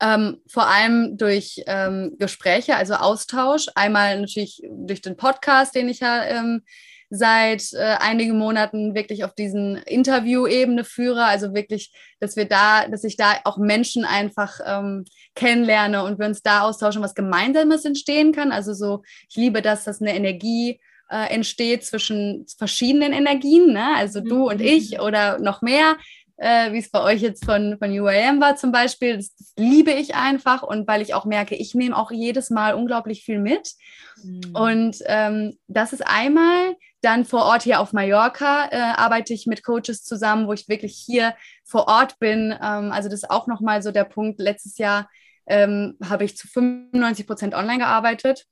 Ähm, 0.00 0.42
vor 0.46 0.68
allem 0.68 1.16
durch 1.16 1.62
ähm, 1.66 2.14
Gespräche, 2.18 2.76
also 2.76 2.94
Austausch. 2.94 3.66
Einmal 3.74 4.20
natürlich 4.20 4.62
durch 4.70 5.00
den 5.00 5.16
Podcast, 5.16 5.74
den 5.74 5.88
ich 5.88 6.00
ja 6.00 6.22
ähm, 6.24 6.62
seit 7.10 7.72
äh, 7.72 7.96
einigen 8.00 8.36
Monaten 8.36 8.94
wirklich 8.94 9.24
auf 9.24 9.34
diesen 9.34 9.76
Interview-Ebene 9.76 10.84
führe. 10.84 11.24
Also 11.24 11.54
wirklich, 11.54 11.92
dass 12.20 12.36
wir 12.36 12.46
da, 12.46 12.88
dass 12.88 13.04
ich 13.04 13.16
da 13.16 13.34
auch 13.44 13.58
Menschen 13.58 14.04
einfach 14.04 14.58
ähm, 14.64 15.04
kennenlerne 15.34 16.02
und 16.04 16.18
wir 16.18 16.26
uns 16.26 16.42
da 16.42 16.62
austauschen, 16.62 17.02
was 17.02 17.14
Gemeinsames 17.14 17.84
entstehen 17.84 18.32
kann. 18.32 18.52
Also 18.52 18.74
so, 18.74 19.02
ich 19.28 19.36
liebe 19.36 19.62
das, 19.62 19.84
dass 19.84 20.00
eine 20.00 20.16
Energie 20.16 20.80
äh, 21.10 21.32
entsteht 21.32 21.84
zwischen 21.84 22.46
verschiedenen 22.58 23.12
Energien, 23.12 23.72
ne? 23.72 23.94
also 23.96 24.20
du 24.20 24.48
und 24.48 24.60
mhm. 24.60 24.66
ich 24.66 25.00
oder 25.00 25.38
noch 25.38 25.62
mehr, 25.62 25.96
äh, 26.36 26.72
wie 26.72 26.78
es 26.78 26.90
bei 26.90 27.02
euch 27.02 27.22
jetzt 27.22 27.44
von, 27.44 27.78
von 27.78 27.90
UAM 27.90 28.40
war 28.40 28.56
zum 28.56 28.72
Beispiel. 28.72 29.16
Das, 29.16 29.34
das, 29.36 29.52
liebe 29.56 29.92
ich 29.92 30.14
einfach 30.14 30.62
und 30.62 30.86
weil 30.86 31.02
ich 31.02 31.14
auch 31.14 31.24
merke, 31.24 31.54
ich 31.54 31.74
nehme 31.74 31.96
auch 31.96 32.10
jedes 32.10 32.50
Mal 32.50 32.74
unglaublich 32.74 33.24
viel 33.24 33.38
mit. 33.38 33.72
Mhm. 34.22 34.54
Und 34.54 34.96
ähm, 35.06 35.56
das 35.68 35.92
ist 35.92 36.06
einmal 36.06 36.76
dann 37.06 37.24
vor 37.24 37.44
Ort 37.44 37.62
hier 37.62 37.80
auf 37.80 37.92
Mallorca 37.92 38.68
äh, 38.70 38.76
arbeite 38.76 39.32
ich 39.32 39.46
mit 39.46 39.64
Coaches 39.64 40.02
zusammen, 40.02 40.48
wo 40.48 40.52
ich 40.52 40.68
wirklich 40.68 40.96
hier 40.96 41.34
vor 41.64 41.86
Ort 41.86 42.18
bin. 42.18 42.52
Ähm, 42.52 42.90
also 42.90 43.08
das 43.08 43.22
ist 43.22 43.30
auch 43.30 43.46
nochmal 43.46 43.80
so 43.80 43.92
der 43.92 44.04
Punkt. 44.04 44.40
Letztes 44.40 44.76
Jahr 44.76 45.08
ähm, 45.46 45.96
habe 46.04 46.24
ich 46.24 46.36
zu 46.36 46.48
95 46.48 47.26
Prozent 47.26 47.54
online 47.54 47.78
gearbeitet, 47.78 48.46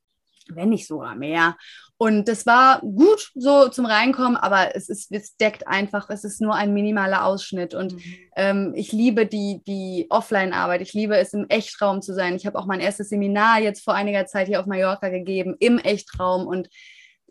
wenn 0.49 0.69
nicht 0.69 0.87
sogar 0.87 1.17
mehr. 1.17 1.57
Und 1.97 2.29
das 2.29 2.47
war 2.47 2.81
gut 2.81 3.33
so 3.35 3.69
zum 3.69 3.87
Reinkommen, 3.87 4.37
aber 4.37 4.77
es, 4.77 4.89
ist, 4.89 5.11
es 5.11 5.37
deckt 5.37 5.67
einfach, 5.67 6.09
es 6.11 6.23
ist 6.23 6.41
nur 6.41 6.55
ein 6.55 6.73
minimaler 6.73 7.25
Ausschnitt. 7.25 7.75
Und 7.75 7.95
mhm. 7.95 8.03
ähm, 8.37 8.73
ich 8.77 8.93
liebe 8.93 9.27
die, 9.27 9.63
die 9.67 10.07
Offline-Arbeit, 10.11 10.81
ich 10.81 10.93
liebe 10.93 11.17
es, 11.17 11.33
im 11.35 11.49
Echtraum 11.49 12.03
zu 12.03 12.15
sein. 12.15 12.37
Ich 12.37 12.47
habe 12.47 12.59
auch 12.59 12.67
mein 12.67 12.81
erstes 12.81 13.09
Seminar 13.09 13.61
jetzt 13.61 13.83
vor 13.83 13.95
einiger 13.95 14.27
Zeit 14.27 14.47
hier 14.47 14.61
auf 14.61 14.67
Mallorca 14.67 15.09
gegeben, 15.09 15.57
im 15.59 15.79
Echtraum. 15.79 16.47
Und 16.47 16.69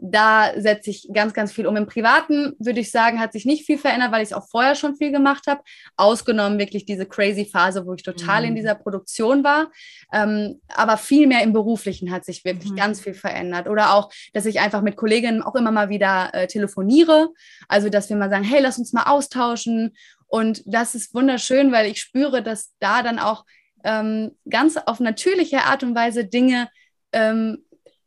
da 0.06 0.52
setze 0.58 0.90
ich 0.90 1.08
ganz, 1.14 1.34
ganz 1.34 1.54
viel 1.54 1.66
um. 1.66 1.78
Im 1.78 1.88
Privaten 1.88 2.56
würde 2.60 2.82
ich 2.82 2.92
sagen, 2.92 3.22
hat 3.22 3.32
sich 3.32 3.46
nicht 3.46 3.66
viel 3.66 3.78
verändert, 3.78 4.12
weil 4.12 4.22
ich 4.22 4.30
es 4.30 4.34
auch 4.34 4.50
vorher 4.50 4.76
schon 4.76 4.98
viel 4.98 5.14
gemacht 5.14 5.48
habe. 5.48 5.62
Ausgenommen 5.96 6.60
wirklich 6.60 6.86
diese 6.86 7.06
crazy 7.06 7.46
Phase, 7.46 7.86
wo 7.86 7.94
ich 7.94 8.04
total 8.04 8.42
mhm. 8.42 8.50
in 8.50 8.56
dieser 8.56 8.76
Produktion 8.76 9.46
war. 9.46 9.72
Ähm, 10.12 10.60
aber 10.68 10.98
viel 10.98 11.26
mehr 11.26 11.42
im 11.42 11.54
Beruflichen 11.54 12.12
hat 12.12 12.26
sich 12.26 12.44
wirklich 12.44 12.72
mhm. 12.72 12.76
ganz 12.76 13.00
viel 13.00 13.14
verändert. 13.14 13.70
Oder 13.70 13.94
auch, 13.94 14.12
dass 14.34 14.46
ich 14.46 14.60
einfach 14.60 14.82
mit 14.82 14.98
Kolleginnen 14.98 15.42
auch 15.42 15.56
immer 15.56 15.72
mal 15.72 15.88
wieder 15.88 16.32
äh, 16.34 16.48
telefoniere. 16.48 17.30
Also, 17.70 17.88
dass 17.88 18.10
wir 18.10 18.18
mal 18.18 18.30
sagen, 18.30 18.44
hey, 18.44 18.62
lass 18.62 18.78
uns 18.78 18.92
mal 18.92 19.04
austauschen. 19.04 19.96
Und 20.28 20.64
das 20.66 20.96
ist 20.96 21.14
wunderschön, 21.14 21.72
weil 21.72 21.90
ich 21.90 22.02
spüre, 22.02 22.44
dass 22.44 22.74
da 22.80 23.04
dann 23.04 23.20
auch 23.20 23.46
ähm, 23.86 24.32
ganz 24.50 24.76
auf 24.76 25.00
natürliche 25.00 25.64
Art 25.64 25.82
und 25.82 25.96
Weise 25.96 26.26
Dinge 26.26 26.68
ähm, 27.14 27.64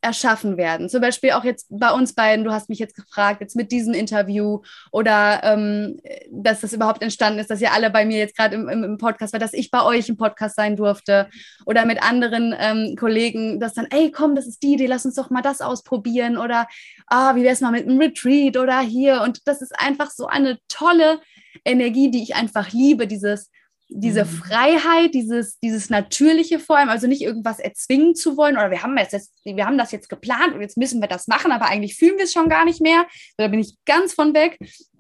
erschaffen 0.07 0.57
werden. 0.57 0.89
Zum 0.89 1.01
Beispiel 1.01 1.33
auch 1.33 1.43
jetzt 1.43 1.67
bei 1.69 1.91
uns 1.91 2.15
beiden, 2.15 2.45
du 2.45 2.53
hast 2.53 2.69
mich 2.69 2.79
jetzt 2.79 2.95
gefragt, 2.95 3.41
jetzt 3.41 3.57
mit 3.57 3.73
diesem 3.73 3.93
Interview 3.93 4.61
oder 4.93 5.41
ähm, 5.43 5.99
dass 6.31 6.61
das 6.61 6.73
überhaupt 6.73 7.03
entstanden 7.03 7.41
ist, 7.41 7.51
dass 7.51 7.61
ihr 7.61 7.73
alle 7.73 7.91
bei 7.91 8.05
mir 8.05 8.19
jetzt 8.19 8.37
gerade 8.37 8.55
im, 8.55 8.69
im, 8.69 8.85
im, 8.85 8.99
Podcast 8.99 9.33
war, 9.33 9.41
dass 9.41 9.53
ich 9.53 9.73
bei 9.73 9.83
euch 9.83 10.09
im 10.09 10.17
Podcast 10.17 10.55
sein 10.55 10.77
durfte 10.77 11.29
oder 11.67 11.85
mit 11.85 12.01
anderen 12.01 12.55
ähm, 12.57 12.95
Kollegen, 12.97 13.59
dass 13.59 13.75
dann, 13.75 13.89
ey, 13.91 14.13
komm, 14.13 14.37
das 14.37 14.47
ist 14.47 14.63
die 14.63 14.75
Idee, 14.75 14.87
lass 14.87 15.05
uns 15.05 15.17
doch 15.17 15.31
mal 15.31 15.43
das 15.43 15.61
ausprobieren 15.61 16.39
oder 16.39 16.69
ah, 17.09 17.35
wie 17.35 17.43
wäre 17.43 17.55
es 17.55 17.61
mal 17.61 17.73
mit 17.73 17.89
einem 17.89 17.99
Retreat 17.99 18.57
oder 18.57 18.79
hier 18.79 19.23
und 19.23 19.49
das 19.49 19.61
ist 19.61 19.75
einfach 19.77 20.11
so 20.13 20.27
eine 20.27 20.59
tolle 20.69 21.19
Energie, 21.65 22.13
die 22.13 22.23
ich 22.23 22.37
einfach 22.37 22.71
liebe, 22.71 23.09
dieses 23.09 23.51
diese 23.89 24.25
mhm. 24.25 24.29
Freiheit, 24.29 25.15
dieses, 25.15 25.59
dieses 25.61 25.91
Natürliche 25.91 26.59
vor 26.59 26.79
allem, 26.79 26.89
also 26.89 27.07
nicht 27.07 27.23
irgendwas 27.23 27.59
erzwingen 27.59 28.15
zu 28.15 28.37
wollen 28.37 28.57
oder 28.57 28.71
wir 28.71 28.83
haben, 28.83 28.97
jetzt, 28.99 29.33
wir 29.45 29.65
haben 29.65 29.79
das 29.79 29.93
jetzt 29.93 30.09
geplant 30.09 30.55
und 30.55 30.61
jetzt 30.61 30.77
müssen 30.77 31.01
wir 31.01 31.09
das 31.09 31.29
machen, 31.29 31.53
aber 31.53 31.67
eigentlich 31.67 31.97
fühlen 31.97 32.17
wir 32.17 32.25
es 32.25 32.33
schon 32.33 32.49
gar 32.49 32.65
nicht 32.65 32.81
mehr. 32.81 33.07
Da 33.37 33.49
bin 33.49 33.61
ich 33.61 33.77
ganz 33.85 34.13
von 34.13 34.35
weg, 34.35 34.59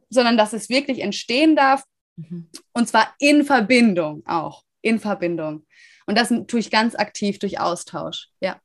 sondern 0.08 0.36
dass 0.36 0.52
es 0.52 0.68
wirklich 0.68 1.00
entstehen 1.00 1.56
darf 1.56 1.82
mhm. 2.16 2.48
und 2.72 2.88
zwar 2.88 3.14
in 3.18 3.44
Verbindung 3.44 4.22
auch, 4.26 4.62
in 4.82 5.00
Verbindung. 5.00 5.66
Und 6.06 6.16
das 6.16 6.32
tue 6.46 6.60
ich 6.60 6.70
ganz 6.70 6.94
aktiv 6.94 7.38
durch 7.40 7.58
Austausch, 7.58 8.28
ja. 8.40 8.60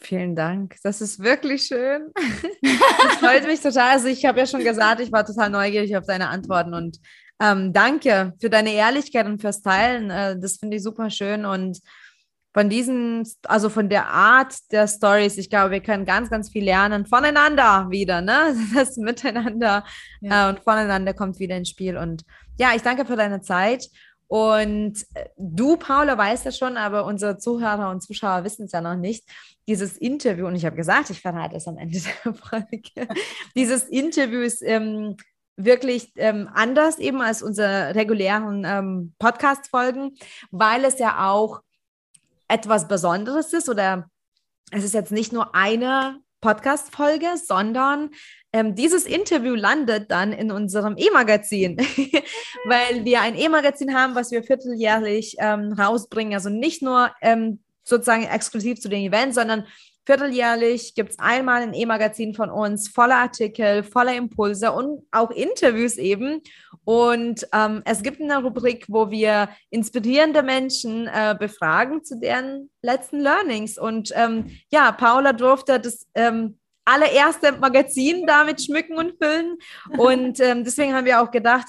Vielen 0.00 0.34
Dank. 0.34 0.76
Das 0.82 1.00
ist 1.00 1.20
wirklich 1.20 1.64
schön. 1.64 2.12
Das 2.62 3.16
freut 3.16 3.46
mich 3.46 3.60
total. 3.60 3.92
Also 3.92 4.08
ich 4.08 4.24
habe 4.24 4.40
ja 4.40 4.46
schon 4.46 4.62
gesagt, 4.62 5.00
ich 5.00 5.12
war 5.12 5.24
total 5.24 5.50
neugierig 5.50 5.96
auf 5.96 6.04
deine 6.04 6.28
Antworten 6.28 6.74
und 6.74 6.98
ähm, 7.40 7.72
danke 7.72 8.34
für 8.40 8.50
deine 8.50 8.72
Ehrlichkeit 8.72 9.26
und 9.26 9.40
fürs 9.40 9.62
Teilen. 9.62 10.10
Äh, 10.10 10.38
das 10.38 10.56
finde 10.56 10.76
ich 10.76 10.82
super 10.82 11.10
schön 11.10 11.44
und 11.44 11.80
von 12.54 12.68
diesen, 12.68 13.24
also 13.44 13.68
von 13.68 13.88
der 13.88 14.08
Art 14.08 14.54
der 14.72 14.88
Stories, 14.88 15.36
ich 15.36 15.50
glaube, 15.50 15.70
wir 15.70 15.80
können 15.80 16.04
ganz, 16.04 16.30
ganz 16.30 16.50
viel 16.50 16.64
lernen 16.64 17.06
voneinander 17.06 17.88
wieder, 17.90 18.20
ne? 18.20 18.56
Das 18.74 18.96
Miteinander 18.96 19.84
ja. 20.20 20.46
äh, 20.46 20.50
und 20.50 20.60
voneinander 20.60 21.14
kommt 21.14 21.38
wieder 21.38 21.56
ins 21.56 21.68
Spiel. 21.68 21.96
Und 21.96 22.24
ja, 22.58 22.70
ich 22.74 22.82
danke 22.82 23.04
für 23.04 23.16
deine 23.16 23.42
Zeit 23.42 23.88
Und 24.28 25.04
äh, 25.14 25.26
du, 25.36 25.76
Paula, 25.76 26.18
weißt 26.18 26.46
ja 26.46 26.52
schon, 26.52 26.76
aber 26.76 27.04
unsere 27.04 27.38
Zuhörer 27.38 27.90
und 27.90 28.02
Zuschauer 28.02 28.44
wissen 28.44 28.66
es 28.66 28.72
ja 28.72 28.80
noch 28.80 28.96
nicht. 28.96 29.24
Dieses 29.66 29.96
Interview, 29.96 30.46
und 30.46 30.56
ich 30.56 30.64
habe 30.64 30.76
gesagt, 30.76 31.10
ich 31.10 31.20
verrate 31.20 31.56
es 31.56 31.68
am 31.68 31.78
Ende 31.78 32.00
der 32.00 32.34
Folge. 32.34 33.08
Dieses 33.54 33.84
Interview 33.84 34.40
ist 34.40 34.62
ähm, 34.62 35.16
wirklich 35.58 36.12
ähm, 36.16 36.48
anders 36.54 36.98
eben 36.98 37.20
als 37.20 37.42
unsere 37.42 37.94
regulären 37.94 38.64
ähm, 38.64 39.14
Podcast-Folgen, 39.18 40.16
weil 40.50 40.84
es 40.84 40.98
ja 40.98 41.28
auch 41.28 41.60
etwas 42.46 42.88
Besonderes 42.88 43.52
ist 43.52 43.68
oder 43.68 44.08
es 44.70 44.84
ist 44.84 44.94
jetzt 44.94 45.12
nicht 45.12 45.32
nur 45.32 45.54
eine 45.54 46.20
Podcast-Folge, 46.40 47.26
sondern 47.44 48.10
ähm, 48.52 48.74
dieses 48.74 49.04
Interview 49.04 49.54
landet 49.54 50.10
dann 50.10 50.32
in 50.32 50.52
unserem 50.52 50.96
E-Magazin, 50.96 51.76
weil 52.66 53.04
wir 53.04 53.20
ein 53.20 53.36
E-Magazin 53.36 53.94
haben, 53.94 54.14
was 54.14 54.30
wir 54.30 54.42
vierteljährlich 54.42 55.36
ähm, 55.38 55.72
rausbringen. 55.72 56.34
Also 56.34 56.48
nicht 56.48 56.80
nur 56.80 57.10
ähm, 57.20 57.60
sozusagen 57.82 58.24
exklusiv 58.24 58.80
zu 58.80 58.88
den 58.88 59.02
Events, 59.02 59.34
sondern 59.34 59.66
vierteljährlich 60.08 60.94
gibt 60.94 61.10
es 61.10 61.18
einmal 61.18 61.60
ein 61.60 61.74
E-Magazin 61.74 62.32
von 62.32 62.48
uns, 62.48 62.88
voller 62.88 63.16
Artikel, 63.16 63.82
voller 63.82 64.14
Impulse 64.14 64.72
und 64.72 65.02
auch 65.10 65.30
Interviews 65.30 65.98
eben. 65.98 66.40
Und 66.84 67.46
ähm, 67.52 67.82
es 67.84 68.02
gibt 68.02 68.18
eine 68.18 68.42
Rubrik, 68.42 68.86
wo 68.88 69.10
wir 69.10 69.50
inspirierende 69.68 70.42
Menschen 70.42 71.08
äh, 71.08 71.36
befragen 71.38 72.04
zu 72.04 72.18
deren 72.18 72.70
letzten 72.80 73.20
Learnings. 73.20 73.76
Und 73.76 74.10
ähm, 74.14 74.46
ja, 74.70 74.92
Paula 74.92 75.34
durfte 75.34 75.78
das 75.78 76.06
ähm, 76.14 76.58
allererste 76.86 77.52
Magazin 77.52 78.24
damit 78.26 78.62
schmücken 78.62 78.96
und 78.96 79.12
füllen. 79.22 79.58
Und 79.98 80.40
ähm, 80.40 80.64
deswegen 80.64 80.94
haben 80.94 81.04
wir 81.04 81.20
auch 81.20 81.30
gedacht, 81.30 81.66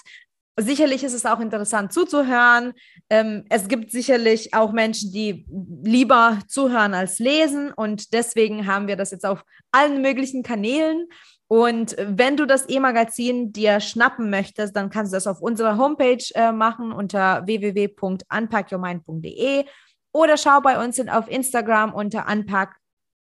sicherlich 0.60 1.04
ist 1.04 1.14
es 1.14 1.26
auch 1.26 1.40
interessant 1.40 1.92
zuzuhören. 1.94 2.74
Ähm, 3.10 3.46
es 3.50 3.68
gibt 3.68 3.90
sicherlich 3.92 4.54
auch 4.54 4.72
Menschen, 4.72 5.12
die 5.12 5.48
lieber 5.84 6.38
zuhören 6.48 6.94
als 6.94 7.18
lesen. 7.20 7.74
Und 7.74 8.14
deswegen 8.14 8.68
haben 8.68 8.88
wir 8.88 8.96
das 8.96 9.12
jetzt 9.12 9.26
auf 9.26 9.44
allen 9.72 10.02
möglichen 10.02 10.44
Kanälen. 10.44 11.08
Und 11.48 11.96
wenn 12.00 12.38
du 12.38 12.46
das 12.46 12.70
E-Magazin 12.70 13.52
dir 13.52 13.80
schnappen 13.80 14.30
möchtest, 14.30 14.76
dann 14.76 14.92
kannst 14.92 15.14
du 15.14 15.18
das 15.18 15.26
auf 15.26 15.42
unserer 15.42 15.78
Homepage 15.78 16.24
äh, 16.36 16.52
machen 16.52 16.92
unter 16.92 17.48
www.unpackyourmind.de 17.48 19.66
oder 20.12 20.38
schau 20.38 20.62
bei 20.62 20.84
uns 20.84 21.00
auf 21.08 21.30
Instagram 21.30 21.94
unter 21.94 22.28
unpack 22.28 22.80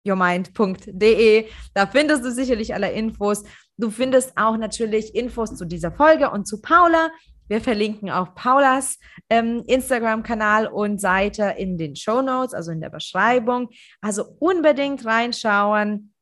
yourmind.de. 0.06 1.48
Da 1.74 1.86
findest 1.86 2.24
du 2.24 2.30
sicherlich 2.30 2.74
alle 2.74 2.92
Infos. 2.92 3.42
Du 3.78 3.90
findest 3.90 4.36
auch 4.36 4.56
natürlich 4.56 5.14
Infos 5.14 5.54
zu 5.54 5.64
dieser 5.64 5.92
Folge 5.92 6.30
und 6.30 6.46
zu 6.46 6.60
Paula. 6.62 7.10
Wir 7.48 7.60
verlinken 7.60 8.10
auch 8.10 8.34
Paulas 8.34 8.98
ähm, 9.30 9.62
Instagram-Kanal 9.66 10.66
und 10.66 11.00
Seite 11.00 11.54
in 11.58 11.78
den 11.78 11.94
Show 11.94 12.22
Notes, 12.22 12.54
also 12.54 12.72
in 12.72 12.80
der 12.80 12.90
Beschreibung. 12.90 13.68
Also 14.00 14.24
unbedingt 14.38 15.04
reinschauen. 15.04 16.12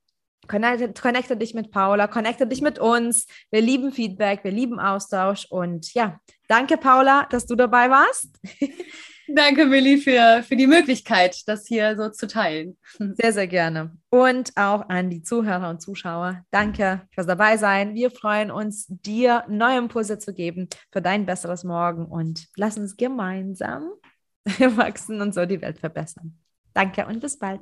Connecte, 0.46 0.92
connecte 0.92 1.36
dich 1.36 1.54
mit 1.54 1.70
Paula, 1.70 2.06
connecte 2.06 2.46
dich 2.46 2.60
mit 2.60 2.78
uns. 2.78 3.26
Wir 3.50 3.62
lieben 3.62 3.92
Feedback, 3.92 4.44
wir 4.44 4.50
lieben 4.50 4.78
Austausch. 4.78 5.46
Und 5.48 5.94
ja, 5.94 6.18
danke, 6.48 6.76
Paula, 6.76 7.26
dass 7.30 7.46
du 7.46 7.54
dabei 7.54 7.88
warst. 7.88 8.38
Danke, 9.28 9.66
Millie, 9.66 9.98
für, 9.98 10.42
für 10.42 10.56
die 10.56 10.66
Möglichkeit, 10.66 11.42
das 11.46 11.66
hier 11.66 11.96
so 11.96 12.10
zu 12.10 12.26
teilen. 12.26 12.76
Sehr, 13.16 13.32
sehr 13.32 13.46
gerne. 13.46 13.96
Und 14.10 14.52
auch 14.56 14.88
an 14.88 15.10
die 15.10 15.22
Zuhörer 15.22 15.70
und 15.70 15.80
Zuschauer. 15.80 16.44
Danke 16.50 17.02
fürs 17.12 17.26
dabei 17.26 17.56
sein. 17.56 17.94
Wir 17.94 18.10
freuen 18.10 18.50
uns, 18.50 18.86
dir 18.88 19.44
neue 19.48 19.78
Impulse 19.78 20.18
zu 20.18 20.34
geben 20.34 20.68
für 20.92 21.00
dein 21.00 21.26
besseres 21.26 21.64
Morgen 21.64 22.06
und 22.06 22.46
lass 22.56 22.76
uns 22.76 22.96
gemeinsam 22.96 23.90
wachsen 24.44 25.20
und 25.20 25.34
so 25.34 25.46
die 25.46 25.60
Welt 25.62 25.78
verbessern. 25.78 26.38
Danke 26.74 27.06
und 27.06 27.20
bis 27.20 27.38
bald. 27.38 27.60